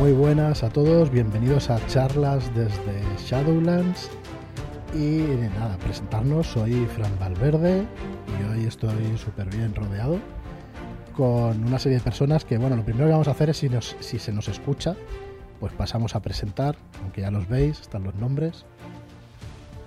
[0.00, 4.08] Muy buenas a todos, bienvenidos a charlas desde Shadowlands.
[4.94, 5.18] Y
[5.58, 7.84] nada, presentarnos, soy Fran Valverde
[8.26, 10.18] y hoy estoy súper bien rodeado
[11.14, 13.68] con una serie de personas que, bueno, lo primero que vamos a hacer es si,
[14.00, 14.96] si se nos escucha,
[15.60, 18.64] pues pasamos a presentar, aunque ya los veis, están los nombres.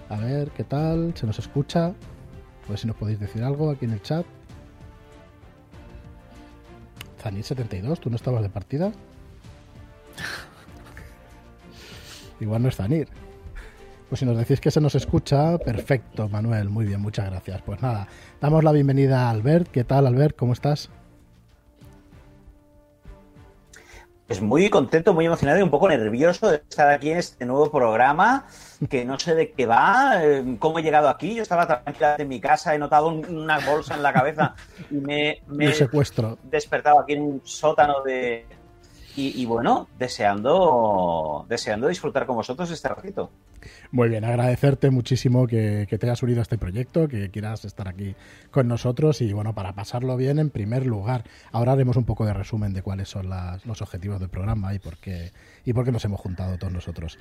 [0.09, 1.13] A ver, ¿qué tal?
[1.15, 1.95] ¿Se nos escucha?
[2.69, 4.27] Ver si nos podéis decir algo aquí en el chat.
[7.19, 8.91] Zanir72, ¿tú no estabas de partida?
[12.43, 13.07] Igual no es Zanir.
[14.09, 17.61] Pues si nos decís que se nos escucha, perfecto, Manuel, muy bien, muchas gracias.
[17.63, 18.07] Pues nada,
[18.41, 19.71] damos la bienvenida a Albert.
[19.71, 20.35] ¿Qué tal, Albert?
[20.35, 20.89] ¿Cómo estás?
[24.27, 27.71] Pues muy contento, muy emocionado y un poco nervioso de estar aquí en este nuevo
[27.71, 28.45] programa,
[28.89, 31.35] que no sé de qué va, eh, cómo he llegado aquí.
[31.35, 34.55] Yo estaba tranquila en mi casa, he notado una bolsa en la cabeza
[34.91, 36.37] y me, me he secuestro.
[36.43, 38.45] despertado aquí en un sótano de,
[39.15, 43.29] y, bueno, deseando, deseando disfrutar con vosotros este ratito.
[43.91, 48.15] Muy bien, agradecerte muchísimo que, te hayas unido a este proyecto, que quieras estar aquí
[48.49, 51.25] con nosotros y bueno, para pasarlo bien en primer lugar.
[51.51, 53.29] Ahora haremos un poco de resumen de cuáles son
[53.65, 55.31] los objetivos del programa y por qué
[55.63, 57.19] y por qué nos hemos juntado todos nosotros.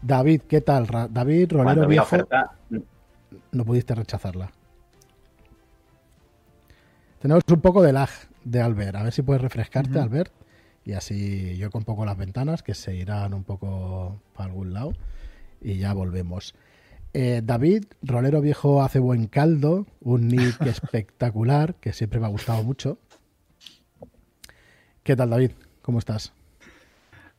[0.00, 0.86] David, ¿qué tal?
[1.10, 2.16] David, Rolero Viejo.
[3.50, 4.52] No pudiste rechazarla.
[7.20, 8.10] Tenemos un poco de lag
[8.44, 8.96] de Albert.
[8.96, 10.32] A ver si puedes refrescarte, Albert
[10.84, 14.92] y así yo con poco las ventanas que se irán un poco para algún lado
[15.60, 16.54] y ya volvemos.
[17.14, 22.62] Eh, David, rolero viejo hace buen caldo, un nick espectacular que siempre me ha gustado
[22.62, 22.98] mucho.
[25.02, 25.50] ¿Qué tal David?
[25.82, 26.32] ¿Cómo estás?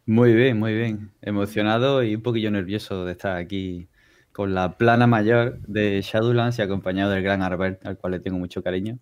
[0.06, 1.12] Muy bien, muy bien.
[1.22, 3.88] Emocionado y un poquillo nervioso de estar aquí
[4.34, 8.38] con la plana mayor de Shadowlands y acompañado del gran Arbert, al cual le tengo
[8.38, 9.00] mucho cariño.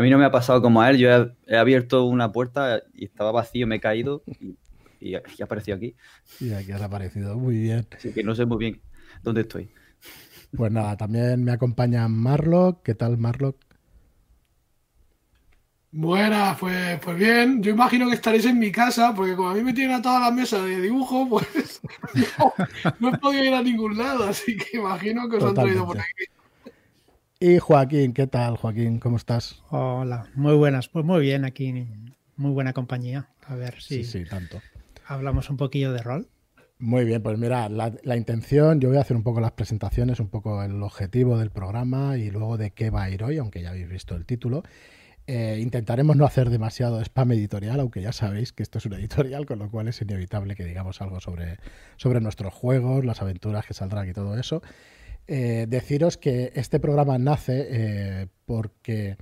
[0.00, 0.96] A mí no me ha pasado como a él.
[0.96, 1.10] Yo
[1.46, 4.56] he, abierto una puerta y estaba vacío, me he caído y,
[4.98, 5.94] y, he aparecido aquí.
[6.40, 7.86] Y aquí has aparecido, muy bien.
[7.94, 8.80] Así que no sé muy bien
[9.22, 9.70] dónde estoy.
[10.56, 12.82] Pues nada, también me acompaña Marlock.
[12.82, 13.58] ¿Qué tal, Marlock?
[15.92, 19.62] Buena, pues, pues bien, yo imagino que estaréis en mi casa, porque como a mí
[19.62, 21.82] me tienen a toda la mesa de dibujo, pues
[23.00, 25.98] no, he podido ir a ningún lado, así que imagino que os han traído por
[25.98, 26.24] aquí.
[27.42, 28.98] Y Joaquín, ¿qué tal, Joaquín?
[28.98, 29.62] ¿Cómo estás?
[29.70, 30.88] Hola, muy buenas.
[30.90, 31.72] Pues muy bien aquí,
[32.36, 33.30] muy buena compañía.
[33.46, 34.60] A ver si sí, sí, tanto.
[35.06, 36.28] hablamos un poquillo de rol.
[36.78, 40.28] Muy bien, pues mira, la, intención, yo voy a hacer un poco las presentaciones, un
[40.28, 43.70] poco el objetivo del programa y luego de qué va a ir hoy, aunque ya
[43.70, 44.62] habéis visto el título.
[45.26, 49.46] Eh, intentaremos no hacer demasiado spam editorial, aunque ya sabéis que esto es una editorial,
[49.46, 51.56] con lo cual es inevitable que digamos algo sobre,
[51.96, 54.60] sobre nuestros juegos, las aventuras que saldrán y todo eso.
[55.32, 59.16] Eh, deciros que este programa nace eh, porque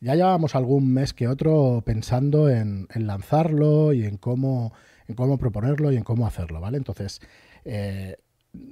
[0.00, 4.72] ya llevábamos algún mes que otro pensando en, lanzarlo y en cómo,
[5.06, 6.78] en cómo proponerlo y en cómo hacerlo, ¿vale?
[6.78, 7.20] Entonces,
[7.64, 8.16] eh,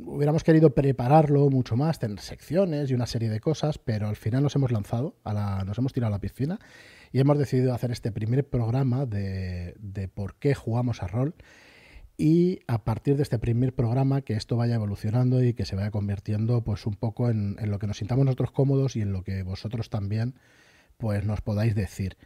[0.04, 4.42] hubiéramos querido prepararlo mucho más, tener secciones y una serie de cosas, pero al final
[4.42, 5.14] nos hemos lanzado,
[5.64, 6.58] nos hemos tirado a la piscina
[7.12, 11.36] y hemos decidido hacer este primer programa de, de por qué jugamos a rol
[12.20, 15.90] y a partir de este primer programa que esto vaya evolucionando y que se vaya
[15.90, 19.42] convirtiendo pues un poco en, lo que nos sintamos nosotros cómodos y en lo que
[19.42, 20.34] vosotros también
[20.98, 22.18] pues nos podáis decir.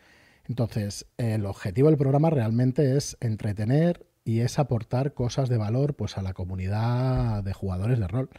[0.49, 6.19] Entonces, el objetivo del programa realmente es entretener y es aportar cosas de valor pues
[6.19, 8.31] a la comunidad de jugadores de rol.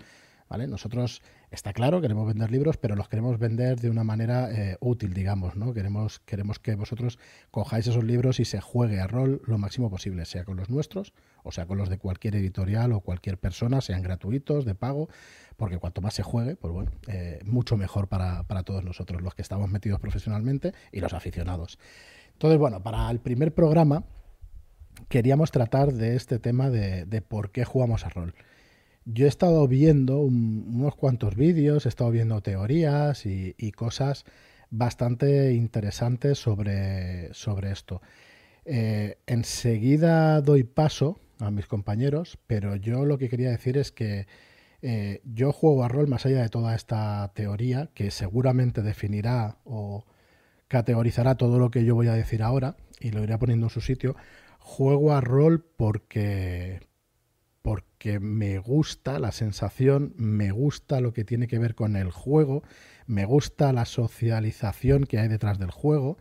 [0.47, 0.67] ¿Vale?
[0.67, 5.13] Nosotros está claro, queremos vender libros, pero los queremos vender de una manera eh, útil,
[5.13, 5.73] digamos, ¿no?
[5.73, 7.17] Queremos, queremos que vosotros
[7.50, 11.13] cojáis esos libros y se juegue a rol lo máximo posible, sea con los nuestros,
[11.44, 15.09] o sea con los de cualquier editorial o cualquier persona, sean gratuitos, de pago,
[15.57, 19.41] porque cuanto más se juegue, pues bueno, eh, mucho mejor para, todos nosotros, los que
[19.41, 21.79] estamos metidos profesionalmente y los aficionados.
[22.33, 24.03] Entonces, bueno, para el primer programa
[25.09, 28.35] queríamos tratar de este tema de por qué jugamos a rol
[29.05, 34.25] yo he estado viendo unos cuantos vídeos, he estado viendo teorías y, cosas
[34.71, 38.01] bastante interesantes sobre, sobre esto.
[38.65, 44.27] Eh, enseguida doy paso a mis compañeros, pero yo lo que quería decir es que
[44.81, 50.06] eh, yo juego a rol más allá de toda esta teoría, que seguramente definirá o
[50.68, 53.81] categorizará todo lo que yo voy a decir ahora y lo iré poniendo en su
[53.81, 54.15] sitio.
[54.59, 56.81] Juego a rol porque,
[57.65, 62.62] porque me gusta la sensación, me gusta lo que tiene que ver con el juego,
[63.07, 66.19] me gusta la socialización que hay detrás del juego,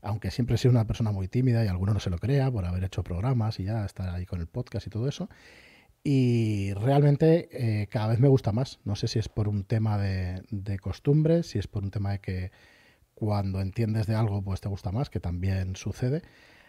[0.00, 2.64] aunque siempre he sido una persona muy tímida y alguno no se lo crea por
[2.64, 5.28] haber hecho programas y ya estar ahí con el podcast y todo eso.
[6.02, 7.50] Y realmente
[7.82, 8.80] eh, cada vez me gusta más.
[8.84, 12.12] No sé si es por un tema de, de costumbre, si es por un tema
[12.12, 12.52] de que
[13.12, 16.22] cuando entiendes de algo pues te gusta más, que también sucede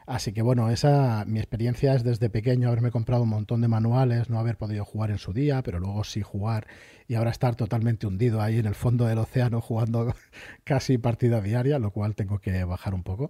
[0.05, 4.29] Así que bueno, esa mi experiencia es desde pequeño haberme comprado un montón de manuales,
[4.29, 6.67] no haber podido jugar en su día, pero luego sí jugar
[7.07, 10.13] y ahora estar totalmente hundido ahí en el fondo del océano jugando
[10.63, 13.29] casi partida diaria, lo cual tengo que bajar un poco.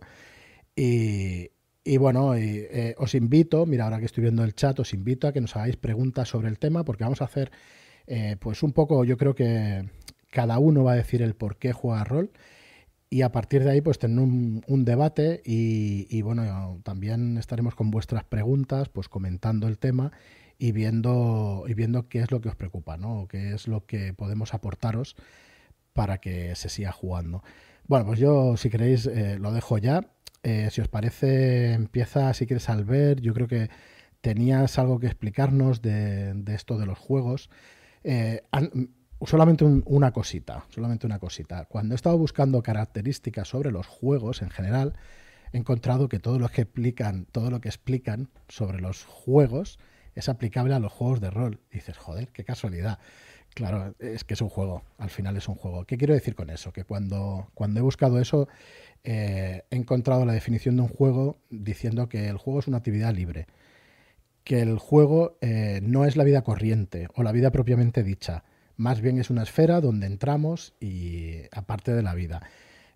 [0.76, 1.52] Y,
[1.84, 5.34] y bueno, eh, os invito, mira, ahora que estoy viendo el chat, os invito a
[5.34, 7.52] que nos hagáis preguntas sobre el tema, porque vamos a hacer,
[8.08, 9.90] eh, pues un poco, yo creo que
[10.30, 12.32] cada uno va a decir el por qué juega rol
[13.13, 18.24] y a partir de ahí pues tener un, debate y, bueno, también estaremos con vuestras
[18.24, 20.13] preguntas, pues comentando el tema
[20.58, 23.28] y viendo, y viendo qué es lo que os preocupa, ¿no?
[23.28, 25.18] qué es lo que podemos aportaros
[25.92, 27.44] para que se siga jugando.
[27.86, 30.08] Bueno, pues yo si queréis eh, lo dejo ya.
[30.44, 33.19] Eh, si os parece, empieza si quieres al ver.
[33.19, 33.69] Yo creo que
[34.22, 37.50] tenías algo que explicarnos de, esto de los juegos.
[38.06, 38.44] Eh,
[39.26, 41.66] solamente una cosita, solamente una cosita.
[41.66, 44.94] Cuando he estado buscando características sobre los juegos en general,
[45.54, 49.80] he encontrado que todo lo que explican, todo lo que explican sobre los juegos
[50.16, 51.60] es aplicable a los juegos de rol.
[51.72, 53.00] dices, joder, qué casualidad.
[53.54, 55.86] Claro, es que es un juego, al final es un juego.
[55.86, 56.72] ¿Qué quiero decir con eso?
[56.72, 58.48] Que cuando, cuando he buscado eso,
[59.04, 63.14] eh, he encontrado la definición de un juego diciendo que el juego es una actividad
[63.14, 63.48] libre,
[64.46, 68.46] que el juego eh, no es la vida corriente o la vida propiamente dicha,
[68.81, 72.42] más bien es una esfera donde entramos y aparte de la vida.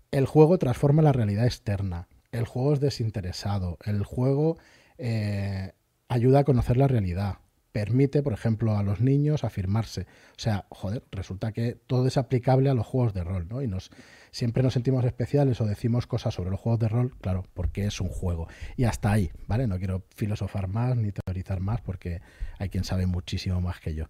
[0.09, 2.07] El juego transforma la realidad externa.
[2.31, 3.77] El juego es desinteresado.
[3.85, 4.57] El juego
[4.97, 5.73] eh,
[6.07, 7.35] ayuda a conocer la realidad.
[7.71, 10.07] Permite, por ejemplo, a los niños afirmarse.
[10.31, 13.61] O sea, joder, resulta que todo es aplicable a los juegos de rol, ¿no?
[13.61, 13.91] Y nos,
[14.31, 18.01] siempre nos sentimos especiales o decimos cosas sobre los juegos de rol, claro, porque es
[18.01, 18.47] un juego.
[18.75, 19.67] Y hasta ahí, ¿vale?
[19.67, 22.21] No quiero filosofar más ni teorizar más porque
[22.57, 24.05] hay quien sabe muchísimo más que yo.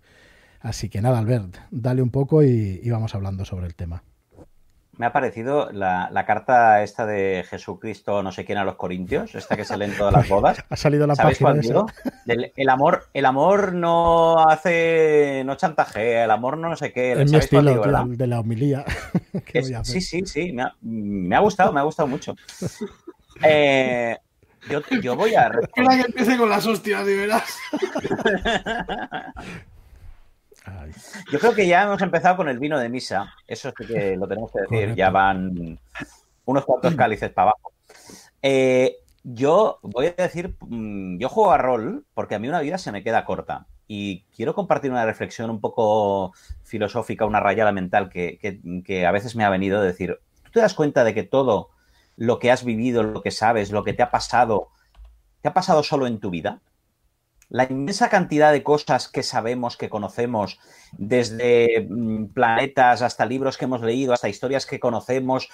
[0.66, 4.02] Así que nada, Albert, dale un poco y, vamos hablando sobre el tema.
[4.98, 9.56] Me ha parecido la, carta esta de Jesucristo, no sé quién a los Corintios, esta
[9.56, 10.66] que sale en todas las bodas.
[10.68, 11.54] ha salido la página
[12.26, 17.12] el amor, el amor no hace, no chantajea, el amor no, sé qué.
[17.12, 18.86] Es mi estilo de la homilía.
[19.84, 20.52] sí, sí, sí,
[20.82, 22.36] me ha, gustado, me ha gustado mucho.
[23.44, 24.18] Eh,
[25.02, 25.48] yo, voy a.
[25.48, 27.58] Espera que empiece con las hostias, de verás.
[31.32, 33.34] Yo creo que ya hemos empezado con el vino de misa.
[33.48, 34.96] Eso es que lo tenemos que decir.
[34.96, 35.80] Ya van
[36.46, 37.74] unos cuantos cálices para abajo.
[38.42, 42.78] Eh, yo voy a decir, mm, yo juego a rol porque a mí una vida
[42.78, 43.68] se me queda corta.
[43.88, 46.34] Y quiero compartir una reflexión un poco
[46.64, 48.40] filosófica, una rayada mental que,
[48.84, 51.70] que a veces me ha venido de decir, ¿tú te das cuenta de que todo
[52.18, 54.70] lo que has vivido, lo que sabes, lo que te ha pasado,
[55.42, 56.62] te ha pasado solo en tu vida?
[57.56, 60.60] La inmensa cantidad de cosas que sabemos, que conocemos,
[60.92, 65.48] desde mm, planetas hasta libros que hemos leído, hasta historias que conocemos,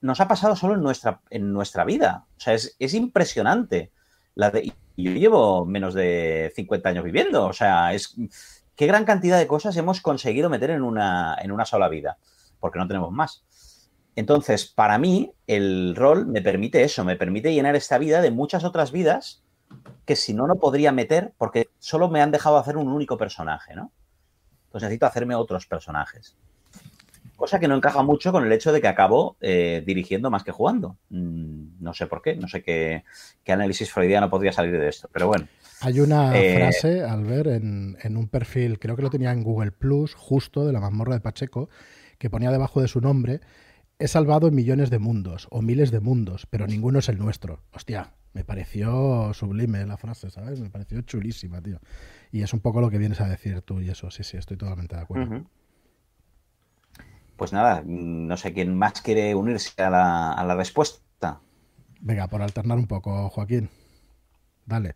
[0.00, 2.24] nos ha pasado solo en nuestra, en nuestra vida.
[2.38, 3.92] O sea, es, impresionante.
[4.34, 7.44] La de, yo llevo menos de 50 años viviendo.
[7.44, 8.16] O sea, es
[8.74, 12.16] qué gran cantidad de cosas hemos conseguido meter en una, en una sola vida,
[12.58, 13.44] porque no tenemos más.
[14.16, 18.64] Entonces, para mí, el rol me permite eso, me permite llenar esta vida de muchas
[18.64, 19.41] otras vidas
[20.04, 23.74] que si no, no podría meter porque solo me han dejado hacer un único personaje,
[23.74, 23.92] ¿no?
[24.66, 26.36] Entonces necesito hacerme otros personajes.
[27.36, 30.52] Cosa que no encaja mucho con el hecho de que acabo eh, dirigiendo más que
[30.52, 30.96] jugando.
[31.10, 33.04] Mm, no sé por qué, no sé qué,
[33.48, 35.46] análisis freudiano podría salir de esto, pero bueno.
[35.80, 39.42] Hay una eh, frase, al ver, en, en, un perfil, creo que lo tenía en
[39.42, 41.68] Google Plus, justo de la mazmorra de Pacheco,
[42.18, 43.40] que ponía debajo de su nombre,
[43.98, 47.64] he salvado millones de mundos o miles de mundos, pero ninguno es el nuestro.
[47.72, 50.60] Hostia, me pareció sublime la frase, ¿sabes?
[50.60, 51.80] Me pareció chulísima, tío.
[52.30, 54.56] Y es un poco lo que vienes a decir tú y eso, sí, sí, estoy
[54.56, 55.44] totalmente de acuerdo.
[57.36, 61.40] Pues nada, no sé quién más quiere unirse a la, a la respuesta.
[62.00, 63.68] Venga, por alternar un poco, Joaquín.
[64.66, 64.94] Dale.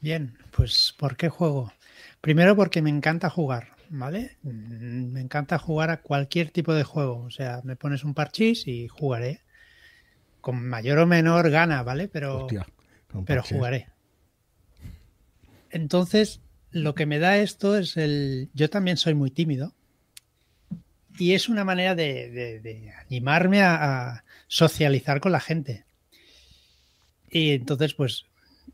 [0.00, 1.72] Bien, pues ¿por qué juego?
[2.20, 4.36] Primero porque me encanta jugar, ¿vale?
[4.42, 7.22] Me encanta jugar a cualquier tipo de juego.
[7.24, 9.42] O sea, me pones un parchís y jugaré
[10.48, 12.08] con mayor o menor gana, ¿vale?
[12.08, 12.46] Pero,
[13.26, 13.90] pero jugaré.
[15.68, 16.40] Entonces,
[16.70, 18.48] lo que me da esto es el...
[18.54, 19.74] Yo también soy muy tímido
[21.18, 25.84] y es una manera de, animarme a, socializar con la gente.
[27.28, 28.24] Y entonces, pues,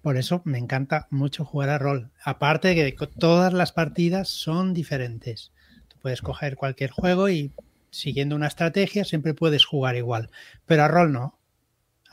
[0.00, 2.12] por eso me encanta mucho jugar a rol.
[2.23, 5.50] Aparte de que todas las partidas son diferentes.
[5.88, 7.50] Tú puedes coger cualquier juego y
[7.90, 10.31] siguiendo una estrategia siempre puedes jugar igual.
[10.66, 11.37] Pero a rol no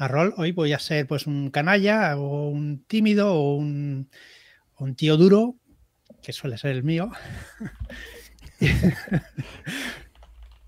[0.02, 4.10] a rol, hoy voy a ser pues un canalla o un tímido o un,
[4.80, 5.58] un tío duro,
[6.24, 7.12] que suele ser el mío.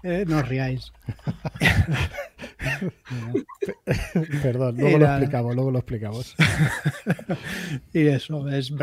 [0.06, 0.92] Eh, no os riáis.
[4.44, 6.36] Perdón, luego lo explicamos, luego lo explicamos.
[7.94, 8.74] y eso, es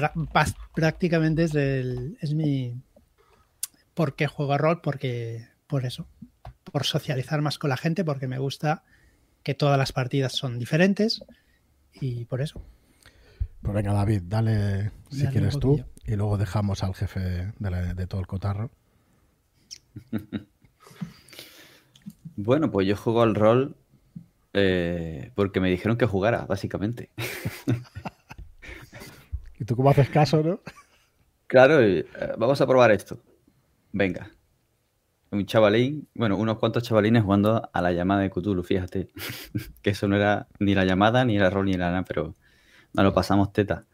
[0.72, 2.74] prácticamente es, el, es mi...
[3.92, 4.80] ¿Por qué juego a rol?
[4.80, 6.06] Porque, por eso,
[6.64, 8.82] por socializar más con la gente, porque me gusta
[9.50, 11.24] que todas las partidas son diferentes
[11.92, 12.62] y por eso.
[13.62, 18.28] Pues venga, David, dale si quieres tú y luego dejamos al jefe de, todo el
[18.28, 18.70] cotarro.
[22.36, 23.74] bueno, pues yo juego al rol
[24.52, 27.10] eh, porque me dijeron que jugara, básicamente.
[29.58, 30.60] ¿Y tú cómo haces caso, no?
[31.48, 32.06] Claro, eh,
[32.38, 33.20] vamos a probar esto.
[33.90, 34.30] Venga.
[35.32, 39.08] Un chavalín, bueno, unos cuantos chavalines jugando a la llamada de Cthulhu, fíjate.
[39.82, 42.34] que eso no era ni la llamada, ni el rol, ni la nada, pero
[42.92, 43.86] nos lo pasamos teta.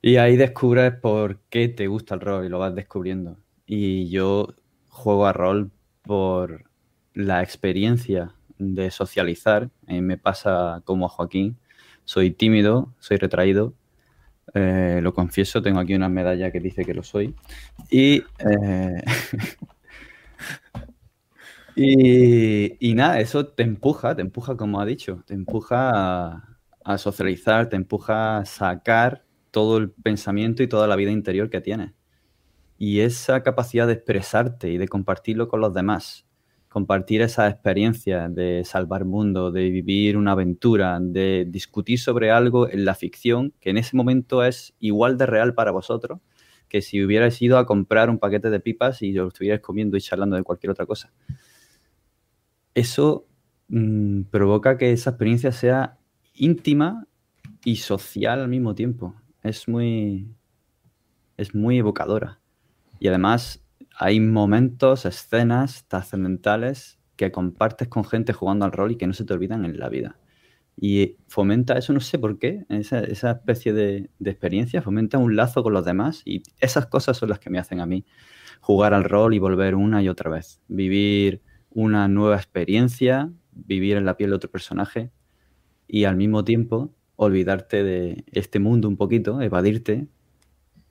[0.00, 3.36] Y ahí descubres por qué te gusta el rol y lo vas descubriendo.
[3.66, 4.54] Y yo
[4.88, 5.70] juego a rol
[6.02, 6.64] por
[7.14, 9.70] la experiencia de socializar.
[9.86, 11.58] Me pasa como a Joaquín.
[12.04, 13.74] Soy tímido, soy retraído.
[14.54, 17.34] Eh, lo confieso, tengo aquí una medalla que dice que lo soy.
[17.90, 19.02] Y, eh,
[21.78, 25.90] y, y, nada, eso te empuja, te empuja, como ha dicho, te empuja
[26.32, 31.50] a, a socializar, te empuja a sacar todo el pensamiento y toda la vida interior
[31.50, 31.92] que tienes.
[32.78, 36.26] Y esa capacidad de expresarte y de compartirlo con los demás,
[36.68, 42.84] compartir esa experiencia de salvar mundo, de vivir una aventura, de discutir sobre algo en
[42.84, 46.20] la ficción que en ese momento es igual de real para vosotros
[46.68, 50.00] que si hubierais ido a comprar un paquete de pipas y lo estuvierais comiendo y
[50.00, 51.10] charlando de cualquier otra cosa.
[52.74, 53.26] Eso
[53.68, 55.98] mm, provoca que esa experiencia sea
[56.34, 57.06] íntima
[57.64, 59.14] y social al mismo tiempo.
[59.42, 60.28] Es muy,
[61.36, 62.40] es muy evocadora.
[63.00, 63.64] Y además
[63.96, 69.24] hay momentos, escenas trascendentales que compartes con gente jugando al rol y que no se
[69.24, 70.16] te olvidan en la vida.
[70.80, 75.34] Y fomenta eso, no sé por qué, esa, esa especie de, de, experiencia, fomenta un
[75.34, 78.04] lazo con los demás y esas cosas son las que me hacen a mí
[78.60, 80.60] jugar al rol y volver una y otra vez.
[80.68, 85.10] Vivir una nueva experiencia, vivir en la piel de otro personaje
[85.86, 90.06] y al mismo tiempo olvidarte de este mundo un poquito, evadirte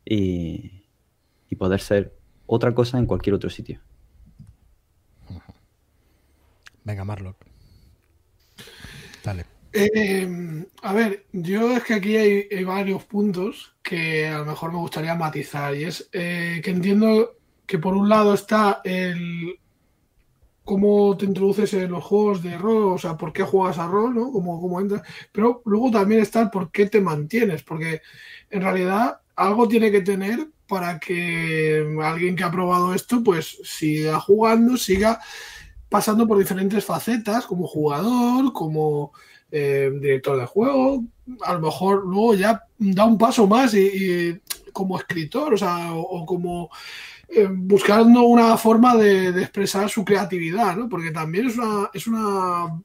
[0.04, 0.74] y,
[1.58, 2.14] poder ser
[2.46, 3.82] otra cosa en cualquier otro sitio.
[6.84, 7.38] Venga, Marlock.
[9.24, 9.46] Dale.
[9.74, 14.78] Eh, a ver, yo es que aquí hay, varios puntos que a lo mejor me
[14.78, 19.60] gustaría matizar y es eh, que entiendo que por un lado está el,
[20.68, 24.14] cómo te introduces en los juegos de rol, o sea, por qué juegas a rol,
[24.14, 24.34] ¿no?
[24.34, 25.02] Cómo, cómo entras.
[25.32, 28.02] Pero luego también está el por qué te mantienes, porque
[28.50, 34.20] en realidad algo tiene que tener para que alguien que ha probado esto, pues siga
[34.20, 35.22] jugando, siga
[35.88, 39.14] pasando por diferentes facetas, como jugador, como
[39.50, 41.02] eh, director de juego,
[41.46, 44.38] a lo mejor luego ya da un paso más y,
[44.74, 46.70] como escritor, o sea, o como
[47.30, 50.88] eh, buscando una forma de, expresar su creatividad, ¿no?
[50.88, 52.82] Porque también es una, es una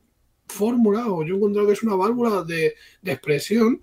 [0.47, 3.81] fórmula, o yo encuentro que es una válvula de, expresión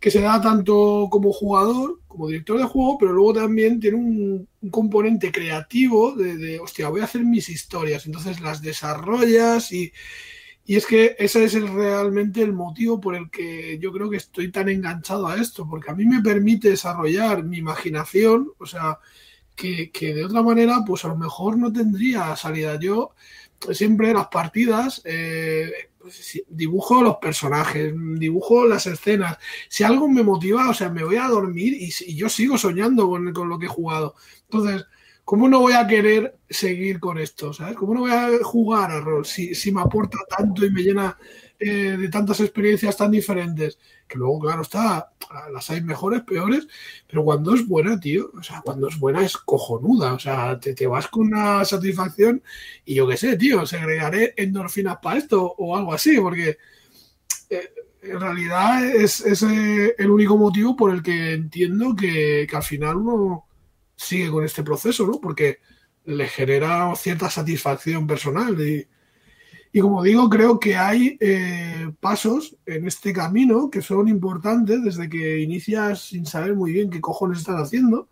[0.00, 4.48] que se da tanto como jugador, como director de juego, pero luego también tiene un,
[4.70, 9.92] componente creativo de, de, hostia, voy a hacer mis historias, entonces las desarrollas y,
[10.66, 14.50] y es que ese es realmente el motivo por el que yo creo que estoy
[14.50, 18.98] tan enganchado a esto, porque a mí me permite desarrollar mi imaginación, o sea,
[19.54, 22.78] que, de otra manera, pues a lo mejor no tendría salida.
[22.78, 23.14] Yo
[23.72, 29.38] siempre las partidas eh, pues, dibujo los personajes, dibujo las escenas.
[29.68, 33.32] Si algo me motiva, o sea, me voy a dormir y, yo sigo soñando con,
[33.32, 34.14] con, lo que he jugado.
[34.42, 34.86] Entonces,
[35.24, 37.52] ¿cómo no voy a querer seguir con esto?
[37.52, 37.76] ¿Sabes?
[37.76, 41.16] ¿Cómo no voy a jugar a rol si, si me aporta tanto y me llena
[41.58, 45.12] eh, de tantas experiencias tan diferentes, que luego, claro, está,
[45.52, 46.66] las hay mejores, peores,
[47.06, 50.74] pero cuando es buena, tío, o sea, cuando es buena es cojonuda, o sea, te,
[50.74, 52.42] te vas con una satisfacción
[52.84, 56.58] y yo qué sé, tío, segregaré endorfinas para esto o algo así, porque
[57.50, 57.70] eh,
[58.02, 62.62] en realidad es, es eh, el único motivo por el que entiendo que, que al
[62.62, 63.46] final uno
[63.96, 65.20] sigue con este proceso, ¿no?
[65.20, 65.60] Porque
[66.04, 68.86] le genera cierta satisfacción personal y
[69.76, 75.08] y como digo, creo que hay eh, pasos en este camino que son importantes desde
[75.08, 78.06] que inicias sin saber muy bien qué cojones estás haciendo,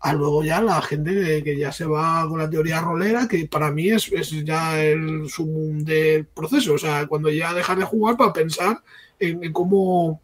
[0.00, 3.70] a luego ya la gente que, ya se va con la teoría rolera, que para
[3.70, 4.10] mí es,
[4.42, 6.72] ya el sumum del proceso.
[6.72, 8.82] O sea, cuando ya dejas de jugar para pensar
[9.18, 10.22] en, cómo,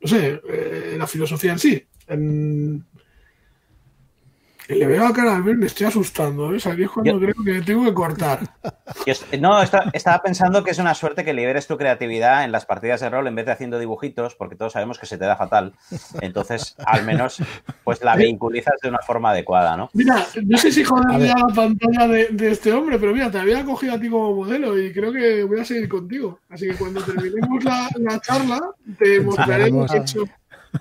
[0.00, 1.84] no sé, eh, la filosofía en sí.
[4.74, 6.58] Le veo a cara al ver, me estoy asustando, ¿eh?
[6.62, 8.40] Aquí es cuando creo que tengo que cortar.
[9.40, 13.08] no, estaba pensando que es una suerte que liberes tu creatividad en las partidas de
[13.08, 15.72] rol en vez de haciendo dibujitos, porque todos sabemos que se te da fatal.
[16.20, 17.42] Entonces, al menos,
[17.82, 19.88] pues la vinculizas de una forma adecuada, ¿no?
[19.94, 23.94] Mira, no sé si joder la pantalla de, este hombre, pero mira, te había cogido
[23.94, 26.40] a ti como modelo y creo que voy a seguir contigo.
[26.50, 28.60] Así que cuando terminemos la, charla,
[28.98, 30.24] te mostraremos hecho.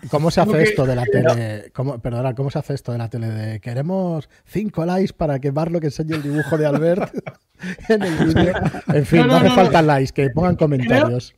[0.09, 1.71] ¿Cómo se hace esto de la tele?
[1.73, 3.27] ¿Cómo, perdona, ¿cómo se hace esto de la tele?
[3.27, 7.13] De queremos cinco likes para que Barlo que enseñe el dibujo de Albert
[7.89, 8.53] en el vídeo.
[8.87, 11.35] En fin, no, hace falta likes, que pongan comentarios.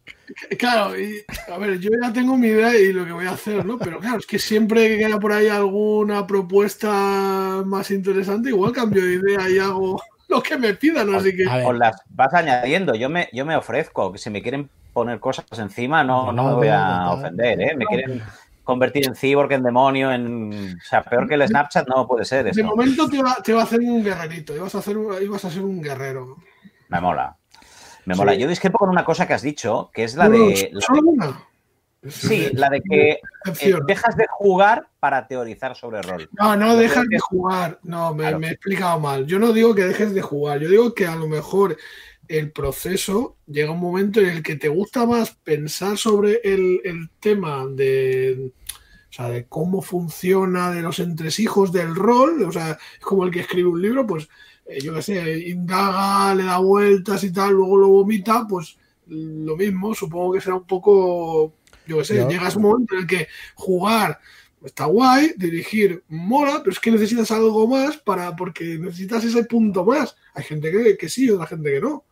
[0.57, 3.65] Claro, y, a ver, yo ya tengo mi idea y lo que voy a hacer,
[3.65, 3.77] ¿no?
[3.77, 9.03] Pero claro, es que siempre que queda por ahí alguna propuesta más interesante, igual cambio
[9.03, 11.45] de idea y hago lo que me pidan, así que...
[11.45, 16.03] Las vas añadiendo, yo me, yo me ofrezco, que si me quieren poner cosas encima,
[16.03, 17.75] no, no me voy a ofender, ¿eh?
[17.75, 18.21] Me quieren
[18.63, 20.77] convertir en cyborg, en demonio, en...
[20.77, 22.57] O sea, peor que el Snapchat no puede ser eso.
[22.57, 25.49] De momento te va, te va a hacer un guerrerito, ibas a, hacer, ibas a
[25.49, 26.37] ser un guerrero.
[26.87, 27.35] Me mola.
[28.05, 28.35] Me mola.
[28.35, 30.71] Yo discrepo con una cosa que has dicho, que es la de...
[30.79, 31.49] ¿Solo una?
[32.07, 36.29] Sí, la de que eh, dejas de jugar para teorizar sobre rol.
[36.39, 37.79] No, no dejas de jugar.
[37.83, 39.25] No, me, me, he explicado mal.
[39.25, 40.59] Yo no digo que dejes de jugar.
[40.59, 41.75] Yo digo que a lo mejor
[42.29, 47.65] el proceso llega un momento en el que te gusta más pensar sobre el, tema
[47.65, 48.51] de,
[49.09, 53.31] o sea, de cómo funciona de los entresijos del rol, o sea, es como el
[53.31, 54.29] que escribe un libro, pues
[54.67, 59.57] eh, yo qué sé, indaga, le da vueltas y tal, luego lo vomita, pues lo
[59.57, 61.55] mismo, supongo que será un poco,
[61.87, 64.19] yo qué sé, llegas un momento en el que jugar
[64.63, 69.85] está guay, dirigir mola, pero es que necesitas algo más para, porque necesitas ese punto
[69.85, 70.17] más.
[70.33, 72.03] Hay gente que, que sí, otra gente que no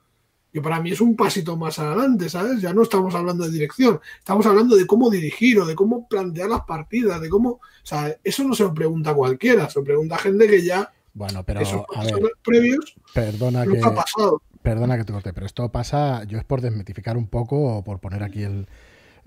[0.51, 2.61] que para mí es un pasito más adelante, ¿sabes?
[2.61, 6.49] Ya no estamos hablando de dirección, estamos hablando de cómo dirigir o de cómo plantear
[6.49, 10.17] las partidas, de cómo, o sea, eso no se lo pregunta cualquiera, se lo pregunta
[10.17, 11.61] gente que ya bueno, pero
[11.95, 12.13] a ver,
[12.43, 13.81] previos perdona que
[14.61, 17.99] perdona que te corte, pero esto pasa, yo es por desmitificar un poco o por
[17.99, 18.67] poner aquí el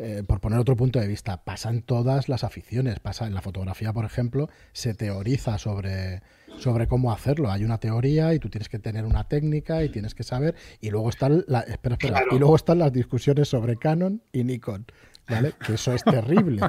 [0.03, 3.43] eh, por poner otro punto de vista, pasa en todas las aficiones, pasa en la
[3.43, 6.23] fotografía, por ejemplo, se teoriza sobre,
[6.61, 7.51] sobre cómo hacerlo.
[7.51, 10.55] Hay una teoría y tú tienes que tener una técnica y tienes que saber.
[10.81, 14.87] Y luego están, la, espera, espera, y luego están las discusiones sobre Canon y Nikon,
[15.29, 15.55] ¿vale?
[15.67, 16.63] Que eso es terrible.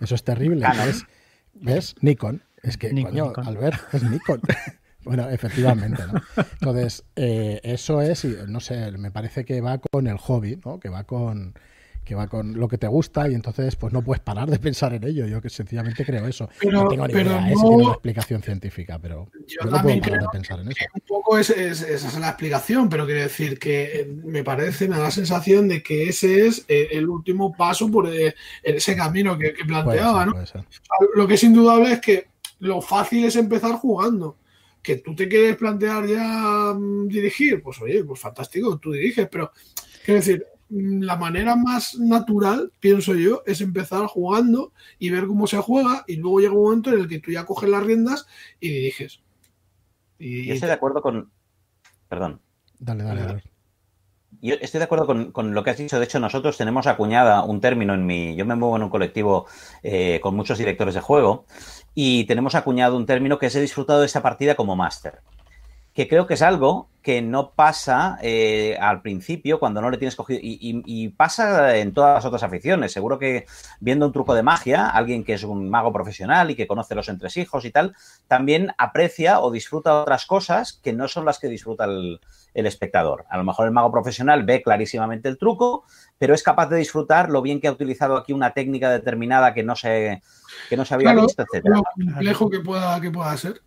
[0.00, 0.66] Eso es terrible.
[1.54, 1.94] ¿Ves?
[2.00, 2.42] Nikon.
[2.62, 4.40] Es que, coño, Albert, es Nikon.
[5.04, 6.20] Bueno, efectivamente, ¿no?
[6.60, 10.80] Entonces, eh, eso es, no sé, me parece que va con el hobby, ¿no?
[10.80, 11.54] Que va con,
[12.04, 14.92] que va con lo que te gusta y entonces pues no puedes parar de pensar
[14.94, 15.26] en ello.
[15.26, 16.48] Yo que sencillamente creo eso.
[16.70, 17.54] no tengo ni idea, ¿eh?
[17.56, 20.84] una explicación científica, pero yo, no puedo parar de pensar en eso.
[20.94, 24.96] Un poco es, esa es la explicación, pero quiero decir que eh, me parece, me
[24.96, 28.08] da la sensación de que ese es eh, el último paso por
[28.62, 30.34] ese camino que, planteaba, ¿no?
[31.14, 34.36] Lo que es indudable es que lo fácil es empezar jugando
[34.84, 39.50] que tú te quieres plantear ya mm, dirigir, pues oye, pues fantástico, tú diriges, pero
[40.04, 45.58] quiero decir, la manera más natural, pienso yo, es empezar jugando y ver cómo se
[45.58, 48.26] juega y luego llega un momento en el que tú ya coges las riendas
[48.58, 49.20] y diriges.
[50.18, 50.46] Y...
[50.46, 51.30] Yo estoy de acuerdo con...
[52.08, 52.40] Perdón.
[52.78, 53.42] Dale, dale, dale.
[54.40, 55.98] Yo estoy de acuerdo con, lo que has dicho.
[55.98, 58.36] De hecho, nosotros tenemos acuñada un término en mi.
[58.36, 59.46] Yo me muevo en un colectivo
[59.82, 61.46] eh, con muchos directores de juego
[61.94, 65.22] y tenemos acuñado un término que es he disfrutado de esta partida como máster
[65.94, 70.16] que creo que es algo que no pasa eh, al principio cuando no le tienes
[70.16, 72.92] cogido y, pasa en todas las otras aficiones.
[72.92, 73.44] Seguro que
[73.78, 77.10] viendo un truco de magia, alguien que es un mago profesional y que conoce los
[77.10, 77.94] entresijos y tal,
[78.26, 82.20] también aprecia o disfruta otras cosas que no son las que disfruta el,
[82.54, 83.26] espectador.
[83.28, 85.84] A lo mejor el mago profesional ve clarísimamente el truco,
[86.18, 89.62] pero es capaz de disfrutar lo bien que ha utilizado aquí una técnica determinada que
[89.62, 90.22] no se,
[90.70, 91.64] que no se había visto, etc.
[91.66, 93.60] Lo complejo que pueda, que pueda ser.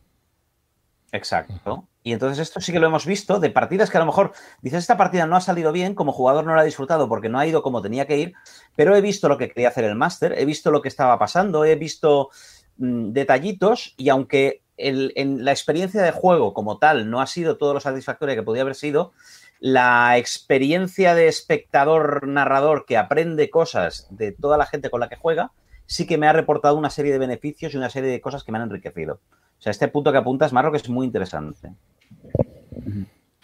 [1.11, 1.87] Exacto.
[2.07, 4.79] Y entonces esto sí que lo hemos visto de partidas que a lo mejor dices,
[4.79, 7.45] esta partida no ha salido bien, como jugador no la ha disfrutado porque no ha
[7.45, 8.33] ido como tenía que ir,
[8.77, 11.65] pero he visto lo que quería hacer el máster, he visto lo que estaba pasando,
[11.65, 12.29] he visto
[12.77, 17.73] mm, detallitos y aunque en la experiencia de juego como tal no ha sido todo
[17.73, 19.11] lo satisfactoria que podía haber sido,
[19.59, 25.17] la experiencia de espectador narrador que aprende cosas de toda la gente con la que
[25.17, 25.51] juega,
[25.87, 28.53] sí que me ha reportado una serie de beneficios y una serie de cosas que
[28.53, 29.19] me han enriquecido.
[29.59, 31.73] O sea, este punto que apuntas, Marro, que es muy interesante.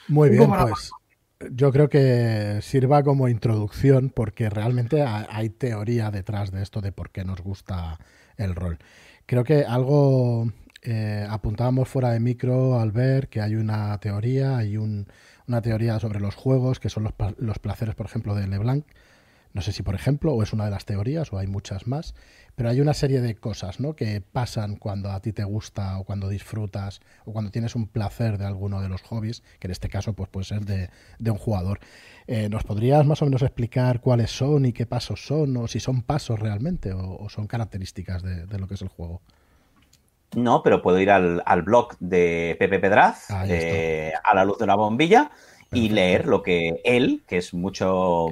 [0.07, 0.91] Muy bien, pues
[1.51, 7.09] yo creo que sirva como introducción porque realmente hay teoría detrás de esto de por
[7.09, 7.99] qué nos gusta
[8.37, 8.79] el rol.
[9.25, 14.77] Creo que algo eh, apuntábamos fuera de micro al ver que hay una teoría, hay
[14.77, 18.85] una teoría sobre los juegos, que son los, los placeres, por ejemplo, de Leblanc,
[19.53, 22.15] No sé si, por ejemplo, o es una de las teorías o hay muchas más,
[22.55, 23.95] pero hay una serie de cosas ¿no?
[23.95, 28.39] que pasan cuando a ti te gusta o cuando disfrutas o cuando tienes un placer
[28.39, 30.89] de alguno de los hobbies, que en este caso pues, puede ser de,
[31.29, 31.79] un jugador.
[32.25, 35.79] Eh, ¿Nos podrías más o menos explicar cuáles son y qué pasos son, o si
[35.79, 39.21] son pasos realmente o, son características de, lo que es el juego?
[40.35, 44.73] No, pero puedo ir al, blog de Pepe Pedraz, eh, a la luz de una
[44.73, 45.29] bombilla,
[45.73, 48.27] y leer lo que él, que es mucho,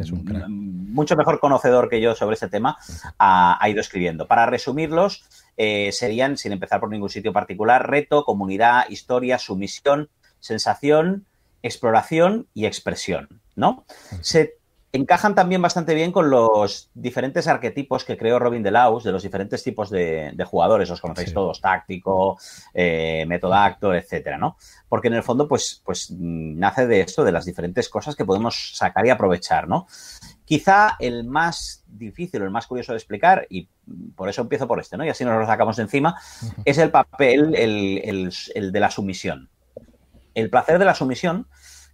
[0.48, 2.78] mucho mejor conocedor que yo sobre este tema,
[3.18, 4.28] ha, ido escribiendo.
[4.28, 5.24] Para resumirlos,
[5.58, 11.26] eh, serían, sin empezar por ningún sitio particular, reto, comunidad, historia, sumisión, sensación,
[11.64, 13.42] exploración y expresión.
[13.56, 13.86] ¿no?
[14.22, 14.56] Se
[14.94, 19.64] encajan también bastante bien con los diferentes arquetipos que creó Robin Delaus de los diferentes
[19.64, 22.38] tipos de, jugadores, os conocéis todos, táctico,
[22.74, 24.58] eh, metodacto, etcétera, ¿no?
[24.90, 28.72] Porque en el fondo, pues, pues nace de esto, de las diferentes cosas que podemos
[28.76, 29.88] sacar y aprovechar, ¿no?
[30.44, 33.70] Quizá el más difícil o el más curioso de explicar, y
[34.16, 35.06] por eso empiezo por este, ¿no?
[35.06, 36.20] Y así nos lo sacamos de encima,
[36.66, 39.50] es el papel, el, el de la sumisión.
[40.34, 41.48] El placer de la sumisión,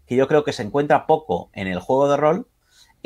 [0.08, 2.48] que yo creo que se encuentra poco en el juego de rol,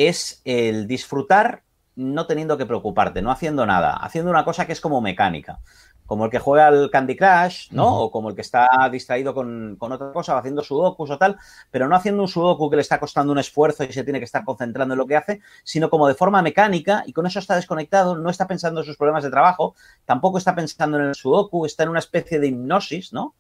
[0.08, 1.64] es el disfrutar
[1.96, 5.60] no teniendo que preocuparte, no haciendo nada, haciendo una cosa que es como mecánica.
[6.06, 8.02] Como el que juega al Candy Crush, ¿no?
[8.02, 11.38] O como el que está distraído con, otra cosa, haciendo sudokus o tal,
[11.70, 14.26] pero no haciendo un sudoku que le está costando un esfuerzo y se tiene que
[14.26, 17.56] estar concentrando en lo que hace, sino como de forma mecánica y con eso está
[17.56, 21.66] desconectado, no está pensando en sus problemas de trabajo, tampoco está pensando en el sudoku,
[21.66, 23.36] está en una especie de hipnosis, ¿no?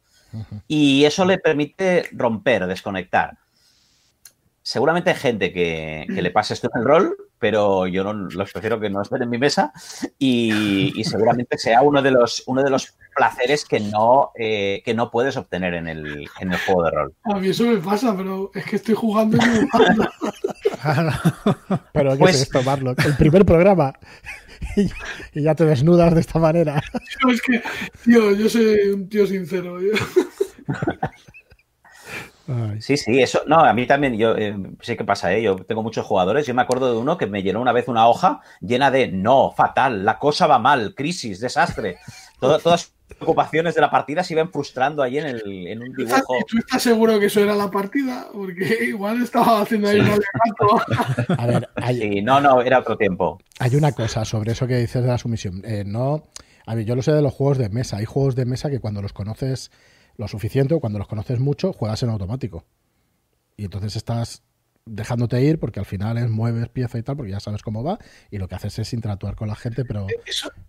[0.65, 3.37] Y eso le permite romper, desconectar
[4.71, 8.79] seguramente hay gente que, le pase esto en el rol, pero yo no los prefiero
[8.79, 9.73] que no estén en mi mesa
[10.17, 15.11] y, seguramente sea uno de los uno de los placeres que no eh, que no
[15.11, 17.13] puedes obtener en el, en el juego de rol.
[17.23, 19.39] A mí eso me pasa, pero es que estoy jugando y
[21.91, 22.61] Pero ¿qué pues, es esto?
[23.05, 23.91] El primer programa
[24.77, 24.89] y,
[25.41, 26.81] ya te desnudas de esta manera.
[27.29, 27.61] es que,
[28.05, 29.79] tío, yo soy un tío sincero.
[32.79, 33.41] Sí, sí, eso.
[33.47, 35.41] No, a mí también, yo eh, sé qué pasa, ¿eh?
[35.41, 36.45] Yo tengo muchos jugadores.
[36.45, 39.51] Yo me acuerdo de uno que me llenó una vez una hoja llena de no,
[39.51, 41.97] fatal, la cosa va mal, crisis, desastre.
[42.39, 46.37] todas las preocupaciones de la partida se iban frustrando ahí en, el, en un dibujo.
[46.47, 48.27] ¿Tú estás seguro que eso era la partida?
[48.33, 50.09] Porque igual estaba haciendo ahí un
[51.37, 51.69] A ver,
[52.23, 53.39] no, no, era otro tiempo.
[53.59, 55.61] Hay una cosa sobre eso que dices de la sumisión.
[55.65, 56.23] Eh, no,
[56.65, 57.97] a ver, yo lo sé de los juegos de mesa.
[57.97, 59.71] Hay juegos de mesa que cuando los conoces
[60.17, 62.65] lo suficiente, cuando los conoces mucho, juegas en automático.
[63.57, 64.43] Y entonces estás
[64.85, 67.99] dejándote ir porque al final es mueves pieza y tal, porque ya sabes cómo va,
[68.31, 70.07] y lo que haces es interactuar con la gente, pero...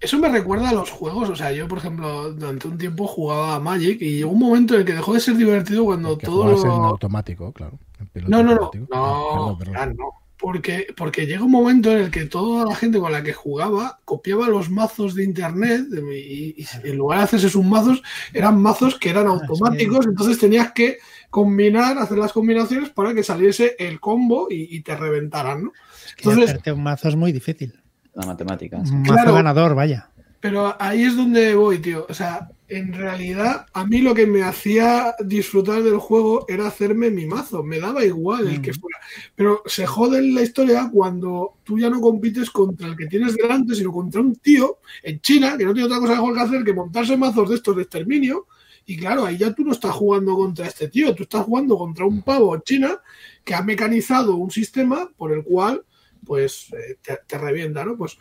[0.01, 3.55] Eso, me recuerda a los juegos, o sea, yo por ejemplo durante un tiempo jugaba
[3.55, 6.45] a Magic y llegó un momento en el que dejó de ser divertido cuando todo...
[6.45, 6.63] Lo...
[6.63, 7.79] en automático, claro.
[8.27, 12.75] no, no, no, no, no porque, porque llega un momento en el que toda la
[12.75, 17.49] gente con la que jugaba copiaba los mazos de internet y, en lugar de hacerse
[17.49, 18.03] sus mazos,
[18.35, 20.99] eran mazos que eran ah, automáticos, entonces tenías que
[21.31, 25.73] combinar, hacer las combinaciones para que saliese el combo y, te reventaran, ¿no?
[26.19, 27.81] entonces, hacerte un mazo es muy difícil.
[28.13, 28.79] La matemática.
[28.79, 30.11] Un mazo ganador, vaya.
[30.43, 32.05] Pero ahí es donde voy, tío.
[32.09, 37.13] O sea, en realidad, a mí lo que me hacía disfrutar del juego era hacerme
[37.13, 37.63] mi mazo.
[37.63, 38.99] Me daba igual el que fuera.
[39.37, 43.37] Pero se jode en la historia cuando tú ya no compites contra el que tienes
[43.37, 46.65] delante, sino contra un tío en China que no tiene otra cosa mejor que hacer
[46.65, 48.49] que montarse mazos de estos de exterminio.
[48.85, 52.05] Y claro, ahí ya tú no estás jugando contra este tío, tú estás jugando contra
[52.05, 52.99] un pavo en China
[53.45, 55.85] que ha mecanizado un sistema por el cual,
[56.27, 57.97] pues, eh, te, te revienta, ¿no?
[57.97, 58.19] Pues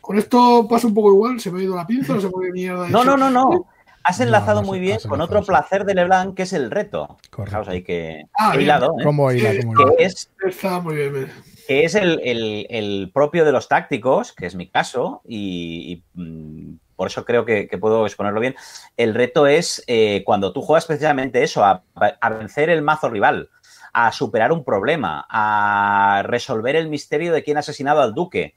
[0.00, 2.52] con esto pasa un poco igual, se me ha ido la pinza, no se puede
[2.52, 2.88] mierda.
[2.88, 3.66] No, no, no, no.
[4.02, 7.18] Has enlazado muy bien con otro placer de Leblanc, que es el reto.
[7.30, 7.70] Correcto.
[7.70, 9.04] ahí que ah, hilado, ¿eh?
[9.04, 11.30] ¿Cómo hila, que, es, Está muy bien.
[11.66, 17.08] Que es el, el, propio de los tácticos, que es mi caso, y, mm, por
[17.08, 18.56] eso creo que, puedo exponerlo bien.
[18.96, 23.50] El reto es eh, cuando tú juegas precisamente eso, a, a vencer el mazo rival
[23.92, 28.54] a superar un problema, a resolver el misterio de quién ha asesinado al duque,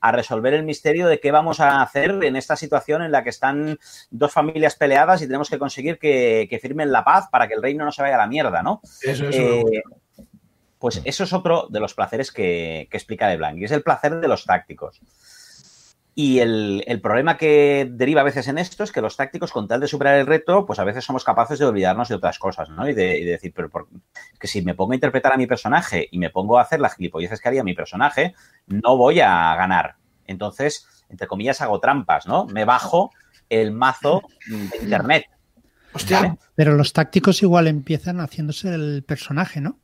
[0.00, 3.30] a resolver el misterio de qué vamos a hacer en esta situación en la que
[3.30, 3.78] están
[4.10, 7.84] dos familias peleadas y tenemos que conseguir que, firmen la paz para que el reino
[7.84, 8.80] no se vaya a la mierda, ¿no?
[9.02, 9.82] Eso, eh,
[10.78, 13.82] pues eso es otro de los placeres que, que explica De Blanc, y es el
[13.82, 15.00] placer de los tácticos.
[16.22, 19.80] Y el, problema que deriva a veces en esto es que los tácticos, con tal
[19.80, 22.86] de superar el reto, pues a veces somos capaces de olvidarnos de otras cosas, ¿no?
[22.86, 23.70] Y de, decir, pero
[24.38, 26.96] que si me pongo a interpretar a mi personaje y me pongo a hacer las
[26.96, 28.34] gilipolleces que haría mi personaje,
[28.66, 29.96] no voy a ganar.
[30.26, 32.44] Entonces, entre comillas, hago trampas, ¿no?
[32.44, 33.12] Me bajo
[33.48, 35.24] el mazo de internet.
[35.94, 36.36] Hostia.
[36.54, 39.78] Pero los tácticos igual empiezan haciéndose el personaje, ¿no?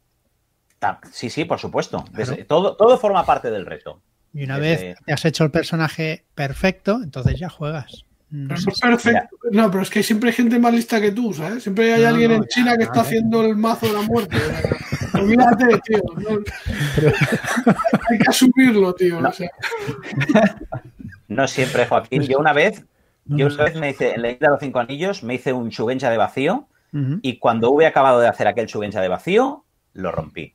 [1.13, 2.05] Sí, sí, por supuesto.
[2.47, 4.03] todo, todo forma parte del reto.
[4.37, 8.05] Y una vez te has hecho el personaje perfecto, entonces ya juegas.
[8.29, 9.37] No, perfecto.
[9.51, 11.63] no, pero es que siempre hay gente más lista que tú, ¿sabes?
[11.63, 14.37] Siempre hay alguien en China que está haciendo el mazo de la muerte.
[15.15, 16.03] Olvídate, tío.
[18.11, 19.23] hay que asumirlo, tío.
[21.29, 21.49] No.
[21.49, 22.25] siempre, Joaquín.
[22.25, 22.85] Yo una vez,
[23.25, 25.71] yo una vez me hice, en la isla de los cinco anillos, me hice un
[25.71, 26.69] chugencha de vacío
[27.23, 30.53] y cuando hube acabado de hacer aquel chugencha de vacío, lo rompí.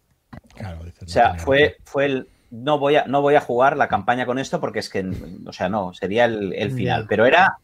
[1.02, 4.38] o sea, fue, fue el, no voy a, no voy a jugar la campaña con
[4.38, 5.10] esto porque es que,
[5.46, 7.06] o sea, no, sería el, final.
[7.08, 7.58] Pero era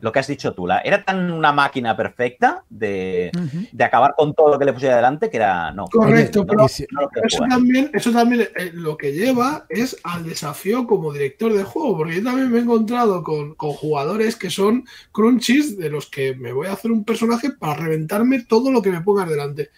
[0.00, 3.30] lo que has dicho tú, la, era tan una máquina perfecta de,
[3.78, 5.84] acabar con todo lo que le pusiera adelante que era, no.
[5.84, 11.52] Correcto, pero eso, también, eso también eh, lo que lleva es al desafío como director
[11.52, 15.90] de juego, porque yo también me he encontrado con, con jugadores que son crunchies de
[15.90, 19.28] los que me voy a hacer un personaje para reventarme todo lo que me pongas
[19.28, 19.70] delante.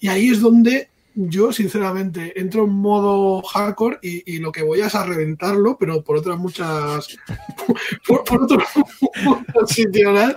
[0.00, 0.88] Y ahí es donde
[1.20, 6.16] yo, sinceramente, entro en modo hardcore y, lo que voy es a reventarlo, pero por
[6.16, 7.08] otras muchas.
[8.06, 8.62] por, por otros
[9.66, 10.36] sitios,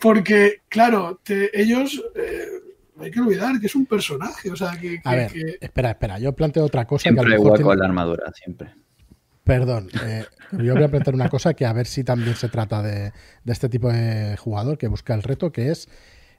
[0.00, 1.20] Porque, claro,
[1.52, 2.02] ellos.
[2.14, 2.46] Eh,
[2.96, 4.50] hay que olvidar que es un personaje.
[4.50, 6.18] O sea, que, a ver, espera, espera.
[6.18, 7.02] Yo planteo otra cosa.
[7.02, 8.72] Siempre que con la armadura, siempre.
[9.42, 12.82] Perdón, eh, yo voy a plantear una cosa que a ver si también se trata
[12.82, 15.88] de, de este tipo de jugador que busca el reto, que es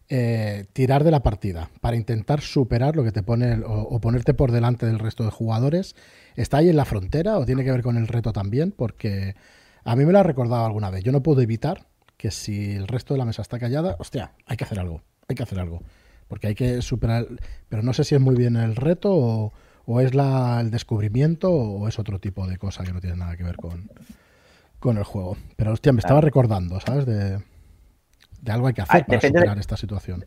[0.07, 4.51] eh, tirar de la partida para intentar superar lo que te pone o, ponerte por
[4.51, 5.95] delante del resto de jugadores.
[6.35, 8.71] ¿Está ahí en la frontera o tiene que ver con el reto también?
[8.71, 9.35] Porque
[9.83, 11.03] a mí me lo ha recordado alguna vez.
[11.03, 11.87] Yo no puedo evitar
[12.17, 15.35] que si el resto de la mesa está callada, hostia, hay que hacer algo, hay
[15.35, 15.81] que hacer algo.
[16.27, 17.25] Porque hay que superar,
[17.67, 19.11] pero no sé si es muy bien el reto
[19.87, 23.37] o, es la, el descubrimiento o es otro tipo de cosa que no tiene nada
[23.37, 23.89] que ver con,
[24.79, 25.35] con el juego.
[25.55, 27.07] Pero hostia, me estaba recordando, ¿sabes?
[27.07, 27.39] De,
[28.45, 30.25] de algo hay que hacer ah, para superar esta situación.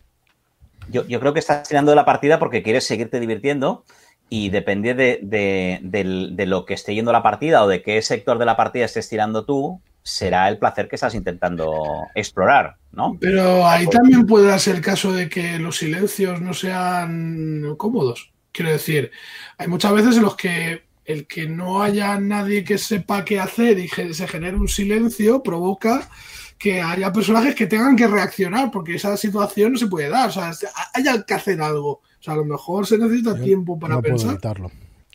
[0.91, 3.85] Yo, creo que estás tirando de la partida porque quieres seguirte divirtiendo
[4.31, 8.57] y depende de, lo que esté yendo la partida o de qué sector de la
[8.57, 11.83] partida estés tirando tú, será el placer que estás intentando
[12.15, 13.19] explorar, ¿no?
[13.21, 18.33] Pero ahí también puede darse el caso de que los silencios no sean cómodos.
[18.51, 19.11] Quiero decir,
[19.59, 23.79] hay muchas veces en los que el que no haya nadie que sepa qué hacer
[23.79, 26.09] y se genere un silencio provoca
[26.59, 30.29] que haya personajes que tengan que reaccionar, porque esa situación no se puede dar.
[30.29, 30.53] O sea,
[30.95, 31.91] haya que hacer algo.
[31.91, 34.19] O sea, a lo mejor se necesita tiempo para no pensar.
[34.19, 34.71] Puedo evitarlo.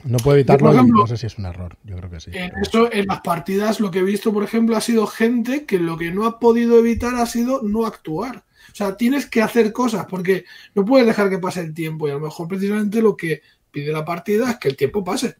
[0.06, 1.77] No puedo evitarlo y no sé si es un error.
[1.84, 2.32] Yo creo que sí.
[2.34, 2.51] En,
[2.91, 6.12] en las partidas, lo que he visto, por ejemplo, ha sido gente que lo que
[6.12, 8.43] no ha podido evitar ha sido no actuar.
[8.71, 12.12] O sea, tienes que hacer cosas porque no puedes dejar que pase el tiempo y
[12.12, 15.36] a lo mejor precisamente lo que pide la partida es que el tiempo pase.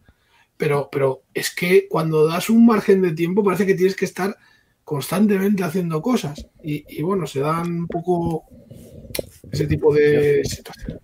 [0.56, 4.38] Pero, pero es que cuando das un margen de tiempo parece que tienes que estar
[4.84, 6.46] constantemente haciendo cosas.
[6.62, 8.46] Y, bueno, se dan un poco
[9.52, 11.02] ese tipo de situaciones.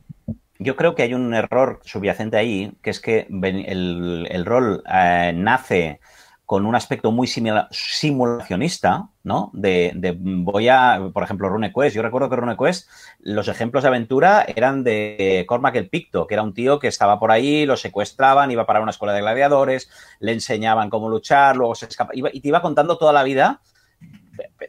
[0.62, 6.02] Yo creo que hay un error subyacente ahí, que es que el, rol eh, nace
[6.50, 9.52] con un aspecto muy simulacionista, ¿no?
[9.54, 11.96] De, voy a, por ejemplo, RuneQuest.
[11.96, 16.42] Yo recuerdo que RuneQuest, los ejemplos de aventura eran de Cormac el Picto, que era
[16.42, 20.32] un tío que estaba por ahí, lo secuestraban, iba para una escuela de gladiadores, le
[20.32, 23.62] enseñaban cómo luchar, luego se escapa, y te iba contando toda la vida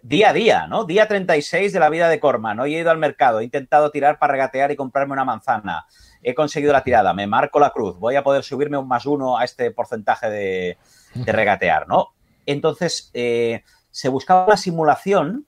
[0.02, 0.84] día a día, ¿no?
[0.84, 2.64] Día 36 de la vida de Cormac, ¿no?
[2.64, 5.86] he ido al mercado, he intentado tirar para regatear y comprarme una manzana.
[6.22, 9.38] He conseguido la tirada, me marco la cruz, voy a poder subirme un más uno
[9.38, 10.78] a este porcentaje de,
[11.14, 12.08] regatear, ¿no?
[12.46, 15.46] Entonces, eh, se buscaba una simulación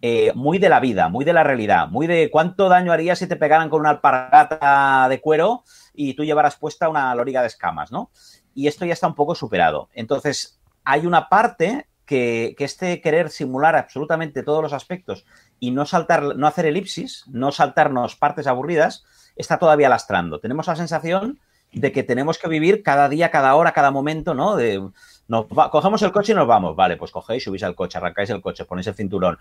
[0.00, 3.26] eh, muy de la vida, muy de la realidad, muy de cuánto daño haría si
[3.26, 7.90] te pegaran con una alpargata de cuero y tú llevaras puesta una loriga de escamas,
[7.90, 8.10] ¿no?
[8.54, 9.88] Y esto ya está un poco superado.
[9.94, 15.26] Entonces, hay una parte que, este querer simular absolutamente todos los aspectos
[15.60, 19.04] y no saltar, no hacer elipsis, no saltarnos partes aburridas,
[19.36, 20.40] está todavía lastrando.
[20.40, 21.38] Tenemos la sensación
[21.72, 24.56] de que tenemos que vivir cada día, cada hora, cada momento, ¿no?
[24.56, 24.82] De,
[25.28, 26.74] nos cogemos el coche y nos vamos.
[26.74, 29.36] Vale, pues cogéis, subís al coche, arrancáis el coche, ponéis el cinturón.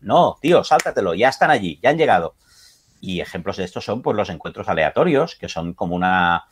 [0.00, 2.34] No, tío, sáltatelo, ya están allí, ya han llegado.
[3.02, 6.46] Y ejemplos de esto son pues los encuentros aleatorios, que son como una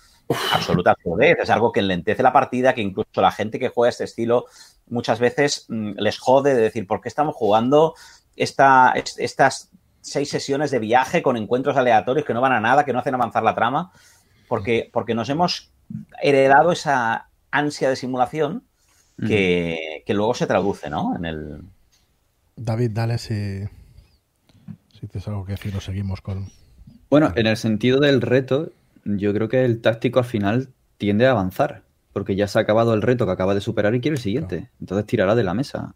[0.52, 1.38] absoluta absurdez.
[1.40, 4.44] Es algo que enlentece la partida, que incluso la gente que juega este estilo
[4.88, 7.94] muchas veces mm, les jode de decir, ¿por qué estamos jugando
[8.36, 9.70] esta, estas
[10.00, 13.14] seis sesiones de viaje con encuentros aleatorios que no van a nada, que no hacen
[13.14, 13.92] avanzar la trama?
[14.48, 15.72] Porque, porque nos hemos
[16.22, 18.64] heredado esa ansia de simulación
[19.26, 21.16] que, luego se traduce, ¿no?
[21.16, 21.62] En el...
[22.54, 23.64] David, dale si,
[24.92, 26.50] si tienes algo que decir o seguimos con...
[27.08, 28.70] Bueno, en el sentido del reto,
[29.04, 30.68] yo creo que el táctico al final
[30.98, 31.85] tiende a avanzar
[32.16, 34.70] porque ya se ha acabado el reto que acaba de superar y quiere el siguiente.
[34.80, 35.94] Entonces tirará de la mesa,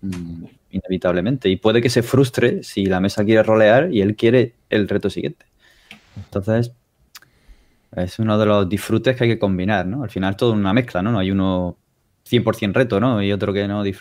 [0.00, 1.50] mm, inevitablemente.
[1.50, 5.10] Y puede que se frustre si la mesa quiere rolear y él quiere el reto
[5.10, 5.44] siguiente.
[6.16, 6.72] Entonces,
[7.94, 10.04] Es uno de los disfrutes que hay que combinar, ¿no?
[10.04, 11.12] Al final es todo una mezcla, ¿no?
[11.12, 11.76] No hay uno
[12.24, 13.22] 100% reto, ¿no?
[13.22, 13.84] Y otro que no.
[13.84, 14.00] Es,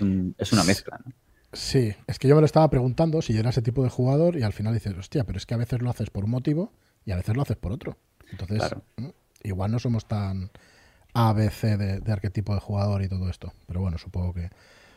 [0.00, 1.12] un, es una mezcla, ¿no?
[1.52, 4.36] Sí, es que yo me lo estaba preguntando si yo era ese tipo de jugador
[4.36, 6.72] y al final dices, hostia, pero es que a veces lo haces por un motivo
[7.04, 7.96] y a veces lo haces por otro.
[8.30, 8.62] Entonces,
[9.42, 10.50] igual no somos tan
[11.26, 13.52] ABC de, de arquetipo de jugador y todo esto.
[13.66, 14.50] Pero bueno, supongo que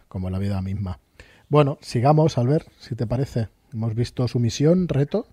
[0.08, 1.00] como la vida misma.
[1.48, 3.48] Bueno, sigamos, Albert, si te parece.
[3.74, 5.26] Hemos visto su misión, reto.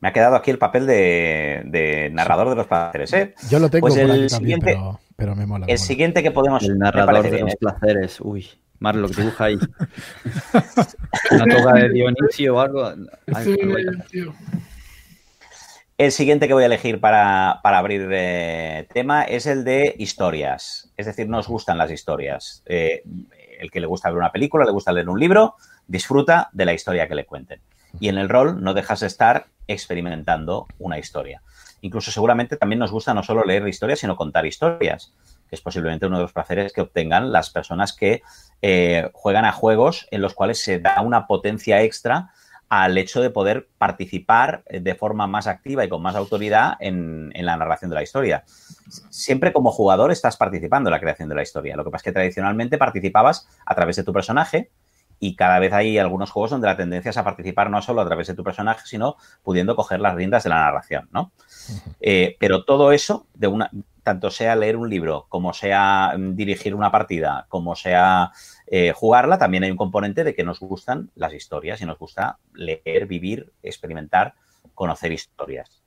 [0.00, 3.34] Me ha quedado aquí el papel de, narrador de los placeres, ¿eh?
[3.50, 4.76] Yo lo tengo pues el siguiente,
[5.14, 5.66] pero, me mola.
[5.68, 6.62] El siguiente que podemos...
[6.64, 8.46] El narrador de los placeres, uy.
[8.78, 9.58] Marlo, que dibuja ahí.
[11.30, 12.92] Una toga de Dionisio o algo.
[15.98, 20.90] El siguiente que voy a elegir para, abrir eh, tema es el de historias.
[20.96, 22.62] Es decir, nos gustan las historias.
[22.66, 23.02] Eh,
[23.58, 26.72] el que le gusta ver una película, le gusta leer un libro, disfruta de la
[26.72, 27.60] historia que le cuenten.
[28.00, 31.42] Y en el rol no dejas de estar experimentando una historia.
[31.82, 35.12] Incluso seguramente también nos gusta no solo leer historias, sino contar historias,
[35.48, 38.22] que es posiblemente uno de los placeres que obtengan las personas que
[38.62, 42.30] eh, juegan a juegos en los cuales se da una potencia extra
[42.72, 47.54] al hecho de poder participar de forma más activa y con más autoridad en, la
[47.54, 48.44] narración de la historia.
[49.10, 51.76] Siempre como jugador estás participando en la creación de la historia.
[51.76, 54.70] Lo que pasa es que tradicionalmente participabas a través de tu personaje
[55.18, 58.06] y cada vez hay algunos juegos donde la tendencia es a participar no solo a
[58.06, 61.30] través de tu personaje, sino pudiendo coger las riendas de la narración, ¿no?
[62.00, 63.70] Eh, pero todo eso, de una,
[64.02, 68.32] tanto sea leer un libro, como sea mm, dirigir una partida, como sea
[68.66, 72.38] eh, jugarla, también hay un componente de que nos gustan las historias y nos gusta
[72.54, 74.34] leer, vivir, experimentar,
[74.74, 75.82] conocer historias.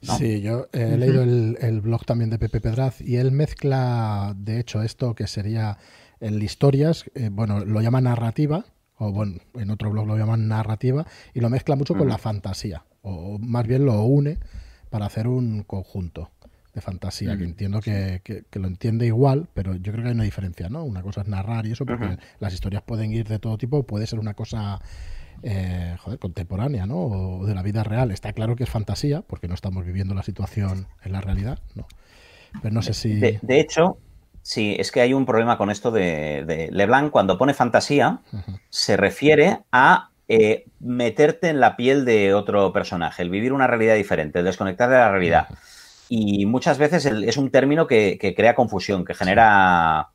[0.00, 4.82] Sí, yo he leído el, blog también de Pepe Pedraz y él mezcla, de hecho,
[4.82, 5.78] esto que sería
[6.20, 8.64] en historias, eh, bueno, lo llama narrativa,
[8.96, 12.84] o bueno, en otro blog lo llaman narrativa, y lo mezcla mucho con la fantasía,
[13.02, 14.38] o más bien lo une
[14.90, 16.30] para hacer un conjunto
[16.78, 20.68] de fantasía, que entiendo que, lo entiende igual, pero yo creo que hay una diferencia,
[20.68, 20.84] ¿no?
[20.84, 24.06] Una cosa es narrar y eso, porque las historias pueden ir de todo tipo, puede
[24.06, 24.80] ser una cosa
[25.42, 26.96] eh, joder, contemporánea, ¿no?
[26.96, 28.10] O de la vida real.
[28.10, 31.86] Está claro que es fantasía, porque no estamos viviendo la situación en la realidad, ¿no?
[32.62, 33.14] Pero no sé si...
[33.14, 33.98] De, hecho,
[34.42, 37.10] sí, es que hay un problema con esto de, Leblanc.
[37.10, 38.20] Cuando pone fantasía,
[38.70, 43.94] se refiere a eh, meterte en la piel de otro personaje, el vivir una realidad
[43.94, 45.48] diferente, el desconectar de la realidad.
[46.08, 50.08] Y muchas veces es un término que, crea confusión, que genera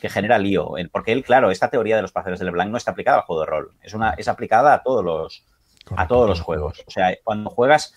[0.00, 0.72] que genera lío.
[0.92, 3.40] Porque él, claro, esta teoría de los placeres del Leblanc no está aplicada al juego
[3.40, 3.72] de rol.
[3.80, 5.44] Es, una, es aplicada a todos los,
[5.96, 6.82] a todos los juegos.
[6.86, 7.94] O sea, cuando juegas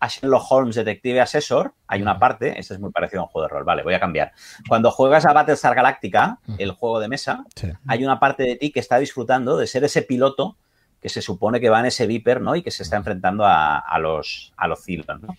[0.00, 3.48] a Sherlock Holmes Detective Assessor, hay una parte, este es muy parecido a un juego
[3.48, 4.32] de rol, vale, voy a cambiar.
[4.68, 7.44] Cuando juegas a Battlestar Galactica, el juego de mesa,
[7.86, 10.56] hay una parte de ti que está disfrutando de ser ese piloto
[11.00, 12.56] que se supone que va en ese Viper, ¿no?
[12.56, 15.36] Y que se está enfrentando a, los, a los Cylon, ¿no?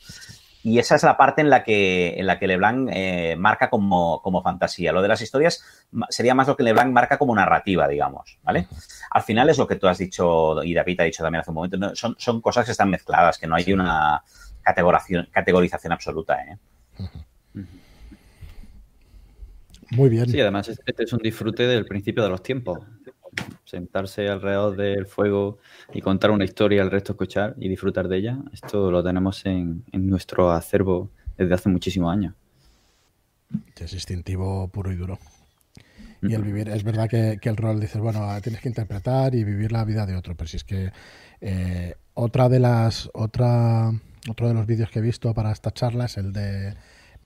[0.61, 4.21] Y esa es la parte en la que, en la que Leblanc eh, marca como,
[4.43, 4.91] fantasía.
[4.91, 5.63] Lo de las historias
[6.09, 8.67] sería más lo que Leblanc marca como narrativa, digamos, ¿vale?
[9.11, 11.55] Al final es lo que tú has dicho y David ha dicho también hace un
[11.55, 11.95] momento.
[11.95, 14.21] son, son cosas que están mezcladas, que no hay una
[14.61, 16.57] categorización, categorización absoluta, ¿eh?
[19.91, 20.29] Muy bien.
[20.29, 22.79] Sí, además este es un disfrute del principio de los tiempos
[23.65, 25.59] sentarse alrededor del fuego
[25.93, 29.83] y contar una historia, el resto escuchar y disfrutar de ella, esto lo tenemos en,
[29.93, 32.33] nuestro acervo desde hace muchísimos años.
[33.77, 35.19] Es instintivo puro y duro.
[36.21, 39.71] Y el vivir, es verdad que, el rol dices, bueno, tienes que interpretar y vivir
[39.71, 40.91] la vida de otro, pero si es que
[41.39, 43.91] eh, otra de las, otra,
[44.29, 46.75] otro de los vídeos que he visto para esta charla es el de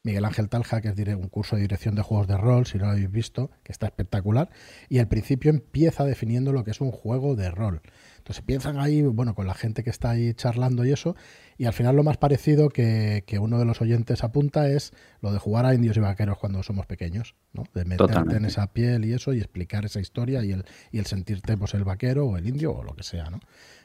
[0.05, 2.85] Miguel Ángel Talja, que es un curso de dirección de juegos de rol, si no
[2.85, 4.49] lo habéis visto, que está espectacular.
[4.89, 7.81] Y al principio empieza definiendo lo que es un juego de rol.
[8.17, 11.15] Entonces piensan ahí, bueno, con la gente que está ahí charlando y eso,
[11.57, 15.39] y al final lo más parecido que, uno de los oyentes apunta es lo de
[15.39, 17.63] jugar a indios y vaqueros cuando somos pequeños, ¿no?
[17.73, 21.05] De meterte en esa piel y eso, y explicar esa historia y el, y el
[21.05, 23.39] sentirte pues el vaquero o el indio o lo que sea, ¿no?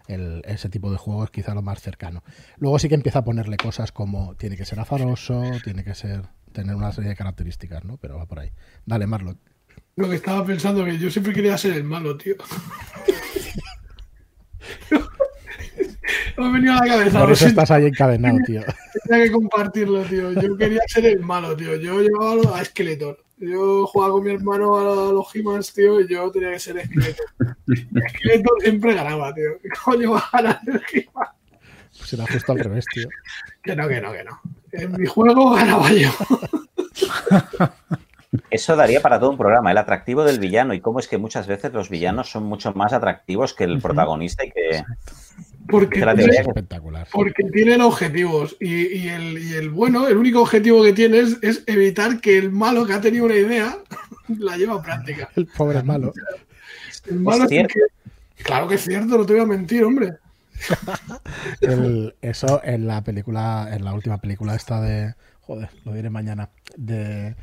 [0.08, 2.22] Ese tipo de juego es quizá lo más cercano.
[2.56, 6.22] Luego sí que empieza a ponerle cosas como tiene que ser azaroso, tiene que ser
[6.52, 7.98] tener una serie de características, ¿no?
[7.98, 8.50] Pero va por ahí.
[8.86, 9.38] Dale, Marlon.
[9.96, 12.36] Lo que estaba pensando que yo siempre quería ser el malo, tío.
[16.36, 17.20] Me ha venido a la cabeza.
[17.20, 18.62] Por eso estás ahí encadenado, tío.
[19.04, 20.32] Tenía que compartirlo, tío.
[20.40, 21.76] Yo quería ser el malo, tío.
[21.76, 23.24] Yo llevaba a Skeletor.
[23.40, 27.26] Yo jugaba con mi hermano a los He-Mans, tío, y yo tenía que ser Skeletor.
[28.08, 29.58] Skeletor siempre ganaba, tío.
[29.62, 31.28] ¿Qué coño va a ganar el He-Man?
[31.96, 33.08] Pues era justo al revés, tío.
[33.62, 34.40] Que no, que no, que no.
[34.72, 36.10] En mi juego ganaba yo.
[38.50, 41.46] Eso daría para todo un programa, el atractivo del villano y cómo es que muchas
[41.46, 44.84] veces los villanos son mucho más atractivos que el protagonista y que,
[45.68, 47.08] Porque, La tiene- teoría Es espectacular.
[47.12, 48.56] porque tienen objetivos.
[48.60, 52.38] Y, y el, y el bueno, el único objetivo que tiene es, es evitar que
[52.38, 53.78] el malo que ha tenido una idea
[54.38, 55.28] la lleve a práctica.
[55.36, 56.12] El pobre malo.
[57.06, 57.74] El malo es cierto.
[57.74, 60.12] que- Claro que es cierto, no te voy a mentir, hombre.
[61.60, 65.14] El- eso en la película, en la última película esta de,
[65.48, 67.34] joder, lo diré mañana, de,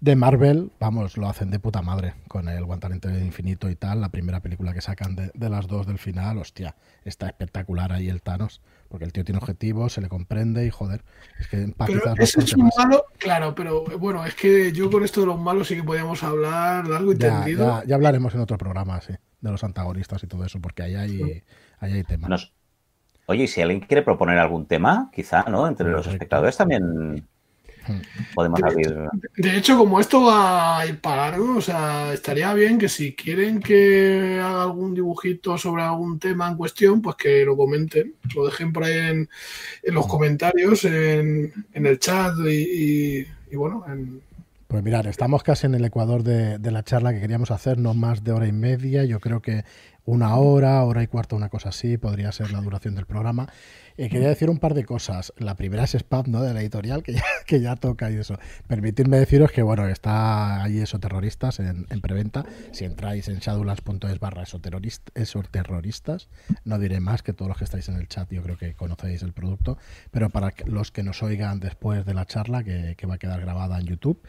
[0.00, 4.08] de Marvel, vamos, lo hacen de puta madre con el guantelete infinito y tal, la
[4.08, 8.22] primera película que sacan de, de las dos del final, hostia, está espectacular ahí el
[8.22, 11.04] Thanos, porque el tío tiene objetivos, se le comprende y joder,
[11.38, 12.76] es que Pero empatizas ese es bastante un más.
[12.78, 16.22] malo, claro, pero bueno, es que yo con esto de los malos sí que podíamos
[16.22, 17.66] hablar largo y Ya, tendido.
[17.82, 20.94] ya, ya hablaremos en otro programa, sí, de los antagonistas y todo eso, porque ahí
[20.94, 21.42] hay,
[21.78, 22.26] ahí hay tema.
[22.26, 22.54] Nos-
[23.26, 25.68] Oye, y si alguien quiere proponer algún tema, quizá, ¿no?
[25.68, 27.28] Entre los espectadores también
[28.34, 28.94] podemos abrir.
[29.36, 33.14] De hecho, como esto va a ir para largo, o sea, estaría bien que si
[33.14, 38.46] quieren que haga algún dibujito sobre algún tema en cuestión, pues que lo comenten, lo
[38.46, 39.28] dejen por ahí en,
[39.82, 42.50] en los comentarios, en, en el chat y,
[43.20, 44.20] y- y bueno, en-
[44.68, 47.94] Pues mirar, estamos casi en el ecuador de, de la charla que queríamos hacer, no
[47.94, 49.04] más de hora y media.
[49.04, 49.64] Yo creo que
[50.04, 53.48] una hora, hora y cuarto, una cosa así, podría ser la duración del programa.
[53.96, 55.32] Eh, quería decir un par de cosas.
[55.36, 56.42] La primera es spam, ¿no?
[56.42, 58.38] De la editorial, que ya, que ya toca y eso.
[58.66, 62.46] Permitidme deciros que, bueno, está ahí Esoterroristas en, en preventa.
[62.72, 66.28] Si entráis en shadowlands.es barra esoterrorist- esoterroristas,
[66.64, 69.22] no diré más que todos los que estáis en el chat, yo creo que conocéis
[69.22, 69.76] el producto.
[70.10, 73.40] Pero para los que nos oigan después de la charla, que, que va a quedar
[73.40, 74.22] grabada en YouTube,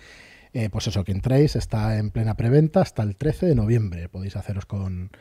[0.53, 4.09] eh, pues eso, que entréis, está en plena preventa hasta el 13 de noviembre.
[4.09, 5.11] Podéis haceros con,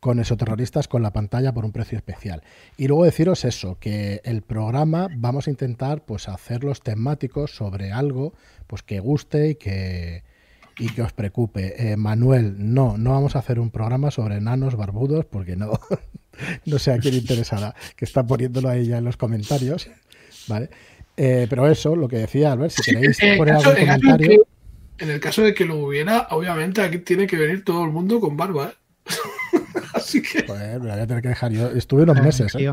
[0.00, 2.42] con esoterroristas con la pantalla por un precio especial.
[2.76, 8.34] Y luego deciros eso, que el programa vamos a intentar pues hacerlos temáticos sobre algo
[8.66, 10.22] pues que guste y que
[10.78, 11.90] y que os preocupe.
[11.90, 15.72] Eh, Manuel, no, no vamos a hacer un programa sobre enanos barbudos porque no,
[16.66, 19.90] no sé a quién interesará, que está poniéndolo ahí ya en los comentarios,
[20.46, 20.70] ¿vale?
[21.16, 24.46] Eh, pero eso, lo que decía Albert, si queréis poner algún comentario...
[24.98, 28.20] en el caso de que lo hubiera, obviamente aquí tiene que venir todo el mundo
[28.20, 28.72] con barba.
[28.72, 28.74] ¿eh?
[29.94, 31.68] Así que Joder, me voy a tener que dejar yo.
[31.70, 32.72] Estuve unos meses, ¿eh?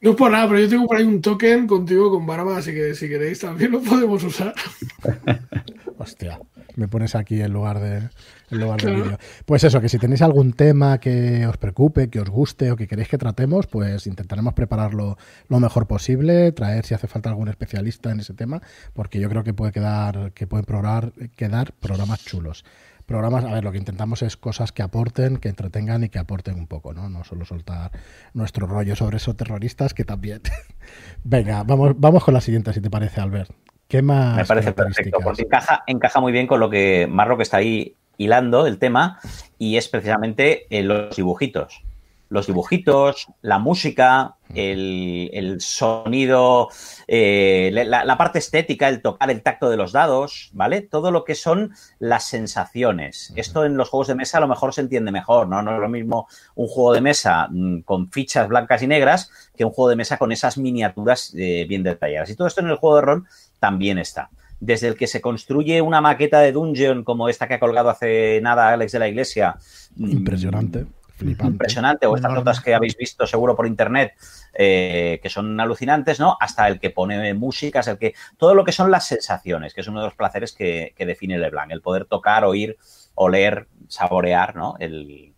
[0.00, 2.72] No es por nada, pero yo tengo por ahí un token contigo con barba, así
[2.72, 4.54] que si queréis también lo podemos usar.
[5.98, 6.38] Hostia,
[6.76, 8.08] me pones aquí en lugar de
[8.50, 9.04] en lugar del Claro.
[9.04, 9.18] vídeo.
[9.44, 12.86] Pues eso, que si tenéis algún tema que os preocupe, que os guste o que
[12.86, 15.18] queréis que tratemos, pues intentaremos prepararlo
[15.48, 18.62] lo mejor posible, traer si hace falta algún especialista en ese tema,
[18.94, 22.64] porque yo creo que puede quedar, que pueden programar, quedar programas chulos.
[23.06, 26.56] Programas, a ver, lo que intentamos es cosas que aporten, que entretengan y que aporten
[26.56, 27.08] un poco, ¿no?
[27.08, 27.92] No solo soltar
[28.34, 30.42] nuestro rollo sobre esos terroristas, que también.
[31.24, 33.52] Venga, vamos, vamos con la siguiente, si te parece, Albert.
[33.86, 37.44] ¿Qué más Me parece perfecto, porque encaja, encaja muy bien con lo que Marro que
[37.44, 39.20] está ahí hilando el tema
[39.58, 41.82] y es precisamente eh, los dibujitos.
[42.28, 46.68] Los dibujitos, la música, el, el sonido,
[47.06, 50.82] eh, la, la parte estética, el tocar, el tacto de los dados, ¿vale?
[50.82, 53.32] Todo lo que son las sensaciones.
[53.36, 55.62] Esto en los juegos de mesa a lo mejor se entiende mejor, ¿no?
[55.62, 59.64] No es lo mismo un juego de mesa mm, con fichas blancas y negras que
[59.64, 62.30] un juego de mesa con esas miniaturas eh, bien detalladas.
[62.30, 63.24] Y todo esto en el juego de rol
[63.60, 64.30] también está.
[64.58, 68.40] Desde el que se construye una maqueta de dungeon como esta que ha colgado hace
[68.42, 69.56] nada Alex de la Iglesia.
[69.96, 70.86] mm, Impresionante,
[71.16, 71.52] flipante.
[71.52, 72.44] Impresionante, o estas Enorme.
[72.44, 74.14] notas que habéis visto seguro por internet,
[74.54, 76.36] eh, que son alucinantes, ¿no?
[76.40, 78.14] Hasta el que pone músicas, el que.
[78.36, 81.38] Todo lo que son las sensaciones, que es uno de los placeres que, que define
[81.38, 82.76] LeBlanc, el poder tocar, oír,
[83.14, 84.76] oler, saborear, ¿no?
[84.78, 85.34] El,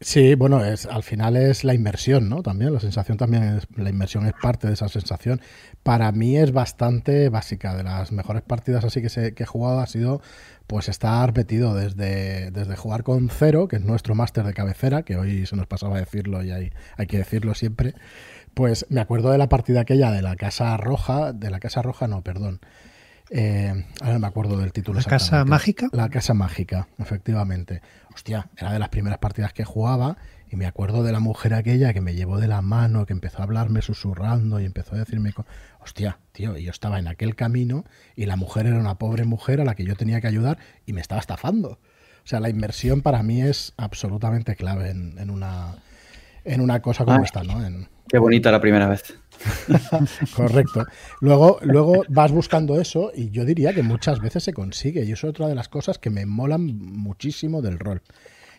[0.05, 2.43] Sí, bueno, es, al final es la inmersión, ¿no?
[2.43, 5.41] También la sensación también es, la inmersión es parte de esa sensación.
[5.81, 7.75] Para mí es bastante básica.
[7.75, 10.21] De las mejores partidas así que, se, que he jugado ha sido
[10.67, 15.17] pues estar metido desde, desde jugar con Cero, que es nuestro máster de cabecera, que
[15.17, 17.95] hoy se nos pasaba a decirlo y hay, hay que decirlo siempre.
[18.53, 22.07] Pues me acuerdo de la partida aquella de la Casa Roja, de la Casa Roja,
[22.07, 22.59] no, perdón.
[23.29, 24.99] Eh, ahora no me acuerdo del título.
[24.99, 25.45] ¿La Casa.
[25.45, 25.89] Mágica?
[25.91, 27.81] La Casa Mágica, efectivamente.
[28.13, 30.17] Hostia, era de las primeras partidas que jugaba
[30.49, 33.39] y me acuerdo de la mujer aquella que me llevó de la mano, que empezó
[33.39, 35.33] a hablarme susurrando y empezó a decirme...
[35.79, 39.61] Hostia, tío, y yo estaba en aquel camino y la mujer era una pobre mujer
[39.61, 41.79] a la que yo tenía que ayudar y me estaba estafando.
[42.23, 45.75] O sea, la inmersión para mí es absolutamente clave en, en una,
[46.45, 47.25] en una cosa como Ay.
[47.25, 47.65] esta, ¿no?
[47.65, 49.15] En, Qué bonita la primera vez.
[50.35, 50.85] Correcto.
[51.21, 55.03] Luego, luego vas buscando eso y yo diría que muchas veces se consigue.
[55.03, 58.03] Y eso es otra de las cosas que me molan muchísimo del rol.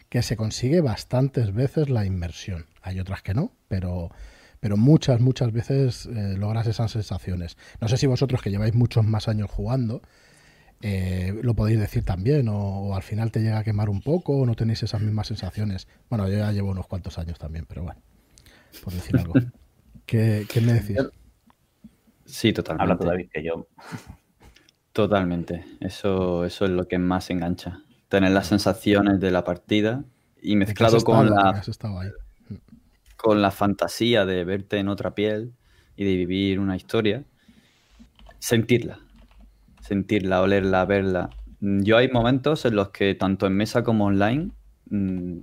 [0.09, 2.67] Que se consigue bastantes veces la inmersión.
[2.83, 4.11] Hay otras que no, pero,
[4.59, 7.57] pero muchas, muchas veces eh, logras esas sensaciones.
[7.81, 10.03] No sé si vosotros que lleváis muchos más años jugando,
[10.83, 14.47] Eh, lo podéis decir también, o, al final te llega a quemar un poco, o
[14.47, 15.89] no tenéis esas mismas sensaciones.
[16.09, 18.01] Bueno, yo ya llevo unos cuantos años también, pero bueno,
[18.85, 19.35] por decir algo.
[20.07, 20.99] ¿Qué, me decís?
[22.25, 22.83] Sí, totalmente.
[22.83, 23.67] Habla todavía que yo.
[24.93, 25.65] Totalmente.
[25.81, 27.81] Eso, eso es lo que más engancha.
[28.09, 30.05] Tener las sensaciones de la partida
[30.41, 31.61] y mezclado con la,
[33.17, 35.55] con la fantasía de verte en otra piel
[35.97, 37.25] y de vivir una historia,
[38.39, 39.01] sentirla
[39.87, 41.31] sentirla, olerla, verla.
[41.61, 44.51] Yo hay momentos en los que tanto en mesa como online
[44.91, 45.39] mm,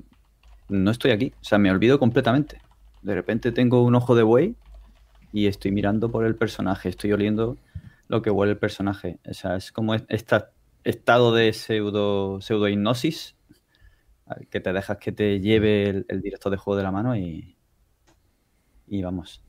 [0.69, 2.59] no estoy aquí, o sea, me olvido completamente.
[3.01, 4.55] De repente tengo un ojo de buey
[5.31, 7.57] y estoy mirando por el personaje, estoy oliendo
[8.07, 9.19] lo que huele el personaje.
[9.29, 10.37] O sea, es como este
[10.83, 13.35] estado de pseudo, pseudo hipnosis
[14.49, 17.55] que te dejas que te lleve el, el director de juego de la mano y,
[18.87, 19.43] y vamos.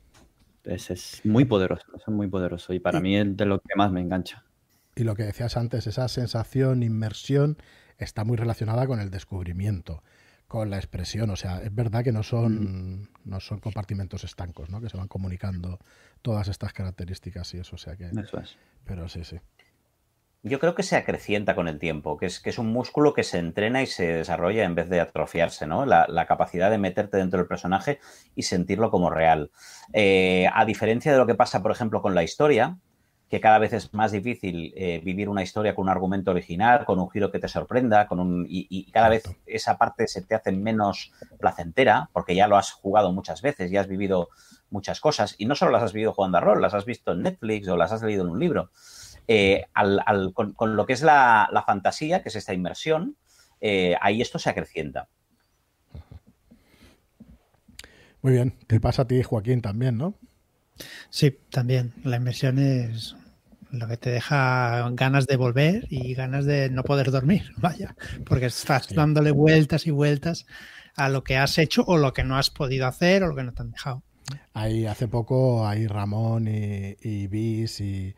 [0.63, 3.91] Es, es muy poderoso, es muy poderoso y para mí es de lo que más
[3.91, 4.44] me engancha.
[4.95, 7.57] Y lo que decías antes, esa sensación, inmersión,
[7.97, 10.03] está muy relacionada con el descubrimiento,
[10.47, 11.29] con la expresión.
[11.29, 14.79] O sea, es verdad que no son, no son compartimentos estancos, ¿no?
[14.79, 15.79] Que se van comunicando
[16.21, 17.75] todas estas características y eso.
[17.75, 18.05] O sea que.
[18.05, 18.57] Eso es.
[18.85, 19.37] Pero sí, sí.
[20.47, 23.23] Yo creo que se acrecienta con el tiempo, que es, que es un músculo que
[23.23, 25.87] se entrena y se desarrolla en vez de atrofiarse, ¿no?
[25.87, 27.99] La, capacidad de meterte dentro del personaje
[28.35, 29.49] y sentirlo como real.
[29.91, 32.77] Eh, a diferencia de lo que pasa, por ejemplo, con la historia,
[33.29, 36.99] que cada vez es más difícil eh, vivir una historia con un argumento original, con
[36.99, 40.51] un giro que te sorprenda, con un, y, cada vez esa parte se te hace
[40.51, 44.29] menos placentera, porque ya lo has jugado muchas veces, ya has vivido
[44.69, 47.23] muchas cosas, y no solo las has vivido jugando a rol, las has visto en
[47.23, 48.69] Netflix o las has leído en un libro.
[49.27, 49.65] Eh,
[50.33, 53.17] con, lo que es la, fantasía, que es esta inmersión,
[53.59, 55.07] eh, ahí esto se acrecienta.
[58.21, 60.15] Muy bien, te pasa a ti, Joaquín, también, ¿no?
[61.09, 61.93] Sí, también.
[62.03, 63.15] La inversión es
[63.71, 67.95] lo que te deja ganas de volver y ganas de no poder dormir, vaya,
[68.25, 70.45] porque estás dándole vueltas y vueltas
[70.95, 73.43] a lo que has hecho o lo que no has podido hacer o lo que
[73.43, 74.03] no te han dejado.
[74.53, 78.15] Ahí hace poco, ahí Ramón y, y Bis y,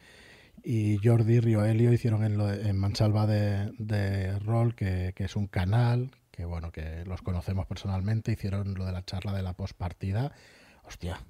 [1.01, 6.43] Jordi Rioelio hicieron en, en Mansalva de, de Rol, que, que, es un canal, que
[6.43, 10.33] bueno, que los conocemos personalmente, hicieron lo de la charla de la postpartida.
[10.83, 11.21] Hostia,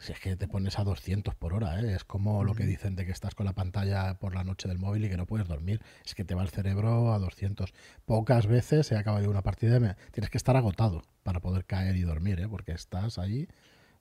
[0.00, 1.94] si es que te pones a 200 por hora, ¿eh?
[1.94, 4.78] es como lo que dicen de que estás con la pantalla por la noche del
[4.78, 5.82] móvil y que no puedes dormir.
[6.06, 7.74] Es que te va el cerebro a 200.
[8.06, 12.02] Pocas veces he acabado una partida y tienes que estar agotado para poder caer y
[12.02, 12.48] dormir, ¿eh?
[12.48, 13.46] porque estás ahí,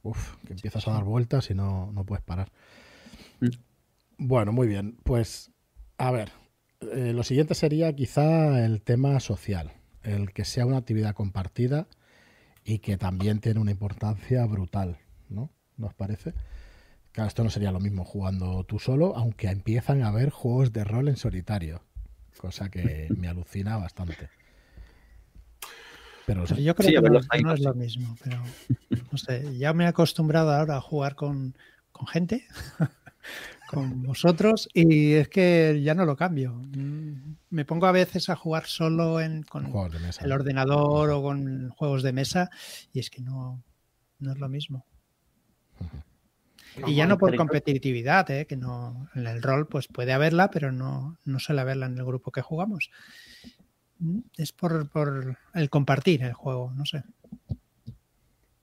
[0.01, 2.51] uff, que empiezas a dar vueltas y no, no puedes parar.
[3.41, 3.47] Mm.
[4.19, 4.97] Bueno, muy bien.
[5.03, 5.51] Pues,
[5.97, 6.31] a ver,
[6.81, 9.73] eh, lo siguiente sería quizá el tema social,
[10.03, 11.87] el que sea una actividad compartida
[12.63, 14.97] y que también tiene una importancia brutal,
[15.27, 15.51] ¿no?
[15.79, 16.33] ¿Nos parece?
[17.11, 20.83] Claro, esto no sería lo mismo jugando tú solo, aunque empiezan a haber juegos de
[20.83, 21.81] rol en solitario,
[22.37, 24.29] cosa que me alucina bastante.
[26.25, 28.43] Pero, yo creo que no, es lo mismo, pero
[29.11, 31.55] no sé, ya me he acostumbrado ahora a jugar con,
[32.11, 32.45] gente,
[33.71, 36.61] con vosotros, y es que ya no lo cambio.
[37.49, 39.73] Me pongo a veces a jugar solo en, con
[40.21, 42.51] el ordenador o con juegos de mesa,
[42.93, 43.63] y es que no,
[44.19, 44.85] no es lo mismo.
[46.87, 48.45] Y ya no por competitividad, ¿eh?
[48.45, 52.05] que no en el rol pues puede haberla, pero no, no suele haberla en el
[52.05, 52.89] grupo que jugamos.
[53.99, 57.03] Mm, es por, el compartir el juego, no sé.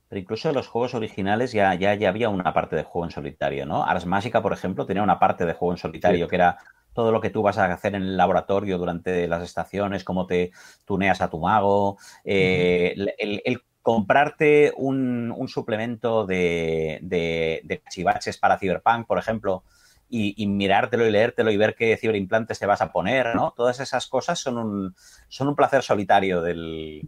[0.08, 3.10] Pero incluso en los juegos originales ya, ya, ya, había una parte de juego en
[3.10, 3.84] solitario, ¿no?
[3.84, 6.58] Ars Mágica, por ejemplo, tenía una parte de juego en solitario que era
[6.92, 10.52] todo lo que tú vas a hacer en el laboratorio durante las estaciones, cómo te
[10.86, 19.06] tuneas a tu mago, eh, el, el, comprarte un, suplemento de, de, chivaches para Cyberpunk,
[19.06, 19.62] por ejemplo,
[20.10, 23.54] y, mirártelo y leértelo y ver qué ciberimplantes te vas a poner, ¿no?
[23.56, 24.96] Todas esas cosas son un,
[25.28, 27.06] son un placer solitario del,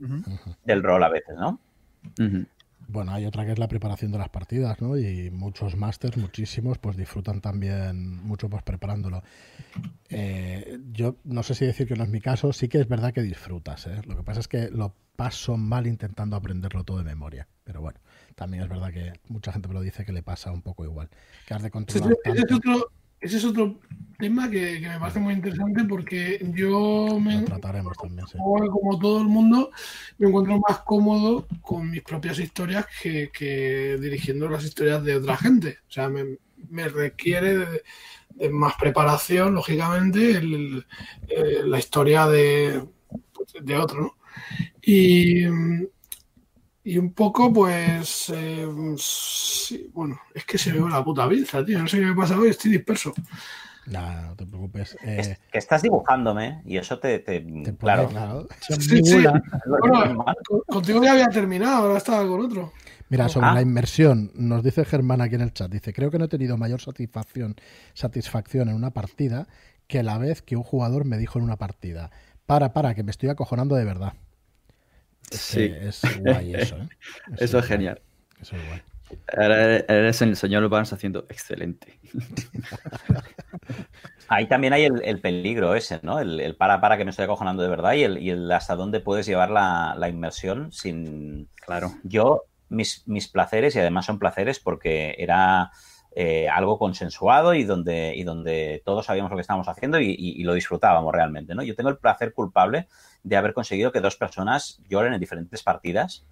[0.80, 1.58] rol a veces, ¿no?
[2.90, 4.96] Bueno, hay otra que es la preparación de las partidas, ¿no?
[4.96, 9.22] Y muchos másters, muchísimos, pues disfrutan también mucho pues preparándolo.
[10.08, 13.12] Eh, yo no sé si decir que no es mi caso, sí que es verdad
[13.12, 14.00] que disfrutas, ¿eh?
[14.06, 17.46] Lo que pasa es que lo paso mal intentando aprenderlo todo de memoria.
[17.62, 18.00] Pero bueno,
[18.34, 21.10] también es verdad que mucha gente me lo dice que le pasa un poco igual.
[21.46, 22.16] Que has de controlar
[23.20, 23.78] ese, es otro,
[24.18, 27.42] tema que, me parece muy interesante porque yo me.
[27.42, 29.70] trataremos también, Como todo el mundo,
[30.18, 35.78] me encuentro más cómodo con mis propias historias que, dirigiendo las historias de otra gente.
[35.88, 37.82] O sea, me, requiere
[38.34, 40.40] de, más preparación, lógicamente,
[41.28, 42.82] eh, la historia de,
[43.62, 44.16] de otro, ¿no?
[44.82, 45.44] Y,
[46.92, 48.66] y un poco, pues, eh,
[49.92, 51.78] bueno, es que se ve la puta pinza, tío.
[51.78, 53.12] No sé qué me pasa hoy, estoy disperso.
[53.86, 54.96] No, no te preocupes.
[55.02, 57.20] Es Eh, que estás dibujándome y eso te.
[57.20, 58.08] te- te claro.
[58.08, 58.46] claro.
[58.60, 59.24] Sí, sí.
[59.80, 60.24] Bueno,
[60.66, 62.72] contigo ya había terminado, ahora estaba con otro.
[63.08, 63.54] Mira, sobre Ah.
[63.54, 66.58] la inmersión, nos dice Germán aquí en el chat, dice, creo que no he tenido
[66.58, 67.56] mayor satisfacción,
[67.94, 69.46] satisfacción en una partida
[69.86, 72.10] que la vez que un jugador me dijo en una partida,
[72.44, 74.12] para, para, que me estoy acojonando de verdad.
[75.30, 75.74] Es Sí.
[75.78, 76.88] es guay eso, ¿eh?
[77.38, 78.00] Eso es genial.
[78.40, 78.82] Eso es guay.
[79.36, 81.98] Ahora eres el señor Barnes haciendo excelente.
[84.28, 86.20] Ahí también hay el, el peligro ese, ¿no?
[86.20, 88.76] El, el para, para, que me estoy acojonando de verdad y el, y el hasta
[88.76, 91.48] dónde puedes llevar la, la inmersión sin.
[91.64, 91.92] Claro.
[92.02, 95.70] Yo, mis, mis placeres, y además son placeres porque era
[96.12, 100.40] eh, algo consensuado y donde, y donde todos sabíamos lo que estábamos haciendo y, y-
[100.40, 101.62] y lo disfrutábamos realmente, ¿no?
[101.62, 102.88] Yo tengo el placer culpable
[103.22, 106.24] de haber conseguido que dos personas lloren en diferentes partidas.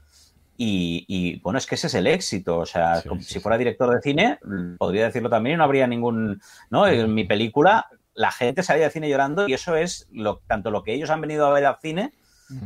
[0.59, 2.59] Y, y, bueno, es que ese es el éxito.
[2.59, 5.59] O sea, Sí, como sí, si fuera director de cine, mm, podría decirlo también y
[5.59, 6.41] no habría ningún.
[6.71, 6.87] ¿No?
[6.87, 10.83] En mi película, la gente salía del cine llorando y eso es lo, tanto lo
[10.83, 12.15] que ellos han venido a ver al cine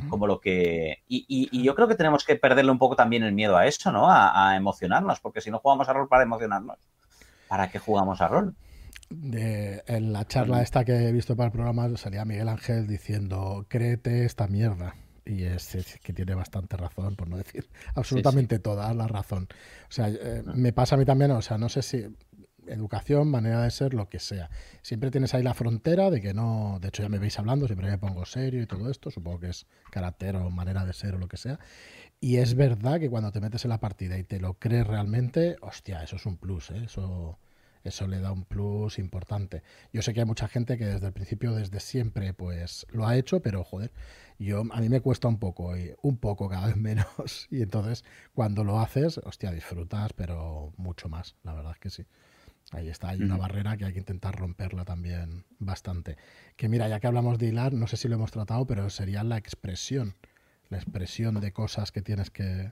[0.09, 0.99] como lo que.
[1.09, 3.67] Y, y- y yo creo que tenemos que perderle un poco también el miedo a
[3.67, 4.09] eso, ¿no?
[4.09, 6.79] A, a emocionarnos, porque si no jugamos a rol para emocionarnos,
[7.51, 8.55] ¿para qué jugamos a rol?
[9.11, 13.67] De- en la charla esta que he visto para el programa salía Miguel Ángel diciendo,
[13.69, 14.95] créete esta mierda.
[15.25, 19.49] Y es, es que tiene bastante razón, por no decir absolutamente toda la razón.
[19.89, 22.07] O sea, eh, me pasa a mí también, o sea, no sé si
[22.73, 24.51] educación, manera de ser, lo que sea.
[24.83, 27.91] Siempre tienes ahí la frontera de que no, de hecho ya me veis hablando, siempre
[27.91, 31.19] me pongo serio y todo esto, supongo que es carácter o manera de ser o
[31.19, 31.59] lo que sea.
[32.21, 35.57] Y es verdad que cuando te metes en la partida y te lo crees realmente,
[35.63, 36.83] hostia, eso es un plus, ¿eh?
[36.85, 37.39] eso,
[37.83, 39.63] eso le da un plus importante.
[39.93, 43.17] Yo sé que hay mucha gente que desde el principio, desde siempre, pues lo ha
[43.17, 43.93] hecho, pero joder,
[44.39, 47.49] yo a mí me cuesta un poco, y un poco cada vez menos.
[47.51, 48.05] Y entonces
[48.35, 52.07] cuando lo haces, hostia, disfrutas, pero mucho más, la verdad es que sí.
[52.73, 56.17] Ahí está, hay una barrera que hay que intentar romperla también bastante.
[56.57, 59.25] Que mira, ya que hablamos de hilar, no sé si lo hemos tratado, pero sería
[59.25, 60.15] la expresión,
[60.69, 62.71] la expresión de cosas que tienes que,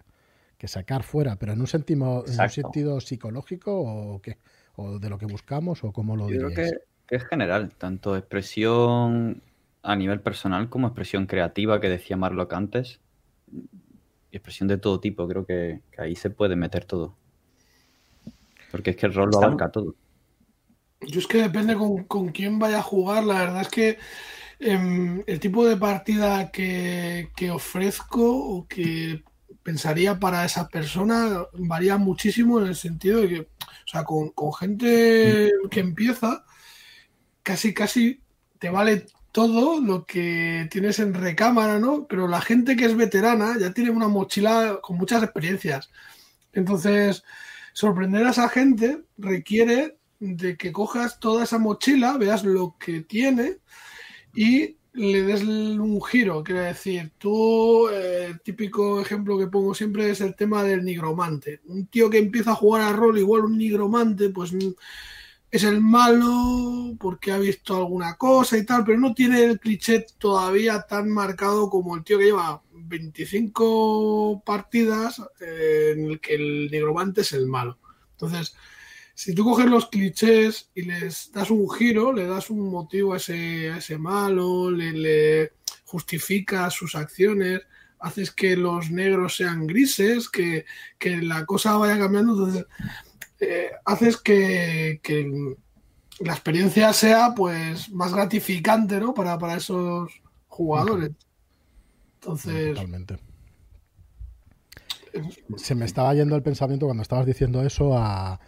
[0.58, 4.38] que sacar fuera, pero en un, sentimo- en un sentido psicológico o qué,
[4.76, 6.72] o de lo que buscamos o cómo lo Yo creo diríais.
[6.72, 6.78] que,
[7.08, 9.42] que es general, tanto expresión
[9.82, 13.00] a nivel personal como expresión creativa que decía Marlock antes.
[14.30, 17.14] Y expresión de todo tipo, creo que, que ahí se puede meter todo.
[18.70, 19.94] Porque es que el rol lo abarca todo.
[21.00, 23.24] Yo es que depende con, con quién vaya a jugar.
[23.24, 23.98] La verdad es que
[24.58, 29.22] em, el tipo de partida que, que ofrezco o que
[29.62, 34.52] pensaría para esa persona varía muchísimo en el sentido de que, o sea, con, con
[34.54, 36.44] gente que empieza,
[37.42, 38.22] casi, casi
[38.58, 42.06] te vale todo lo que tienes en recámara, ¿no?
[42.08, 45.90] Pero la gente que es veterana ya tiene una mochila con muchas experiencias.
[46.52, 47.22] Entonces,
[47.78, 53.58] sorprender a esa gente requiere de que cojas toda esa mochila, veas lo que tiene
[54.34, 56.42] y le des un giro.
[56.42, 61.60] Quiero decir, tú, eh, el típico ejemplo que pongo siempre es el tema del nigromante.
[61.66, 64.72] Un tío que empieza a jugar a rol, igual un nigromante, pues mm,
[65.48, 70.04] es el malo porque ha visto alguna cosa y tal, pero no tiene el cliché
[70.18, 77.20] todavía tan marcado como el tío que lleva 25 partidas en el que el nigromante
[77.20, 77.78] es el malo.
[78.12, 78.54] Entonces,
[79.14, 83.16] si tú coges los clichés y les das un giro, le das un motivo a
[83.16, 85.52] ese, malo, le, le
[85.84, 87.62] justificas sus acciones,
[88.00, 90.64] haces que los negros sean grises, que,
[91.22, 92.66] la cosa vaya cambiando, entonces
[93.40, 95.00] eh, haces que,
[96.20, 99.14] la experiencia sea pues más gratificante ¿no?
[99.14, 100.10] para esos
[100.48, 101.12] jugadores.
[102.20, 103.16] Entonces, Totalmente.
[105.56, 108.40] Se me estaba yendo el pensamiento cuando estabas diciendo eso a,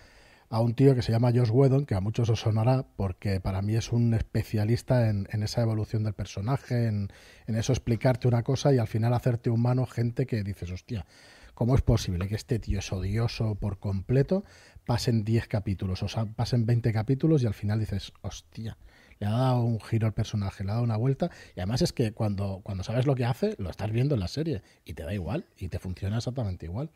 [0.51, 3.63] a un tío que se llama Josh Whedon, que a muchos os sonará, porque para
[3.63, 7.09] mí es un especialista en, en esa evolución del personaje, en,
[7.47, 11.07] en eso explicarte una cosa y al final hacerte humano gente que dices, hostia,
[11.55, 14.45] ¿cómo es posible que este tío es odioso por completo?
[14.85, 18.77] Pasen 10 capítulos, o sea, pasen 20 capítulos y al final dices, hostia,
[19.21, 21.31] le ha dado un giro al personaje, le ha dado una vuelta.
[21.55, 24.29] Y además es que cuando, cuando sabes lo que hace, lo estás viendo en la
[24.29, 26.91] serie y te da igual y te funciona exactamente igual.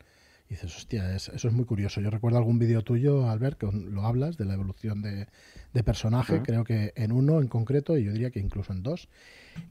[0.47, 2.01] Y dices, hostia, es- eso es muy curioso.
[2.01, 5.27] Yo recuerdo algún vídeo tuyo, Albert, que lo hablas de la evolución de,
[5.73, 9.07] de personaje, creo que en uno en concreto, y yo diría que incluso en dos.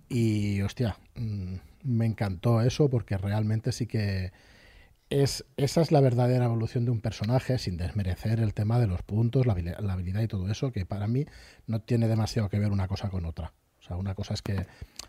[0.08, 4.32] Y, hostia, mm, me encantó eso porque realmente sí que
[5.22, 9.02] es, esa es la verdadera evolución de un personaje, sin desmerecer el tema de los
[9.02, 11.26] puntos, la, habili- la habilidad y todo eso, que para mí
[11.66, 13.52] no tiene demasiado que ver una cosa con otra.
[13.78, 14.66] O sea, una cosa es que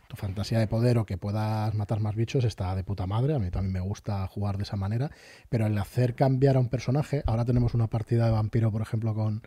[0.09, 3.39] tu fantasía de poder o que puedas matar más bichos está de puta madre, a
[3.39, 5.11] mí también me gusta jugar de esa manera,
[5.49, 9.13] pero el hacer cambiar a un personaje, ahora tenemos una partida de vampiro, por ejemplo,
[9.15, 9.41] con,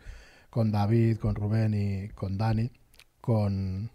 [0.49, 2.71] con David, con Rubén y con Dani,
[3.21, 3.91] con...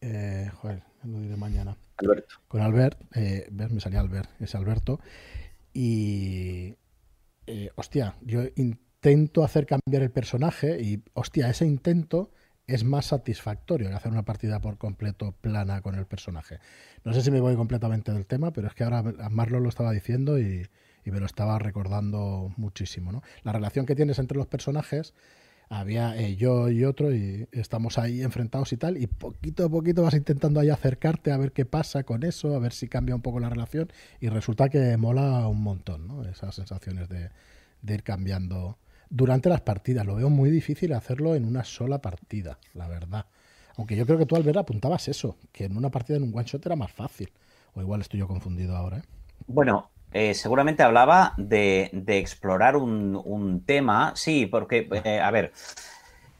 [0.00, 1.76] Eh, joder, lo diré mañana.
[1.96, 2.36] Alberto.
[2.46, 3.72] Con Albert, eh, ¿ves?
[3.72, 5.00] me salía Albert, es Alberto.
[5.76, 6.76] Y...
[7.46, 12.30] eh, hostia, yo intento hacer cambiar el personaje y, hostia, ese intento
[12.66, 16.58] es más satisfactorio que hacer una partida por completo plana con el personaje.
[17.04, 19.92] No sé si me voy completamente del tema, pero es que ahora Marlon lo estaba
[19.92, 20.66] diciendo y,
[21.04, 23.12] y me lo estaba recordando muchísimo.
[23.12, 23.22] ¿no?
[23.44, 25.14] La relación que tienes entre los personajes,
[25.68, 30.02] había eh, yo y otro y estamos ahí enfrentados y tal, y poquito a poquito
[30.02, 33.22] vas intentando ahí acercarte a ver qué pasa con eso, a ver si cambia un
[33.22, 33.90] poco la relación
[34.20, 36.24] y resulta que mola un montón, ¿no?
[36.24, 37.30] Esas sensaciones de,
[37.82, 38.78] ir cambiando
[39.10, 40.06] durante las partidas.
[40.06, 43.26] Lo veo muy difícil hacerlo en una sola partida, la verdad.
[43.76, 46.46] Aunque yo creo que tú, Albert, apuntabas eso, que en una partida en un one
[46.46, 47.30] shot era más fácil.
[47.74, 48.98] O igual estoy yo confundido ahora.
[48.98, 49.02] ¿eh?
[49.46, 54.12] Bueno, eh, seguramente hablaba de, de explorar un, un, tema.
[54.16, 55.52] Sí, porque, eh, a ver,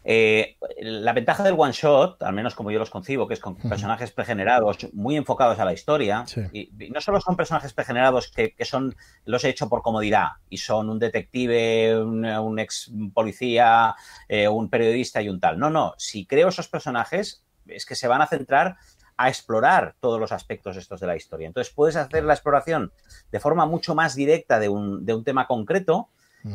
[0.09, 3.57] eh, la ventaja del one shot, al menos como yo los concibo, que es con
[3.57, 6.43] personajes pregenerados muy enfocados a la historia, sí.
[6.53, 8.95] y, y, no solo son personajes pregenerados que, que, son,
[9.25, 13.97] los he hecho por comodidad, y son un detective, un, un ex policía,
[14.29, 15.59] eh, un periodista y un tal.
[15.59, 18.77] No, no, si creo esos personajes, es que se van a centrar
[19.17, 21.47] a explorar todos los aspectos estos de la historia.
[21.47, 22.93] Entonces puedes hacer la exploración
[23.31, 26.09] de forma mucho más directa de un, de un tema concreto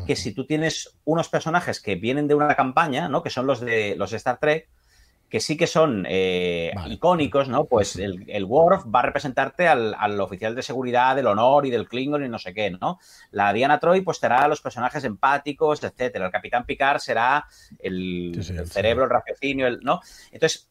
[0.07, 3.21] que si tú tienes unos personajes que vienen de una campaña, ¿no?
[3.21, 4.69] Que son los de los de Star Trek,
[5.31, 6.93] que sí que son eh, vale.
[6.93, 7.65] icónicos, ¿no?
[7.65, 11.71] Pues el, el, Worf va a representarte al, al, oficial de seguridad del honor y
[11.71, 12.99] del Klingon y no sé qué, ¿no?
[13.31, 16.25] La Diana Troy, pues será los personajes empáticos, etcétera.
[16.25, 17.45] El Capitán Picard será
[17.79, 20.01] el, sí, sí, el cerebro, el raciocinio, el, ¿no?
[20.31, 20.69] Entonces,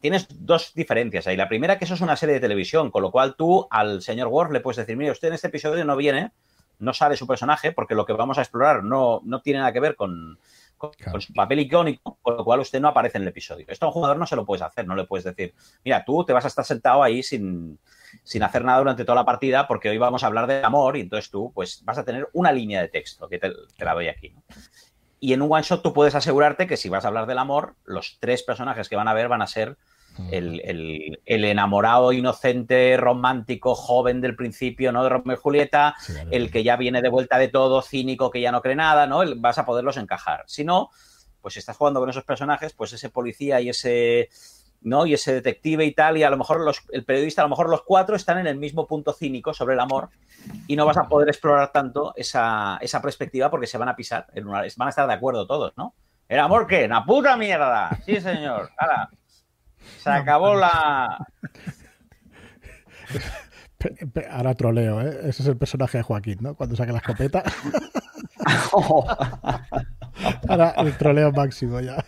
[0.00, 1.36] tienes dos diferencias ahí.
[1.36, 4.28] La primera, que eso es una serie de televisión, con lo cual tú al señor
[4.28, 6.32] Worf le puedes decir, mire, usted en este episodio no viene,
[6.78, 9.80] no sale su personaje, porque lo que vamos a explorar no, no tiene nada que
[9.80, 10.38] ver con,
[10.76, 11.12] con, claro.
[11.12, 13.66] con, su papel icónico, con lo cual usted no aparece en el episodio.
[13.68, 15.54] Esto a un jugador no se lo puedes hacer, no le puedes decir,
[15.84, 17.78] mira, tú te vas a estar sentado ahí sin,
[18.22, 21.00] sin hacer nada durante toda la partida, porque hoy vamos a hablar de amor, y
[21.00, 24.08] entonces tú pues vas a tener una línea de texto, que te, te la doy
[24.08, 24.30] aquí.
[24.30, 24.42] ¿no?
[25.20, 27.74] Y en un one shot tú puedes asegurarte que si vas a hablar del amor,
[27.84, 29.76] los tres personajes que van a ver van a ser
[30.30, 35.02] el, el, el, enamorado inocente, romántico, joven del principio, ¿no?
[35.02, 38.40] De Romeo y Julieta, sí, el que ya viene de vuelta de todo, cínico, que
[38.40, 39.22] ya no cree nada, ¿no?
[39.36, 40.44] Vas a poderlos encajar.
[40.46, 40.90] Si no,
[41.40, 44.28] pues si estás jugando con esos personajes, pues ese policía y ese.
[44.80, 45.06] ¿No?
[45.06, 47.68] Y ese detective y tal, y a lo mejor los, el periodista, a lo mejor
[47.68, 50.10] los cuatro están en el mismo punto cínico sobre el amor
[50.66, 54.26] y no vas a poder explorar tanto esa, esa perspectiva porque se van a pisar,
[54.34, 55.94] en una, van a estar de acuerdo todos, ¿no?
[56.28, 56.84] ¿El amor qué?
[56.84, 57.98] ¡Una puta mierda!
[58.04, 58.70] Sí, señor.
[58.76, 59.08] Ahora,
[59.98, 61.26] se acabó la.
[64.30, 65.20] Ahora troleo, ¿eh?
[65.22, 66.54] Ese es el personaje de Joaquín, ¿no?
[66.54, 67.42] Cuando saque la escopeta.
[70.48, 72.04] Ahora el troleo máximo ya.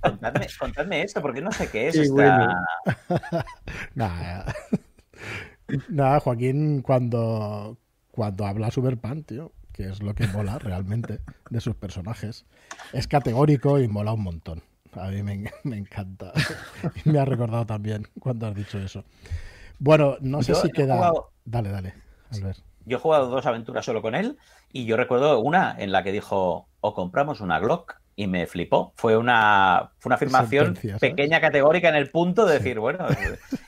[0.00, 2.14] Contadme, contadme esto, porque no sé qué es sí, esta.
[2.14, 2.54] Bueno.
[3.94, 4.54] Nada.
[5.88, 7.78] Nada, Joaquín, cuando,
[8.10, 11.20] cuando habla Superpan, tío, que es lo que mola realmente
[11.50, 12.44] de sus personajes,
[12.92, 14.62] es categórico y mola un montón.
[14.92, 16.32] A mí me, me encanta.
[17.04, 19.04] me ha recordado también cuando has dicho eso.
[19.78, 20.96] Bueno, no sé yo si queda.
[20.96, 21.30] Jugado...
[21.44, 21.94] Dale, dale.
[22.30, 22.56] A ver.
[22.86, 24.36] Yo he jugado dos aventuras solo con él
[24.72, 28.92] y yo recuerdo una en la que dijo: o compramos una Glock y me flipó.
[28.96, 32.58] Fue una, fue una afirmación pequeña, categórica en el punto de sí.
[32.58, 33.06] decir, bueno,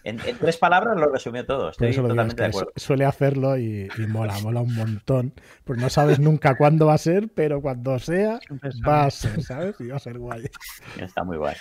[0.04, 1.70] en, en, tres palabras lo resumió todo.
[1.70, 2.72] Estoy totalmente de acuerdo.
[2.76, 5.32] Suele hacerlo y, y, mola, mola un montón.
[5.64, 8.38] Pues no sabes nunca cuándo va a ser, pero cuando sea,
[8.86, 9.80] va a ser, ¿sabes?
[9.80, 10.44] Y va a ser guay.
[10.98, 11.56] Está muy guay.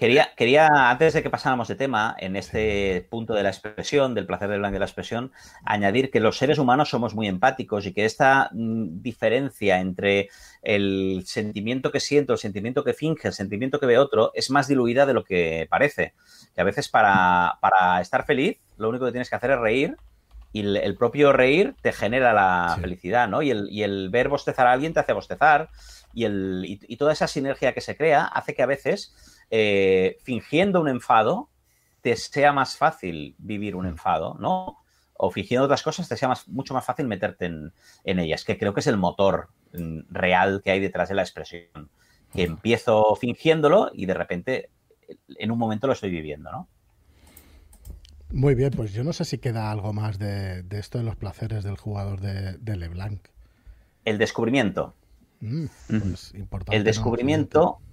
[0.00, 4.24] Quería, quería, antes de que pasáramos de tema, en este punto de la expresión, del
[4.24, 5.30] placer del blanco de la expresión,
[5.62, 10.30] añadir que los seres humanos somos muy empáticos y que esta mm, diferencia entre
[10.62, 14.68] el sentimiento que siento, el sentimiento que finge, el sentimiento que ve otro, es más
[14.68, 16.14] diluida de lo que parece.
[16.54, 19.98] Que a veces para, para estar feliz, lo único que tienes que hacer es reír
[20.50, 22.80] y el, el propio reír te genera la sí.
[22.80, 23.42] felicidad, ¿no?
[23.42, 25.68] Y el, y el, ver bostezar a alguien te hace bostezar
[26.14, 29.14] y, el, y, y toda esa sinergia que se crea hace que a veces
[29.50, 31.48] eh, fingiendo un enfado,
[32.00, 34.78] te sea más fácil vivir un enfado, ¿no?
[35.14, 37.72] O fingiendo otras cosas, te sea más, mucho más fácil meterte en,
[38.04, 41.22] en, ellas, que creo que es el motor mm, real que hay detrás de la
[41.22, 41.90] expresión.
[42.32, 44.70] Que empiezo fingiéndolo y de repente
[45.36, 46.68] en un momento lo estoy viviendo, ¿no?
[48.32, 51.16] Muy bien, pues yo no sé si queda algo más de, de esto de los
[51.16, 53.18] placeres del jugador de, de
[54.04, 54.94] El descubrimiento.
[55.40, 57.80] Mm, pues importante, el descubrimiento.
[57.80, 57.89] ¿no?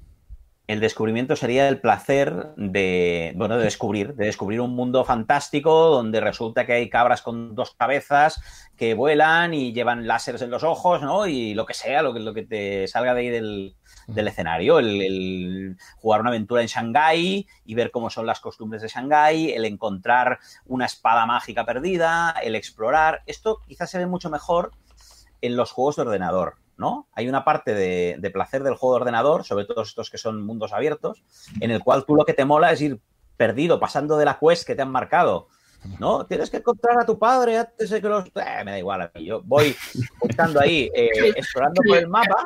[0.68, 6.20] El descubrimiento sería el placer de, bueno, de descubrir, de descubrir un mundo fantástico donde
[6.20, 8.42] resulta que hay cabras con dos cabezas
[8.76, 11.26] que vuelan y llevan láseres en los ojos, ¿no?
[11.26, 14.80] Y lo que sea, lo que, lo que te salga de ahí del, del escenario,
[14.80, 19.54] el, el, jugar una aventura en Shanghái y ver cómo son las costumbres de Shanghái,
[19.54, 23.24] el encontrar una espada mágica perdida, el explorar.
[23.26, 24.74] Esto quizás se ve mucho mejor
[25.40, 27.08] en los juegos de ordenador, ¿no?
[27.14, 30.74] Hay una parte de, placer del juego de ordenador, sobre todo estos que son mundos
[30.74, 31.24] abiertos,
[31.60, 33.00] en el cual tú lo que te mola es ir
[33.36, 35.48] perdido, pasando de la quest que te han marcado.
[36.00, 36.26] ¿No?
[36.26, 38.26] Tienes que encontrar a tu padre antes de que los.
[38.26, 39.24] Eh, me da igual a mí.
[39.24, 39.76] Yo voy
[40.28, 42.44] estando ahí, eh, explorando por el mapa,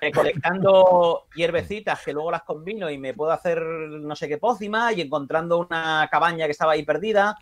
[0.00, 5.00] recolectando hierbecitas que luego las combino y me puedo hacer no sé qué pócima y
[5.00, 7.36] encontrando una cabaña que estaba ahí perdida.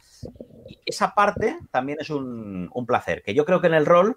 [0.85, 4.17] Esa parte también es un placer, que yo creo que en el rol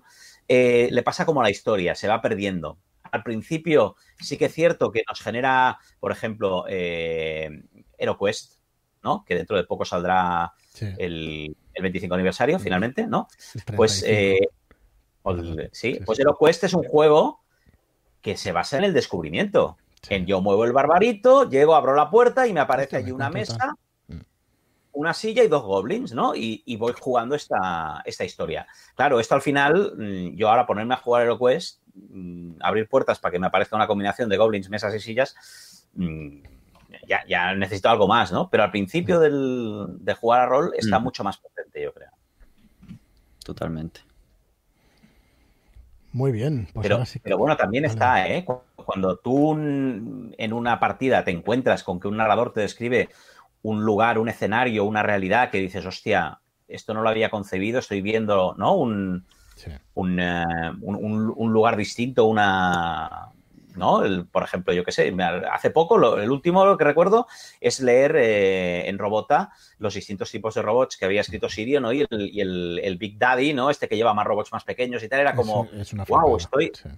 [0.53, 2.77] eh, le pasa como a la historia, se va perdiendo.
[3.03, 7.63] Al principio sí que es cierto que nos genera, por ejemplo, eh,
[7.97, 8.59] HeroQuest,
[9.01, 9.23] ¿no?
[9.23, 10.87] Que dentro de poco saldrá sí.
[10.97, 12.65] el, el, 25 aniversario, sí.
[12.65, 13.29] finalmente, ¿no?
[13.77, 14.49] Pues, eh,
[15.71, 17.39] sí, pues HeroQuest es un juego
[18.19, 19.77] que se basa en el descubrimiento.
[20.09, 23.77] En yo muevo el barbarito, llego, abro la puerta y me aparece allí una mesa
[24.93, 26.35] una silla y dos goblins, ¿no?
[26.35, 28.67] Y, y voy jugando esta, esta, historia.
[28.95, 33.31] Claro, esto al final, mm, yo ahora ponerme a jugar HeroQuest, mm, abrir puertas para
[33.31, 36.43] que me aparezca una combinación de goblins, mesas y sillas, mm,
[37.07, 38.49] ya, ya, necesito algo más, ¿no?
[38.49, 42.11] Pero al principio del, de jugar a rol está mucho más potente, yo creo.
[43.43, 44.01] Totalmente.
[46.13, 46.67] Muy bien.
[46.73, 47.23] Pues pero, sí que...
[47.23, 47.93] pero, bueno, también vale.
[47.93, 48.45] está, ¿eh?
[48.75, 53.09] Cuando tú en una partida te encuentras con que un narrador te describe
[53.63, 58.01] un lugar, un escenario, una realidad que dices, hostia, esto no lo había concebido, estoy
[58.01, 58.75] viendo, ¿no?
[58.75, 59.71] Un, sí.
[59.93, 63.29] un, uh, un, un, lugar distinto, una.
[63.75, 64.03] ¿No?
[64.03, 65.15] El, por ejemplo, yo qué sé,
[65.49, 67.27] hace poco, lo, el último que recuerdo
[67.61, 71.93] es leer eh, en Robota los distintos tipos de robots que había escrito Sirio, ¿no?
[71.93, 73.69] Y el, y el, el Big Daddy, ¿no?
[73.69, 76.73] Este que lleva más robots más pequeños y tal, era como, es, es wow, estoy,
[76.73, 76.89] sí.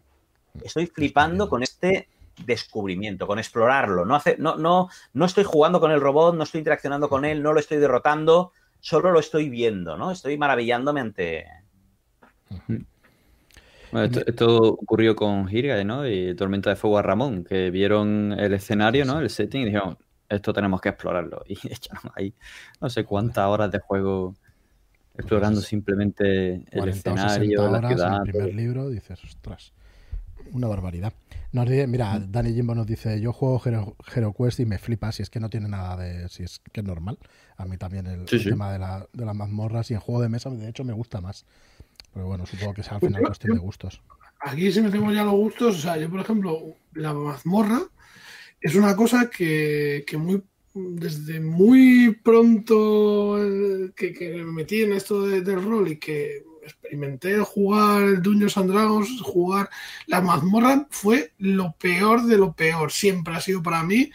[0.64, 2.08] estoy flipando con este
[2.46, 4.06] descubrimiento, con explorarlo.
[4.06, 7.42] No, hace, no, no, no estoy jugando con el robot, no estoy interaccionando con él,
[7.42, 10.12] no lo estoy derrotando, solo lo estoy viendo, ¿no?
[10.12, 11.46] Estoy maravillándome ante.
[13.92, 16.08] Bueno, esto, esto, ocurrió con Hirga, ¿no?
[16.08, 19.20] Y Tormenta de Fuego a Ramón, que vieron el escenario, ¿no?
[19.20, 19.98] El setting y dijeron,
[20.30, 21.44] esto tenemos que explorarlo.
[21.48, 22.34] Y echaron ahí
[22.82, 24.36] no sé cuántas horas de juego
[25.16, 28.16] explorando pues simplemente el escenario, la ciudad.
[28.16, 29.74] En el primer libro dices, ostras,
[30.52, 31.14] una barbaridad.
[31.54, 35.22] Nos dice, mira, Dani Jimbo nos dice, yo juego Hero, HeroQuest y me flipa, si
[35.22, 37.20] es que no tiene nada de, si es que es normal.
[37.58, 38.50] A mí también el, sí, el sí.
[38.50, 41.22] tema de, la, de, las mazmorras y en juego de mesa, de hecho, me gusta
[41.22, 41.46] más.
[42.12, 44.02] Pero bueno, supongo que es al final pues cuestión de gustos.
[44.40, 47.82] Aquí si metemos ya los gustos, o sea, yo por ejemplo, la mazmorra
[48.60, 50.42] es una cosa que, que muy
[50.74, 53.38] desde muy pronto
[53.96, 58.72] que, que, me metí en esto de, del rol y que experimenté jugar Dungeons and
[58.72, 59.70] Dragons, jugar
[60.08, 62.92] la mazmorra, fue lo peor de lo peor.
[62.92, 64.12] Siempre ha sido para mí,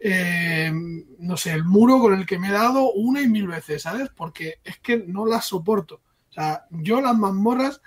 [0.00, 0.72] eh,
[1.18, 4.10] no sé, el muro con el que me he dado una y mil veces, ¿sabes?
[4.14, 6.00] Porque es que no las soporto.
[6.30, 7.80] O sea, yo las mazmorras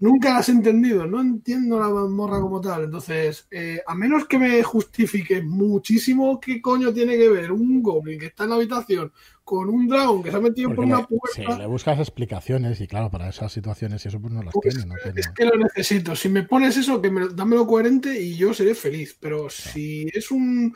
[0.00, 2.84] nunca las he entendido, no entiendo la mazmorra como tal.
[2.84, 8.18] Entonces, eh, a menos que me justifique muchísimo qué coño tiene que ver un goblin
[8.18, 9.12] que está en la habitación
[9.50, 11.28] con un dragón que se ha metido Porque por una puerta.
[11.34, 14.76] Sí, le buscas explicaciones y claro, para esas situaciones y eso pues no las pues
[14.76, 14.86] tiene.
[14.86, 15.18] No tiene.
[15.18, 16.14] Es que lo necesito.
[16.14, 19.16] Si me pones eso, que me, dámelo coherente y yo seré feliz.
[19.18, 20.72] Pero si es un.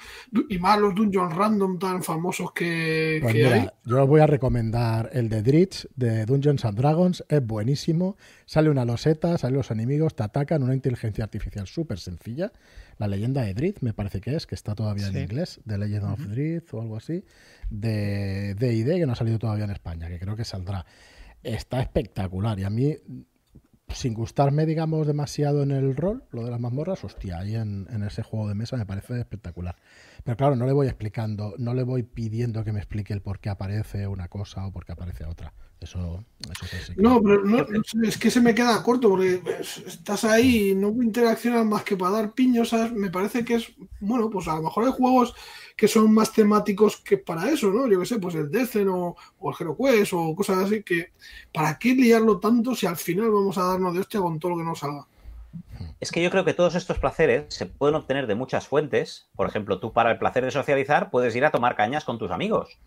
[0.49, 3.69] Y más los dungeons random tan famosos que, pues que mira, hay.
[3.85, 7.25] Yo os voy a recomendar el de Dritch de Dungeons and Dragons.
[7.29, 8.17] Es buenísimo.
[8.45, 12.51] Sale una loseta, salen los enemigos, te atacan, una inteligencia artificial súper sencilla.
[12.99, 15.17] La leyenda de Drizzt, me parece que es, que está todavía sí.
[15.17, 16.13] en inglés, The Legend uh -huh.
[16.13, 17.25] of Drizzt o algo así,
[17.71, 20.87] de D&D, que no ha salido todavía en España, que creo que saldrá.
[21.43, 22.97] Está espectacular y a mí,
[23.89, 28.03] sin gustarme, digamos, demasiado en el rol, lo de las mazmorras, hostia, ahí en, en
[28.03, 29.77] ese juego de mesa me parece espectacular.
[30.25, 33.41] Pero claro, no le voy explicando, no le voy pidiendo que me explique el por
[33.41, 35.53] qué aparece una cosa o por qué aparece otra.
[35.85, 36.25] Eso,
[36.97, 37.67] No, pero no,
[38.05, 39.43] es que se me queda corto porque
[39.87, 42.71] estás ahí y no interaccionas más que para dar piños.
[42.71, 42.93] ¿sabes?
[42.93, 45.35] Me parece que es, bueno, pues a lo mejor hay juegos
[45.77, 47.87] que son más temáticos que para eso, ¿no?
[47.87, 51.13] Yo qué sé, pues el Decen o, o el HeroQuest o cosas así que
[51.53, 54.59] ¿para qué liarlo tanto si al final vamos a darnos de hostia con todo lo
[54.59, 55.07] que nos salga?
[56.01, 59.29] Es que yo creo que todos estos placeres se pueden obtener de muchas fuentes.
[59.37, 62.31] Por ejemplo, tú para el placer de socializar puedes ir a tomar cañas con tus
[62.31, 62.79] amigos.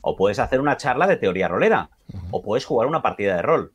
[0.00, 1.90] O puedes hacer una charla de teoría rolera.
[2.30, 3.72] O puedes jugar una partida de rol.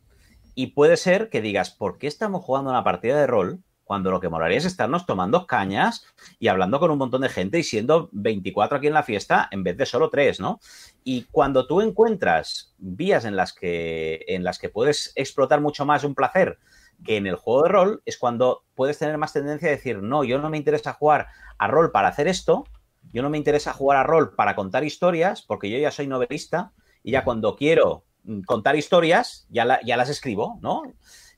[0.54, 4.22] Y puede ser que digas, ¿por qué estamos jugando una partida de rol cuando lo
[4.22, 6.06] que molaría es estarnos tomando cañas
[6.40, 9.64] y hablando con un montón de gente y siendo 24 aquí en la fiesta en
[9.64, 10.62] vez de solo 3, ¿no?
[11.04, 16.06] Y cuando tú encuentras vías en las que, en las que puedes explotar mucho más
[16.06, 16.58] un placer
[17.04, 20.24] que en el juego de rol, es cuando puedes tener más tendencia a decir, no,
[20.24, 21.28] yo no me interesa jugar
[21.58, 22.66] a rol para hacer esto,
[23.12, 26.72] yo no me interesa jugar a rol para contar historias, porque yo ya soy novelista
[27.04, 30.84] y ya cuando quiero mm, contar historias, ya, ya las escribo, ¿no?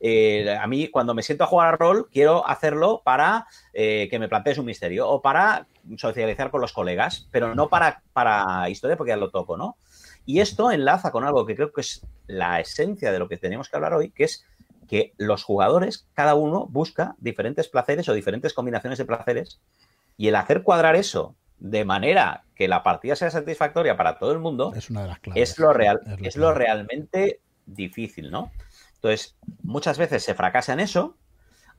[0.05, 4.19] Eh, a mí, cuando me siento a jugar a rol, quiero hacerlo para eh, que
[4.19, 8.97] me plantees un misterio o para socializar con los colegas, pero no para, para historia
[8.97, 9.77] porque ya lo toco, ¿no?
[10.25, 13.69] Y esto enlaza con algo que creo que es la esencia de lo que tenemos
[13.69, 14.45] que hablar hoy, que es
[14.93, 19.59] que los jugadores, cada uno busca diferentes placeres o diferentes combinaciones de placeres
[20.17, 24.37] y el hacer cuadrar eso de manera que la partida sea satisfactoria para todo el
[24.37, 25.49] mundo es, una de las claves.
[25.49, 28.51] es lo real, es, lo realmente difícil, ¿no?
[28.93, 31.17] Entonces, muchas veces se fracasa en eso.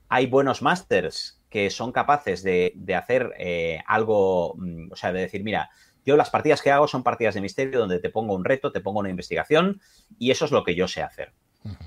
[0.08, 5.44] Hay buenos masters que son capaces de, hacer eh, algo, mm, o sea, de decir,
[5.44, 5.70] mira,
[6.04, 8.80] yo las partidas que hago son partidas de misterio donde te pongo un reto, te
[8.80, 9.80] pongo una investigación
[10.18, 11.32] y eso es lo que yo sé hacer.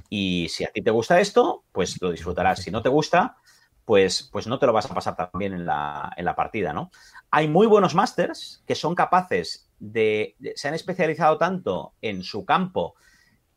[0.10, 2.60] Y si a ti te gusta esto, pues lo disfrutarás.
[2.62, 3.38] Si no te gusta,
[3.86, 6.92] pues, pues no te lo vas a pasar también en la, en la partida, ¿no?
[7.32, 12.96] Hay muy buenos masters que son capaces de, se han especializado tanto en su campo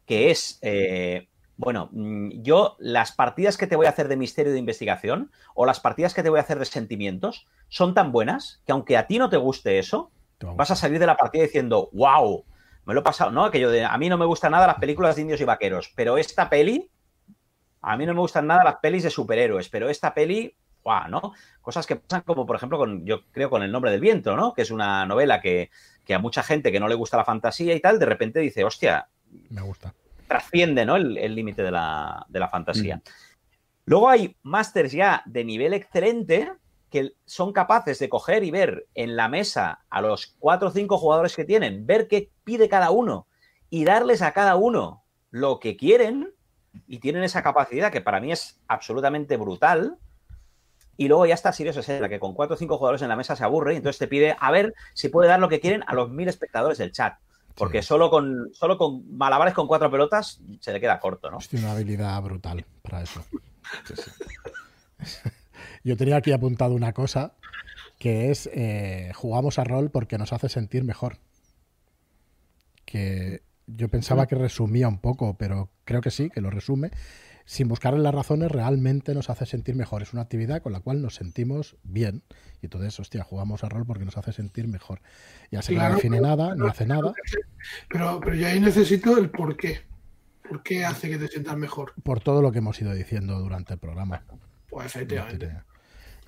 [0.05, 1.29] que es eh,
[1.61, 5.67] bueno, mm, yo las partidas que te voy a hacer de misterio de investigación o
[5.67, 9.07] las partidas que te voy a hacer de sentimientos son tan buenas que aunque a
[9.07, 10.11] ti no te guste eso,
[10.41, 12.47] vas a salir de la partida diciendo, wow,
[12.91, 13.45] me lo he pasado, ¿no?
[13.45, 16.19] Aquello de, a mí no me gustan nada las películas de indios y vaqueros, pero
[16.19, 16.91] esta peli,
[17.83, 21.33] a mí no me gustan nada las pelis de superhéroes, pero esta peli, wow, ¿no?
[21.61, 24.55] Cosas que pasan como, por ejemplo, con, yo creo con El nombre del viento, ¿no?
[24.55, 25.71] Que es una novela que,
[26.05, 28.65] que a mucha gente que no le gusta la fantasía y tal, de repente dice,
[28.65, 29.09] hostia,
[29.51, 29.95] me gusta
[30.31, 30.95] trasciende ¿no?
[30.95, 32.97] el límite de la, de la, fantasía.
[32.97, 33.03] Mm.
[33.87, 36.53] Luego hay masters ya de nivel excelente
[36.89, 40.99] que son capaces de coger y ver en la mesa a los cuatro o cinco
[40.99, 43.29] jugadores que tienen, ver qué pide cada uno
[43.71, 46.35] y darles a cada uno lo que quieren
[46.89, 49.99] y tienen esa capacidad que para mí es absolutamente brutal.
[50.97, 53.15] Y luego ya está Sirius es la que con cuatro o cinco jugadores en la
[53.15, 55.85] mesa se aburre y entonces te pide a ver si puede dar lo que quieren
[55.87, 57.19] a los mil espectadores del chat.
[57.55, 61.39] Porque solo, con, solo con malabares con cuatro pelotas se le queda corto, ¿no?
[61.39, 63.25] Tiene una habilidad brutal para eso.
[65.85, 67.33] Yo tenía aquí apuntado una cosa
[68.01, 71.19] que es eh, jugamos a rol porque nos hace sentir mejor.
[72.91, 76.91] Que yo pensaba que resumía un poco, pero creo que sí, que lo resume
[77.51, 80.03] sin buscarle las razones, realmente nos hace sentir mejor.
[80.03, 82.23] Es una actividad con la cual nos sentimos bien.
[82.63, 85.01] Y entonces, hostia, jugamos a rol porque nos hace sentir mejor.
[85.51, 87.13] Ya sé que no define nada, no hace nada.
[87.89, 89.81] Pero, pero yo ahí necesito el por qué.
[90.49, 91.93] ¿Por qué hace que te sientas mejor?
[92.05, 94.23] Por todo lo que hemos ido diciendo durante el programa.
[94.69, 95.53] Pues efectivamente.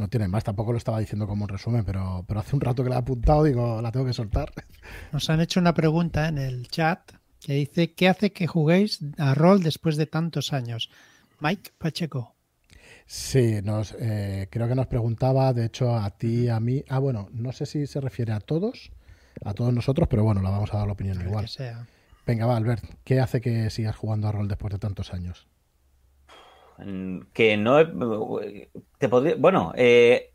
[0.03, 2.83] No tiene, más, tampoco lo estaba diciendo como un resumen, pero, pero hace un rato
[2.83, 4.53] que la he apuntado, digo, la tengo que soltar.
[5.13, 9.33] Nos han hecho una pregunta en el chat que dice, ¿qué hace que juguéis a
[9.35, 10.91] rol después de tantos años?
[11.39, 12.35] Mike Pacheco.
[13.07, 16.83] Sí, nos, eh, creo que nos preguntaba, de hecho, a ti, a mí.
[16.89, 18.91] Ah, bueno, no sé si se refiere a todos,
[19.45, 21.49] a todos nosotros, pero bueno, la vamos a dar la opinión igual.
[22.27, 25.47] Venga, va, Albert, ¿qué hace que sigas jugando a rol después de tantos años?
[27.33, 27.79] Que no.
[28.99, 30.33] Te podría, bueno, eh,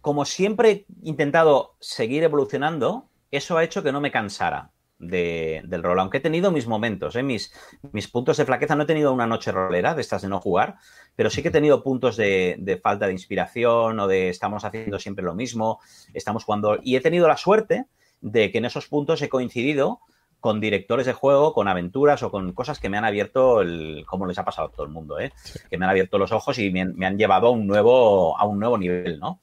[0.00, 6.00] como siempre he intentado seguir evolucionando, eso ha hecho que no me cansara del rol,
[6.00, 7.22] aunque he tenido mis momentos, ¿eh?
[7.22, 7.52] mis,
[7.92, 8.74] mis puntos de flaqueza.
[8.74, 10.76] No he tenido una noche rolera de estas de no jugar,
[11.14, 15.24] pero sí que he tenido puntos de, falta de inspiración o de estamos haciendo siempre
[15.24, 15.80] lo mismo,
[16.14, 16.78] estamos jugando.
[16.82, 17.86] Y he tenido la suerte
[18.20, 20.00] de que en esos puntos he coincidido
[20.40, 24.26] con directores de juego, con aventuras o con cosas que me han abierto, el, como
[24.26, 25.32] les ha pasado a todo el mundo, ¿eh?
[25.68, 28.44] que me han abierto los ojos y me, me, han llevado a un nuevo, a
[28.44, 29.40] un nuevo nivel, ¿no?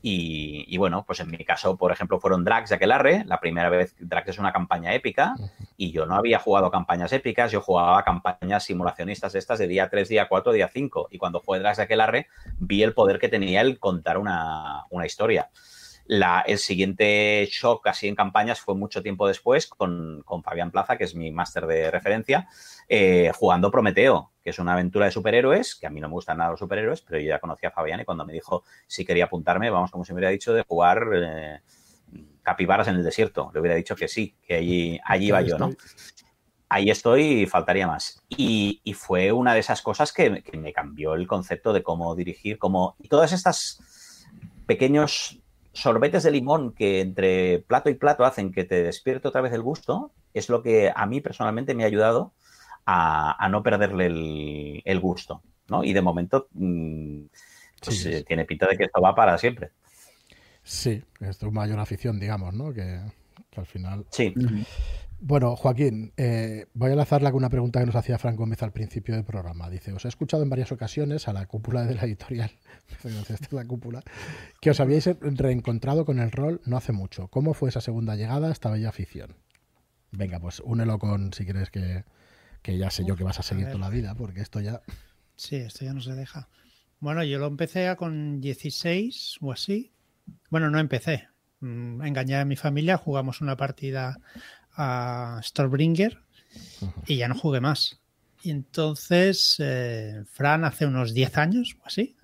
[0.00, 3.24] Y, bueno, pues en mi caso, por ejemplo, fueron Drax de Aquelarre.
[3.26, 5.34] La primera vez, Drax es una campaña épica
[5.76, 10.08] y yo no había jugado campañas épicas, yo jugaba campañas simulacionistas estas de día 3,
[10.08, 11.08] día 4, día 5.
[11.10, 12.28] Y cuando fue Drax de Aquelarre,
[12.58, 15.50] vi el poder que tenía el contar una, una historia.
[16.10, 20.96] La, el siguiente shock así en campañas fue mucho tiempo después con, con Fabián Plaza,
[20.96, 22.48] que es mi máster de referencia,
[22.88, 26.38] eh, jugando Prometeo, que es una aventura de superhéroes, que a mí no me gustan
[26.38, 29.26] nada los superhéroes, pero yo ya conocía a Fabián y cuando me dijo si quería
[29.26, 31.60] apuntarme, vamos, como se me hubiera dicho, de jugar eh,
[32.42, 33.50] capibaras en el desierto.
[33.52, 35.72] Le hubiera dicho que sí, que allí, allí iba yo, ¿no?
[36.70, 38.24] Ahí estoy y faltaría más.
[38.30, 42.56] Y, fue una de esas cosas que, que me cambió el concepto de cómo dirigir,
[42.56, 42.96] cómo...
[42.98, 43.82] Y todas estas
[44.66, 45.42] pequeños
[45.78, 49.62] sorbetes de limón que entre plato y plato hacen que te despierte otra vez el
[49.62, 52.32] gusto, es lo que a mí personalmente me ha ayudado
[52.86, 55.42] a, no perderle el, gusto.
[55.68, 55.84] ¿no?
[55.84, 57.22] Y de momento, mm,
[57.84, 59.70] pues eh, tiene pinta de que esto va para siempre.
[60.62, 62.72] Sí, es tu mayor afición, digamos, ¿no?
[62.72, 63.00] Que,
[63.56, 64.06] al final.
[64.10, 64.34] Sí.
[65.20, 68.72] Bueno, Joaquín, eh, voy a lanzarle con una pregunta que nos hacía Franco Gómez al
[68.72, 69.68] principio del programa.
[69.68, 72.52] Dice, os he escuchado en varias ocasiones a la cúpula de la editorial,
[73.50, 74.02] la cúpula,
[74.60, 77.26] que os habíais reencontrado con el rol no hace mucho.
[77.28, 79.36] ¿Cómo fue esa segunda llegada a esta bella afición?
[80.12, 82.04] Venga, pues únelo con, si quieres que,
[82.62, 84.82] que ya sé yo que vas a seguir toda la vida, porque esto ya...
[85.34, 86.48] Sí, esto ya no se deja.
[87.00, 89.90] Bueno, yo lo empecé con 16 o así.
[90.48, 91.28] Bueno, no empecé.
[91.60, 94.20] Mm, engañé a mi familia, jugamos una partida
[94.78, 96.18] a Stormbringer
[97.06, 98.00] y ya no jugué más.
[98.42, 102.16] Y entonces, eh, Fran hace unos 10 años o así,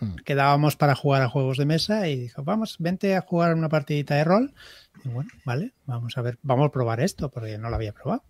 [0.00, 0.14] hmm.
[0.24, 4.14] quedábamos para jugar a juegos de mesa y dijo, vamos, vente a jugar una partidita
[4.14, 4.54] de rol.
[5.04, 8.22] Y bueno, vale, vamos a ver, vamos a probar esto, porque no lo había probado.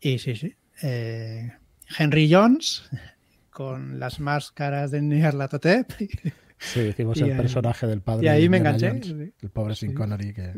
[0.00, 0.56] Y sí, sí.
[0.82, 1.52] Eh,
[1.96, 2.82] Henry Jones,
[3.50, 5.92] con las máscaras de Nyarlathotep
[6.58, 8.26] Sí, hicimos el personaje del padre.
[8.26, 8.88] Y ahí me enganché.
[8.88, 10.54] El pobre Sin Connery que,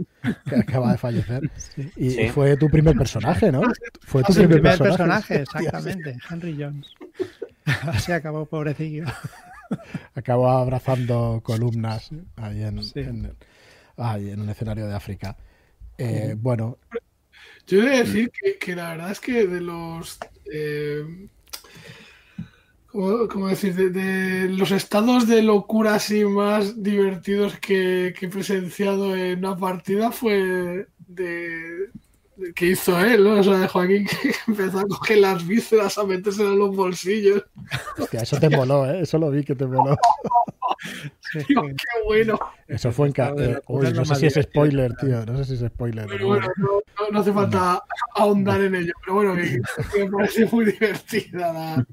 [0.56, 1.50] acaba de fallecer.
[1.96, 3.62] Y, fue tu primer personaje, ¿no?
[4.00, 5.42] Fue tu primer, personaje.
[5.42, 6.16] exactamente.
[6.30, 6.94] Henry Jones.
[7.64, 9.04] Así acabó, pobrecillo.
[10.14, 15.36] Acabó abrazando columnas ahí en, en, un escenario de África.
[15.98, 16.78] Eh, bueno.
[17.66, 20.18] Yo he de decir que, la verdad es que de los.
[20.52, 21.28] Eh,
[22.92, 23.74] ¿cómo, decir?
[23.74, 30.86] De, los estados de locura así más divertidos que, he presenciado en una partida fue
[30.98, 31.90] de,
[32.54, 33.40] que hizo él, ¿no?
[33.40, 37.44] O sea, de Joaquín que empezó a coger las vísceras, a meterse en los bolsillos.
[37.98, 39.00] Hostia, eso te moló, ¿eh?
[39.02, 39.96] Eso lo vi que te moló.
[41.32, 41.54] qué
[42.06, 42.38] bueno.
[42.66, 45.24] Eso fue en eh, no sé si es spoiler, tío.
[45.26, 46.06] No sé si es spoiler.
[46.06, 46.48] Pero bueno,
[47.12, 47.82] no, hace falta
[48.14, 48.92] ahondar en ello.
[49.04, 51.86] Pero bueno, me parece muy divertida la,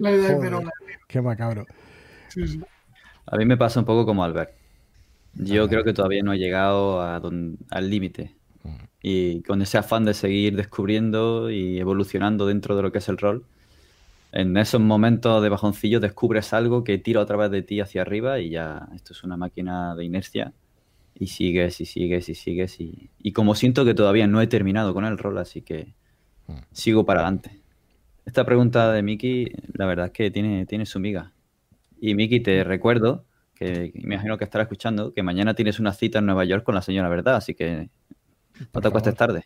[0.00, 0.70] la idea de
[1.06, 1.66] Qué macabro.
[3.26, 4.50] A mí me pasa un poco como Albert.
[5.34, 8.34] Yo creo que todavía no he llegado a al límite.
[8.64, 8.76] Mm.
[9.02, 13.18] Y con ese afán de seguir descubriendo y evolucionando dentro de lo que es el
[13.18, 13.44] rol,
[14.32, 18.38] en esos momentos de bajoncillo descubres algo que tira otra vez de ti hacia arriba
[18.38, 20.52] y ya esto es una máquina de inercia
[21.14, 24.94] y sigues y sigues y sigues y, y como siento que todavía no he terminado
[24.94, 25.94] con el rol, así que
[26.46, 26.58] mm.
[26.72, 27.59] sigo para adelante.
[28.26, 31.32] Esta pregunta de Miki, la verdad es que tiene, tiene su miga.
[32.00, 36.18] Y Miki, te recuerdo, que me imagino que estará escuchando, que mañana tienes una cita
[36.18, 37.90] en Nueva York con la señora Verdad, así que
[38.72, 39.44] no te acuestes tarde.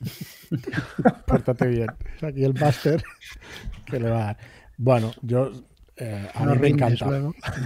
[1.26, 1.88] Pórtate bien.
[2.22, 3.02] Aquí el máster
[3.86, 4.38] que le va a dar.
[4.76, 5.50] Bueno, yo
[5.96, 7.06] eh, a mí me encanta.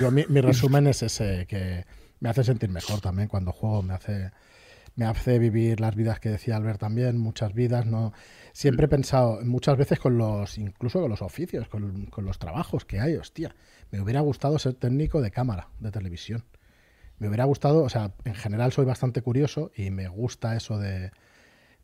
[0.01, 1.85] Yo, mi, mi, resumen es ese, que
[2.21, 4.31] me hace sentir mejor también cuando juego, me hace,
[4.97, 8.12] me hace vivir las vidas que decía Albert también, muchas vidas, no
[8.53, 13.01] Siempre he pensado, muchas veces con los, incluso con los oficios, con, los trabajos que
[13.01, 13.55] hay, hostia,
[13.91, 16.45] me hubiera gustado ser técnico de cámara, de televisión.
[17.18, 21.12] Me hubiera gustado, o sea, en general soy bastante curioso y me gusta eso de,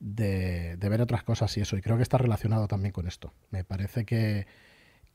[0.01, 1.77] de, ver otras cosas y eso.
[1.77, 3.33] Y creo que está relacionado también con esto.
[3.51, 4.47] Me parece que,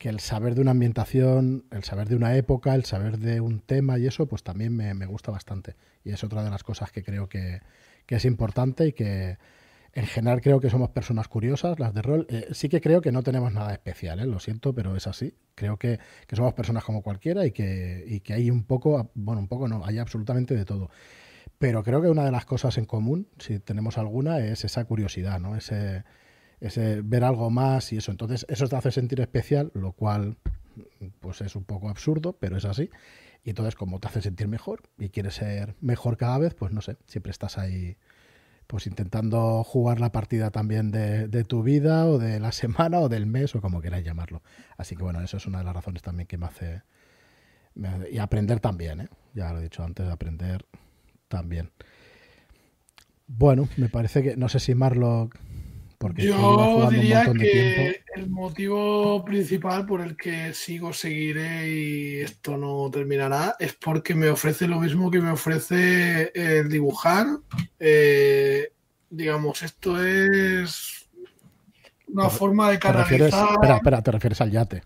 [0.02, 3.60] que, el saber de una ambientación, el saber de una época, el saber de un
[3.60, 5.76] tema y eso, pues también me, gusta bastante.
[6.04, 7.60] Y es otra de las cosas que creo que,
[8.06, 9.38] que es importante y que
[9.92, 12.26] en general creo que somos personas curiosas, las de rol.
[12.30, 14.26] Eh, sí que creo que no tenemos nada especial, ¿eh?
[14.26, 15.34] lo siento, pero es así.
[15.54, 16.00] Creo que,
[16.32, 19.84] somos personas como cualquiera y que, y que hay un poco, bueno, un poco no,
[19.84, 20.90] hay absolutamente de todo.
[21.58, 25.38] Pero creo que una de las cosas en común, si tenemos alguna, es esa curiosidad,
[25.38, 25.54] ¿no?
[25.54, 26.04] Ese,
[26.62, 28.12] ese ver algo más y eso.
[28.12, 30.36] Entonces, eso te hace sentir especial, lo cual
[31.20, 32.88] pues es un poco absurdo, pero es así.
[33.44, 36.80] Y entonces, como te hace sentir mejor y quieres ser mejor cada vez, pues no
[36.80, 37.96] sé, siempre estás ahí
[38.68, 43.26] pues intentando jugar la partida también de, tu vida o de la semana o del
[43.26, 44.42] mes o como queráis llamarlo.
[44.76, 46.82] Así que bueno, eso es una de las razones también que me hace...
[48.10, 49.08] y aprender también, ¿eh?
[49.34, 50.64] ya lo he dicho antes, aprender
[51.26, 51.72] también.
[53.26, 55.36] Bueno, me parece que, no sé si Marlock
[56.02, 62.90] porque Yo diría que el motivo principal por el que sigo, seguiré y esto no
[62.90, 67.28] terminará es porque me ofrece lo mismo que me ofrece el dibujar.
[67.78, 68.72] Eh,
[69.10, 71.08] digamos, esto es
[72.08, 73.50] una forma de canalizar...
[73.52, 74.82] espera, espera, te refieres al yate,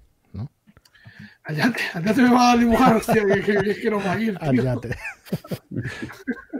[1.48, 1.54] ¿no?
[1.54, 4.20] Al yate, al yate me va a dibujar, hostia, que, es que no va a
[4.20, 4.36] ir.
[4.40, 4.96] Al yate.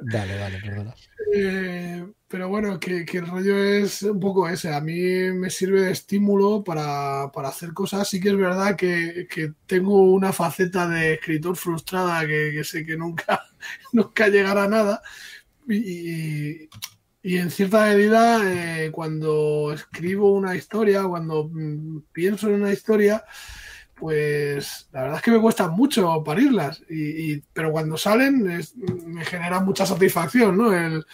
[0.03, 0.95] dale, dale, perdona.
[1.35, 4.73] Eh, pero bueno, que, el rollo es un poco ese.
[4.75, 5.01] A mí
[5.33, 8.09] me sirve de estímulo para, hacer cosas.
[8.09, 9.29] Sí que es verdad que,
[9.67, 13.43] tengo una faceta de escritor frustrada que, sé que nunca,
[13.93, 15.03] nunca llegará a nada.
[15.69, 16.69] Y,
[17.23, 23.25] en cierta medida, eh, cuando escribo una historia, cuando mm, pienso en una historia,
[23.97, 29.61] pues la verdad es que me cuesta mucho parirlas, y, pero cuando salen me genera
[29.61, 30.73] mucha satisfacción, ¿no?
[30.73, 31.05] El,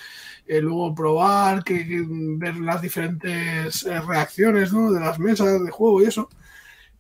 [0.47, 4.93] luego probar, que, ver las diferentes eh, reacciones ¿no?
[4.93, 6.29] de las mesas de juego y eso.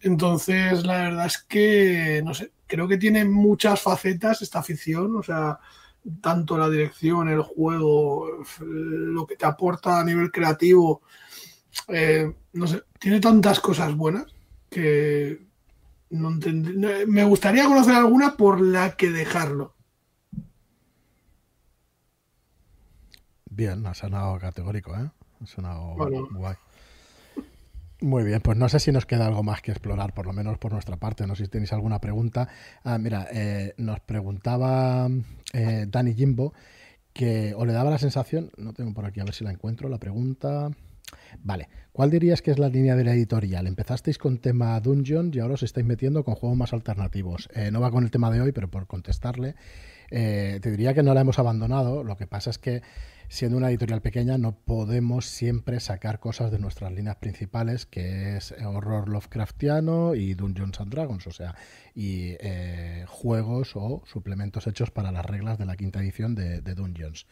[0.01, 5.23] Entonces, la verdad es que, no sé, creo que tiene muchas facetas esta afición, o
[5.23, 5.59] sea,
[6.21, 11.03] tanto la dirección, el juego, lo que te aporta a nivel creativo,
[11.89, 14.27] eh, no sé, tiene tantas cosas buenas
[14.71, 15.52] que
[16.13, 16.31] no
[17.07, 19.75] me gustaría conocer alguna por la que dejarlo.
[23.51, 25.11] Bien, ha sonado categórico, ¿eh?
[25.43, 25.97] Ha sonado
[26.31, 26.57] guay.
[28.01, 30.59] Muy bien, pues no sé si nos queda algo más que explorar, por lo menos
[30.59, 31.27] por nuestra parte.
[31.27, 32.49] No sé si tenéis alguna pregunta.
[32.83, 35.09] Ah, mira, eh, nos preguntaba
[35.53, 36.53] eh, Dani Jimbo
[37.13, 39.89] que o le daba la sensación, no tengo por aquí a ver si la encuentro,
[39.89, 40.71] la pregunta.
[41.43, 43.67] Vale, ¿cuál dirías que es la línea de la editorial?
[43.67, 47.49] Empezasteis con tema Dungeon y ahora os estáis metiendo con juegos más alternativos.
[47.55, 49.55] Eh, no va con el tema de hoy, pero por contestarle,
[50.11, 52.05] te diría que no la hemos abandonado.
[52.05, 52.83] Lo que pasa es que
[53.33, 58.53] siendo una editorial pequeña no podemos siempre sacar cosas de nuestras líneas principales, que es
[58.63, 61.55] horror Lovecraftiano y Dungeons and Dragons, o sea,
[61.95, 67.27] y eh, juegos o suplementos hechos para las reglas de la quinta edición de, Dungeons.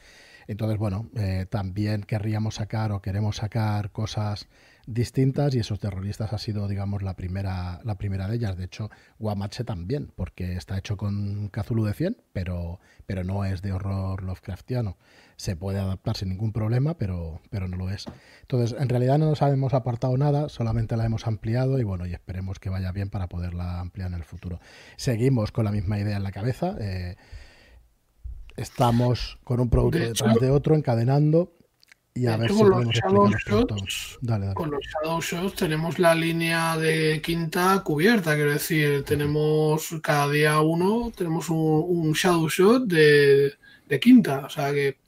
[0.46, 4.48] Entonces, bueno, eh, también querríamos sacar o queremos sacar cosas
[4.86, 8.56] distintas y esos terroristas ha sido, digamos, la primera, la primera de ellas.
[8.56, 13.62] De hecho, Guamache también, porque está hecho con Cthulhu de 100, pero, pero no es
[13.62, 14.96] de horror Lovecraftiano.
[15.36, 18.06] Se puede adaptar sin ningún problema, pero, pero no lo es.
[18.42, 22.12] Entonces, en realidad no nos hemos apartado nada, solamente la hemos ampliado y bueno, y
[22.12, 24.60] esperemos que vaya bien para poderla ampliar en el futuro.
[24.96, 26.76] Seguimos con la misma idea en la cabeza.
[26.80, 27.16] Eh,
[28.56, 31.52] estamos con un producto detrás de otro, encadenando
[32.14, 32.98] y a ver si podemos
[34.54, 40.60] Con los Shadow Shots tenemos la línea de quinta cubierta, quiero decir, tenemos cada día
[40.60, 43.54] uno, tenemos un, Shadow Shot de,
[44.00, 44.98] quinta, o sea que...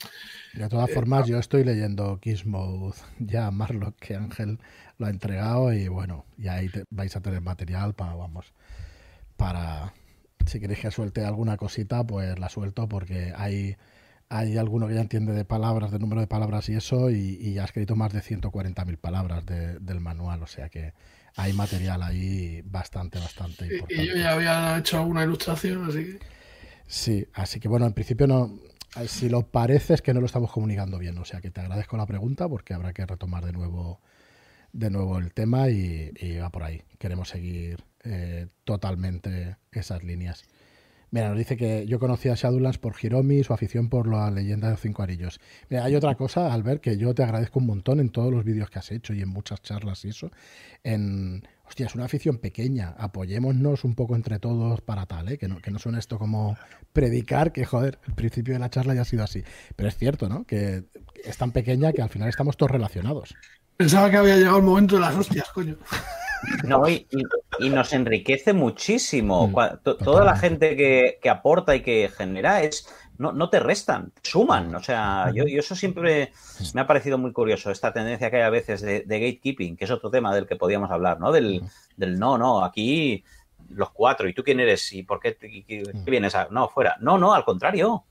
[0.55, 4.59] De todas eh, formas, yo estoy leyendo Mode ya Marlock, que Ángel
[4.99, 8.53] lo ha entregado y bueno, y ahí vais a tener material para, vamos,
[9.37, 9.93] para,
[10.47, 13.77] si queréis que suelte alguna cosita, pues la suelto porque hay
[14.33, 17.65] hay alguno que ya entiende de palabras, de número de palabras y eso, y, ha
[17.65, 20.95] escrito más de 140.000 palabras del manual, o sea que
[21.37, 24.03] hay material ahí bastante, bastante importante.
[24.03, 26.19] Y yo ya había hecho alguna ilustración, así que...
[26.87, 28.59] Sí, así que bueno, en principio no,
[29.07, 31.99] si lo parece es que no lo estamos comunicando bien, o sea que te agradezco
[31.99, 34.01] la pregunta porque habrá que retomar de nuevo
[34.73, 36.11] de nuevo el tema y,
[36.41, 36.83] va por ahí.
[36.99, 40.45] Queremos seguir eh, totalmente esas líneas.
[41.13, 44.69] Mira, nos dice que yo conocí a Shadowlands por Hiromi, su afición por la leyenda
[44.69, 45.41] de los cinco arillos.
[45.69, 48.71] Mira, hay otra cosa, Albert, que yo te agradezco un montón en todos los vídeos
[48.71, 50.31] que has hecho y en muchas charlas y eso.
[50.83, 55.37] En, hostia, es una afición pequeña, apoyémonos un poco entre todos para tal, ¿eh?
[55.37, 56.57] que, no, que no suene esto como
[56.95, 59.45] predicar, que joder, el principio de la charla ya ha sido así.
[59.77, 60.45] Pero es cierto, ¿no?
[60.45, 60.85] Que
[61.23, 63.35] es tan pequeña que al final estamos todos relacionados.
[63.77, 65.77] Pensaba que había llegado el momento de las hostias, coño.
[66.65, 67.07] No, y,
[67.71, 69.49] nos enriquece muchísimo.
[69.49, 72.89] Mm, toda la gente que, aporta y que genera es.
[73.19, 74.75] No, te restan, suman.
[74.75, 76.33] O sea, yo, eso siempre
[76.75, 79.91] me ha parecido muy curioso, esta tendencia que hay a veces de, gatekeeping, que es
[79.93, 81.31] otro tema del que podíamos hablar, ¿no?
[81.31, 81.63] Del,
[81.97, 83.23] del no, no, aquí
[83.69, 84.93] los cuatro, ¿y tú quién eres?
[84.93, 86.35] ¿Y por qué, qué vienes?
[86.35, 86.49] A...
[86.51, 86.97] No, fuera.
[87.01, 88.05] No, no, al contrario.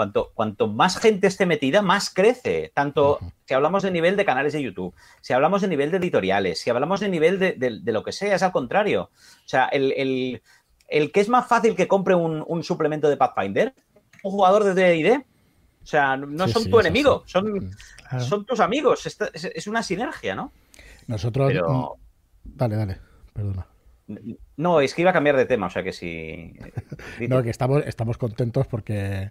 [0.00, 2.72] Cuanto, cuanto más gente esté metida, más crece.
[2.74, 6.58] Tanto si hablamos de nivel de canales de YouTube, si hablamos de nivel de editoriales,
[6.58, 9.10] si hablamos de nivel de, lo que sea, es al contrario.
[9.12, 10.40] O sea, el,
[10.88, 13.74] que es más fácil que compre un, suplemento de Pathfinder,
[14.22, 15.18] un jugador de D&D.
[15.82, 17.70] O sea, no son tu enemigo, son,
[18.20, 19.04] son tus amigos.
[19.04, 20.50] Es, una sinergia, ¿no?
[21.08, 21.52] Nosotros.
[21.52, 22.98] Mm, dale, dale,
[23.34, 23.66] perdona.
[24.56, 26.54] No, es que iba a cambiar de tema, o sea que sí.
[27.28, 29.30] no, que estamos, estamos contentos porque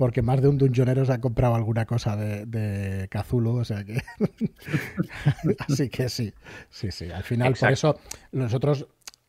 [0.00, 4.00] porque más de un dungeonero se ha comprado alguna cosa de, de o sea que...
[5.68, 6.32] Así que sí,
[6.70, 7.10] sí, sí.
[7.10, 8.00] Al final, por eso
[8.32, 8.86] nosotros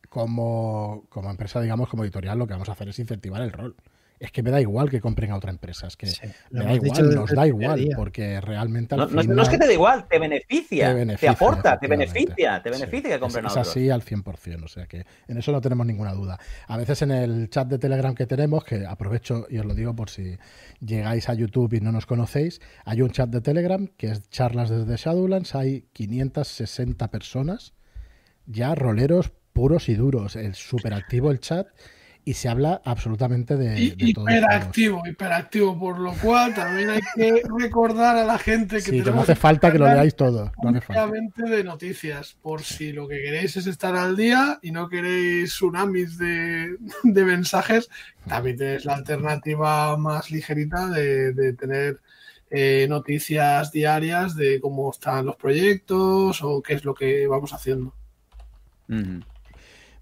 [0.08, 3.76] como, como empresa, digamos, como editorial, lo que vamos a hacer es incentivar el rol
[4.22, 6.06] es que me da igual que compren a otra empresa, es que
[6.50, 10.06] me da igual, nos da igual, porque realmente no, no, es que te da igual,
[10.06, 13.66] te beneficia, te, aporta, te beneficia, te beneficia que compren a otros.
[13.66, 16.38] Es así al 100%, o sea que en eso no tenemos ninguna duda.
[16.68, 19.96] A veces en el chat de Telegram que tenemos, que aprovecho y os lo digo
[19.96, 20.38] por si
[20.78, 24.70] llegáis a YouTube y no nos conocéis, hay un chat de Telegram que es charlas
[24.70, 27.74] desde Shadowlands, hay 560 personas,
[28.46, 31.66] ya roleros puros y duros, es súper activo el chat
[32.24, 34.24] y se habla absolutamente de, Y- de todo.
[34.30, 39.10] hiperactivo, hiperactivo, por lo cual también hay que recordar a la gente que Sí, que
[39.10, 40.52] no hace falta que lo leáis todo.
[40.62, 41.10] No hace falta.
[41.50, 46.16] de noticias, por si lo que queréis es estar al día y no queréis tsunamis
[46.18, 47.88] de, de mensajes,
[48.28, 52.00] también tenéis la alternativa más ligerita de, de tener
[52.50, 57.92] eh, noticias diarias de cómo están los proyectos o qué es lo que vamos haciendo.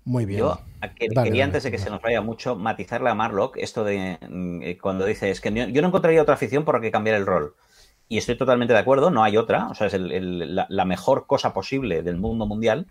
[0.04, 0.40] Muy bien.
[0.40, 1.84] Yo Dale, quería, dale, antes de que dale.
[1.84, 5.52] se nos vaya mucho, matizarle a Marlock esto de mm, eh, cuando dice es que
[5.52, 7.54] yo, yo no encontraría otra afición por la que cambiar el rol.
[8.08, 10.84] Y estoy totalmente de acuerdo, no hay otra, o sea, es el- el- la, la
[10.84, 12.86] mejor cosa posible del mundo mundial.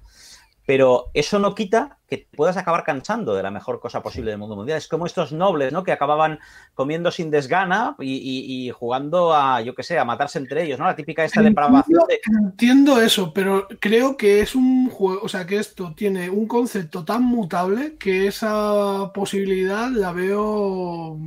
[0.70, 4.40] Pero eso no quita que te puedas acabar cansando de la mejor cosa posible del
[4.40, 4.78] mundo mundial.
[4.78, 5.84] Es como estos nobles, ¿no?
[5.84, 6.38] Que acababan
[6.76, 10.78] comiendo sin desgana y, y- y jugando a, yo qué sé, a matarse entre ellos,
[10.78, 10.86] ¿no?
[10.86, 15.48] La típica esta depravación de, Entiendo eso, pero creo que es un juego, o sea,
[15.48, 21.18] que esto tiene un concepto tan mutable que esa posibilidad la veo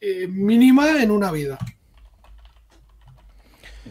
[0.00, 1.58] eh, mínima en una vida.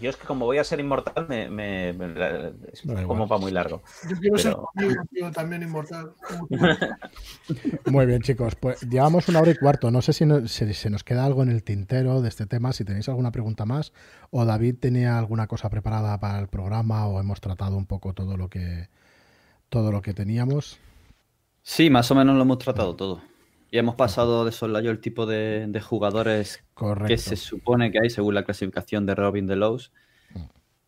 [0.02, 3.52] Yo es que como voy a ser inmortal, me, me- me- es como para muy
[3.52, 3.82] largo.
[4.10, 6.14] Yo quiero ser Pero- también inmortal.
[7.86, 8.56] Muy bien, chicos.
[8.56, 9.92] Pues llevamos una hora y cuarto.
[9.92, 12.74] No sé si, no- si se nos queda algo en el tintero de este tema.
[12.74, 13.94] Si tenéis alguna pregunta más,
[14.30, 18.38] o David tenía alguna cosa preparada para el programa, o hemos tratado un poco todo
[18.38, 18.90] lo que
[19.70, 20.80] todo lo que teníamos.
[21.64, 23.22] Sí, más o menos lo hemos tratado todo.
[23.72, 27.08] Y hemos pasado de soslayo el tipo de, de jugadores Correcto.
[27.08, 29.92] que se supone que hay según la clasificación de Robin de Lowe's,
[30.34, 30.40] Mm.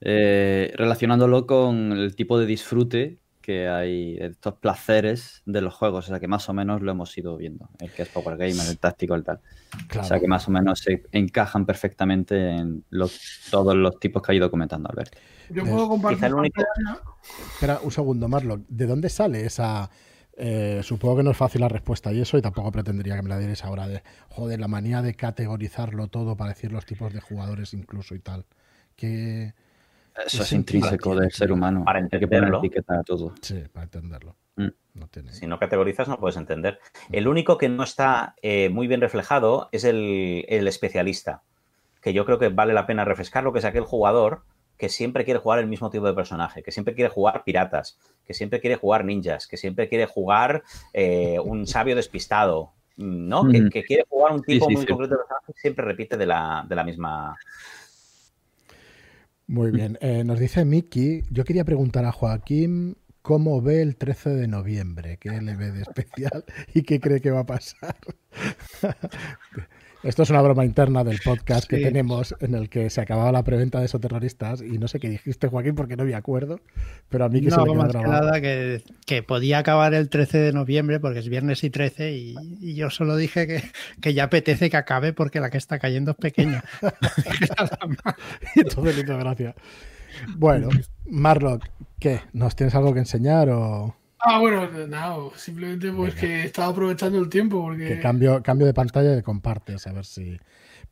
[0.02, 6.08] eh, relacionándolo con el tipo de disfrute que hay, estos placeres de los juegos, o
[6.08, 8.78] sea que más o menos lo hemos ido viendo, el que es Power Gamer, el
[8.80, 9.42] táctico, el tal.
[9.88, 10.06] Claro.
[10.06, 14.32] O sea que más o menos se encajan perfectamente en los- todos los tipos que
[14.32, 15.18] ha ido comentando Alberto.
[15.50, 17.02] Yo puedo compartir quizá el único- pantalla.
[17.54, 18.62] Espera un segundo, Marlo.
[18.70, 19.90] ¿De dónde sale esa.?
[20.36, 23.30] Eh, supongo que no es fácil la respuesta y eso, y tampoco pretendería que me
[23.30, 24.04] la dierais ahora de.
[24.30, 28.46] Joder, la manía de categorizarlo todo para decir los tipos de jugadores incluso y tal.
[28.96, 29.54] Que.
[30.26, 31.84] Eso es intrínseco del ser humano.
[31.86, 32.60] Para Hay que poner entenderlo.
[32.60, 33.34] etiqueta a todo.
[33.42, 34.36] Sí, para entenderlo.
[34.56, 34.68] Mm.
[34.94, 35.34] No tiene.
[35.34, 36.80] Si no categorizas, no puedes entender.
[37.12, 41.42] El único que no está eh, muy bien reflejado es el, el especialista,
[42.02, 44.44] que yo creo que vale la pena refrescarlo, que es aquel jugador
[44.78, 48.34] que siempre quiere jugar el mismo tipo de personaje, que siempre quiere jugar piratas, que
[48.34, 50.64] siempre quiere jugar ninjas, que siempre quiere jugar
[50.94, 53.50] eh, un sabio despistado, ¿no?
[53.50, 54.88] Que, quiere jugar un tipo sí, muy sí.
[54.88, 57.36] concreto de personaje y siempre repite de la, de la misma.
[59.48, 59.98] Muy bien.
[60.02, 61.24] Eh, nos dice Miki.
[61.30, 65.82] Yo quería preguntar a Joaquín cómo ve el 13 de noviembre, qué le ve de
[65.82, 66.44] especial
[66.74, 67.96] y qué cree que va a pasar.
[70.04, 71.84] Esto es una broma interna del podcast que Sí.
[71.84, 75.08] tenemos en el que se acababa la preventa de esos terroristas y no sé qué
[75.10, 76.60] dijiste, Joaquín, porque no me acuerdo,
[77.08, 79.94] pero a mí que se No, le queda más que nada que, que podía acabar
[79.94, 83.64] el 13 de noviembre porque es viernes y 13 y, y yo solo dije que,
[84.02, 86.64] que ya apetece que acabe porque la que está cayendo es pequeña.
[88.56, 89.56] Entonces le hizo gracia.
[90.36, 90.70] Bueno,
[91.06, 91.66] Marlock,
[92.00, 92.20] ¿qué?
[92.34, 97.28] ¿Nos tienes algo que enseñar o Ah, bueno, no, simplemente pues que estaba aprovechando el
[97.30, 99.86] tiempo porque que cambio, cambio de pantalla y compartes?
[99.88, 100.40] A ver si...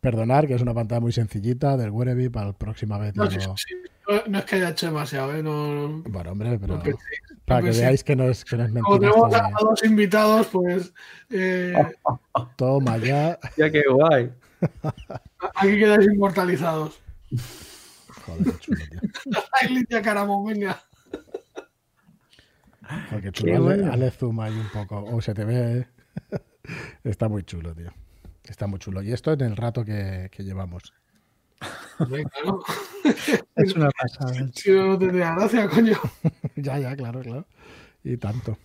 [0.02, 3.16] Perdonar, que es una pantalla muy sencillita del Wereby, para la próxima vez.
[3.16, 3.76] no, ya sí, lo- sí,
[4.10, 5.44] no- no es que haya hecho demasiado, ¿eh?
[5.44, 6.98] No, no- Bueno, hombre, pero no pensé.
[7.46, 9.12] para que veáis que no es, que no es Como mentira.
[9.14, 10.94] tenemos esto a dos invitados, pues
[11.30, 11.74] eh,
[12.58, 13.38] Toma ya.
[13.58, 14.32] Ya qué guay.
[15.56, 17.00] aquí quedáis inmortalizados.
[18.26, 19.00] Joder, qué chulo, tío.
[19.62, 20.82] Ay, Lidia Caramón, venga.
[23.22, 23.70] Qué chulo.
[23.70, 25.04] Hazle, hazle zoom ahí un poco.
[25.04, 25.88] O se te ve.
[27.04, 27.92] Está muy chulo, tío.
[28.44, 29.02] Está muy chulo.
[29.02, 30.94] Y esto en el rato que, que llevamos.
[33.56, 34.34] Es una pasada.
[34.54, 35.98] Si no, no tendría gracia, coño.
[36.56, 37.48] ya, ya, claro, claro.
[38.04, 38.58] Y tanto.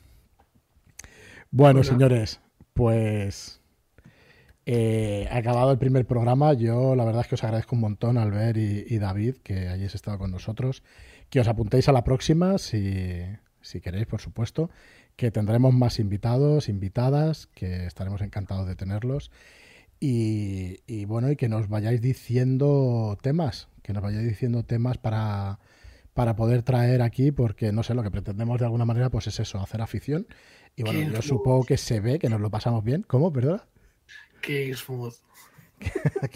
[1.50, 1.84] Bueno, Bueno.
[1.84, 2.40] señores,
[2.72, 3.60] pues
[4.64, 6.54] eh, acabado el primer programa.
[6.54, 9.94] Yo la verdad es que os agradezco un montón, Albert y, y David, que hayáis
[9.94, 10.82] estado con nosotros.
[11.30, 13.22] Que os apuntéis a la próxima, si,
[13.66, 14.70] si queréis, por supuesto.
[15.16, 19.30] Que tendremos más invitados, invitadas, que estaremos encantados de tenerlos.
[20.00, 25.58] Y, y bueno, y que nos vayáis diciendo temas, que nos vayáis diciendo temas para,
[26.12, 29.40] para poder traer aquí, porque no sé, lo que pretendemos de alguna manera, pues es
[29.40, 30.26] eso, hacer afición.
[30.76, 31.22] Y bueno, Qué yo smooth.
[31.22, 33.02] supongo que se ve, que nos lo pasamos bien.
[33.02, 33.32] ¿Cómo?
[33.32, 33.64] ¿Perdona?
[34.42, 35.14] Qué smooth.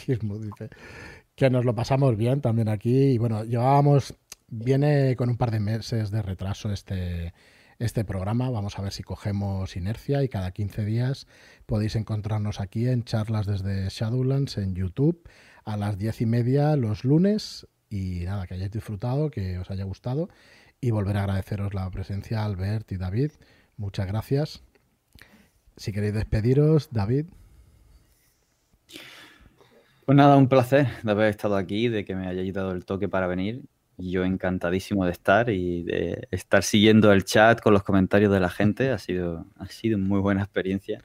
[0.07, 0.70] Es muy dice.
[1.35, 2.94] Que nos lo pasamos bien también aquí.
[3.12, 4.15] Y bueno, llevábamos,
[4.51, 7.32] viene con un par de meses de retraso este,
[7.78, 8.51] este programa.
[8.51, 11.27] Vamos a ver si cogemos inercia y cada 15 días
[11.66, 15.27] podéis encontrarnos aquí en charlas desde Shadowlands en YouTube
[15.64, 17.66] a las 10 y media los lunes.
[17.89, 20.28] Y nada, que hayáis disfrutado, que os haya gustado.
[20.81, 23.32] Y volver a agradeceros la presencia, Albert y David.
[23.77, 24.62] Muchas gracias.
[25.77, 27.27] Si queréis despediros, David.
[30.05, 33.09] Pues nada, un placer de haber estado aquí, de que me hayáis dado el toque
[33.09, 33.64] para venir.
[34.01, 38.48] Yo encantadísimo de estar y de estar siguiendo el chat con los comentarios de la
[38.51, 38.90] gente.
[38.90, 41.01] Ha sido, ha sido muy buena experiencia.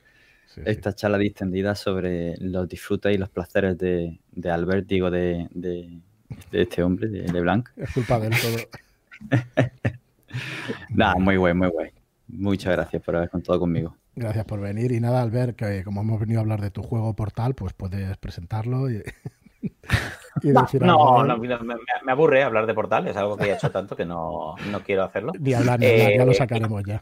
[0.47, 0.61] Sí, sí.
[0.65, 5.99] Esta charla distendida sobre los disfrutes y los placeres de, de Albert, digo, de, de-
[6.51, 7.69] de este hombre, de LeBlanc.
[7.77, 8.57] Es culpa del todo.
[10.89, 11.89] Nada, muy guay, muy guay.
[12.27, 13.95] Muchas gracias por haber contado conmigo.
[14.15, 14.91] Gracias por venir.
[14.91, 18.17] Y nada, Albert, que como hemos venido a hablar de tu juego portal, pues puedes
[18.17, 19.03] presentarlo y,
[20.41, 21.27] y decir algo No, él.
[21.27, 24.83] no, me, aburre hablar de Portal, es algo que he hecho tanto que no, no
[24.83, 25.31] quiero hacerlo.
[25.39, 26.99] Ni hablar, ni hablar, ya lo Eh, sacaremos ya.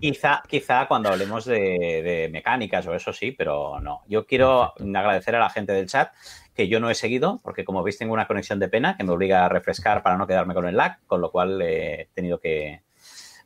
[0.00, 4.02] Quizá, quizá cuando hablemos de, de mecánicas o eso sí, pero no.
[4.06, 6.12] Yo quiero agradecer a la gente del chat
[6.54, 9.12] que yo no he seguido, porque como veis tengo una conexión de pena que me
[9.12, 12.82] obliga a refrescar para no quedarme con el lag, con lo cual he tenido que...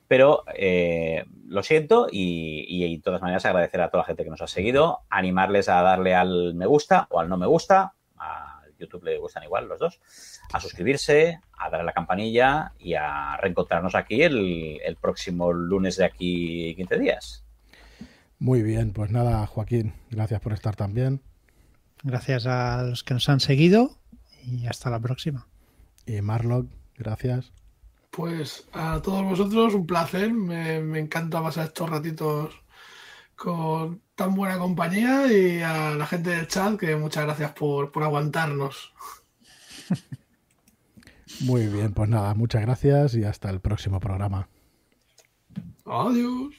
[0.08, 4.30] Pero eh, lo siento y, y de todas maneras agradecer a toda la gente que
[4.30, 8.62] nos ha seguido, animarles a darle al me gusta o al no me gusta, a
[8.78, 10.00] YouTube le gustan igual los dos,
[10.52, 15.96] a suscribirse, a darle a la campanilla y a reencontrarnos aquí el, el próximo lunes
[15.96, 17.44] de aquí 15 días.
[18.38, 21.20] Muy bien, pues nada, Joaquín, gracias por estar también.
[22.04, 23.98] Gracias a los que nos han seguido
[24.44, 25.48] y hasta la próxima.
[26.06, 26.66] Y Marlock,
[26.96, 27.52] gracias.
[28.10, 30.32] Pues a todos vosotros un placer.
[30.32, 32.54] Me, me encanta pasar estos ratitos
[33.34, 38.02] con tan buena compañía y a la gente del chat que muchas gracias por, por
[38.02, 38.92] aguantarnos.
[41.40, 44.48] Muy bien, pues nada, muchas gracias y hasta el próximo programa.
[45.86, 46.52] Adiós.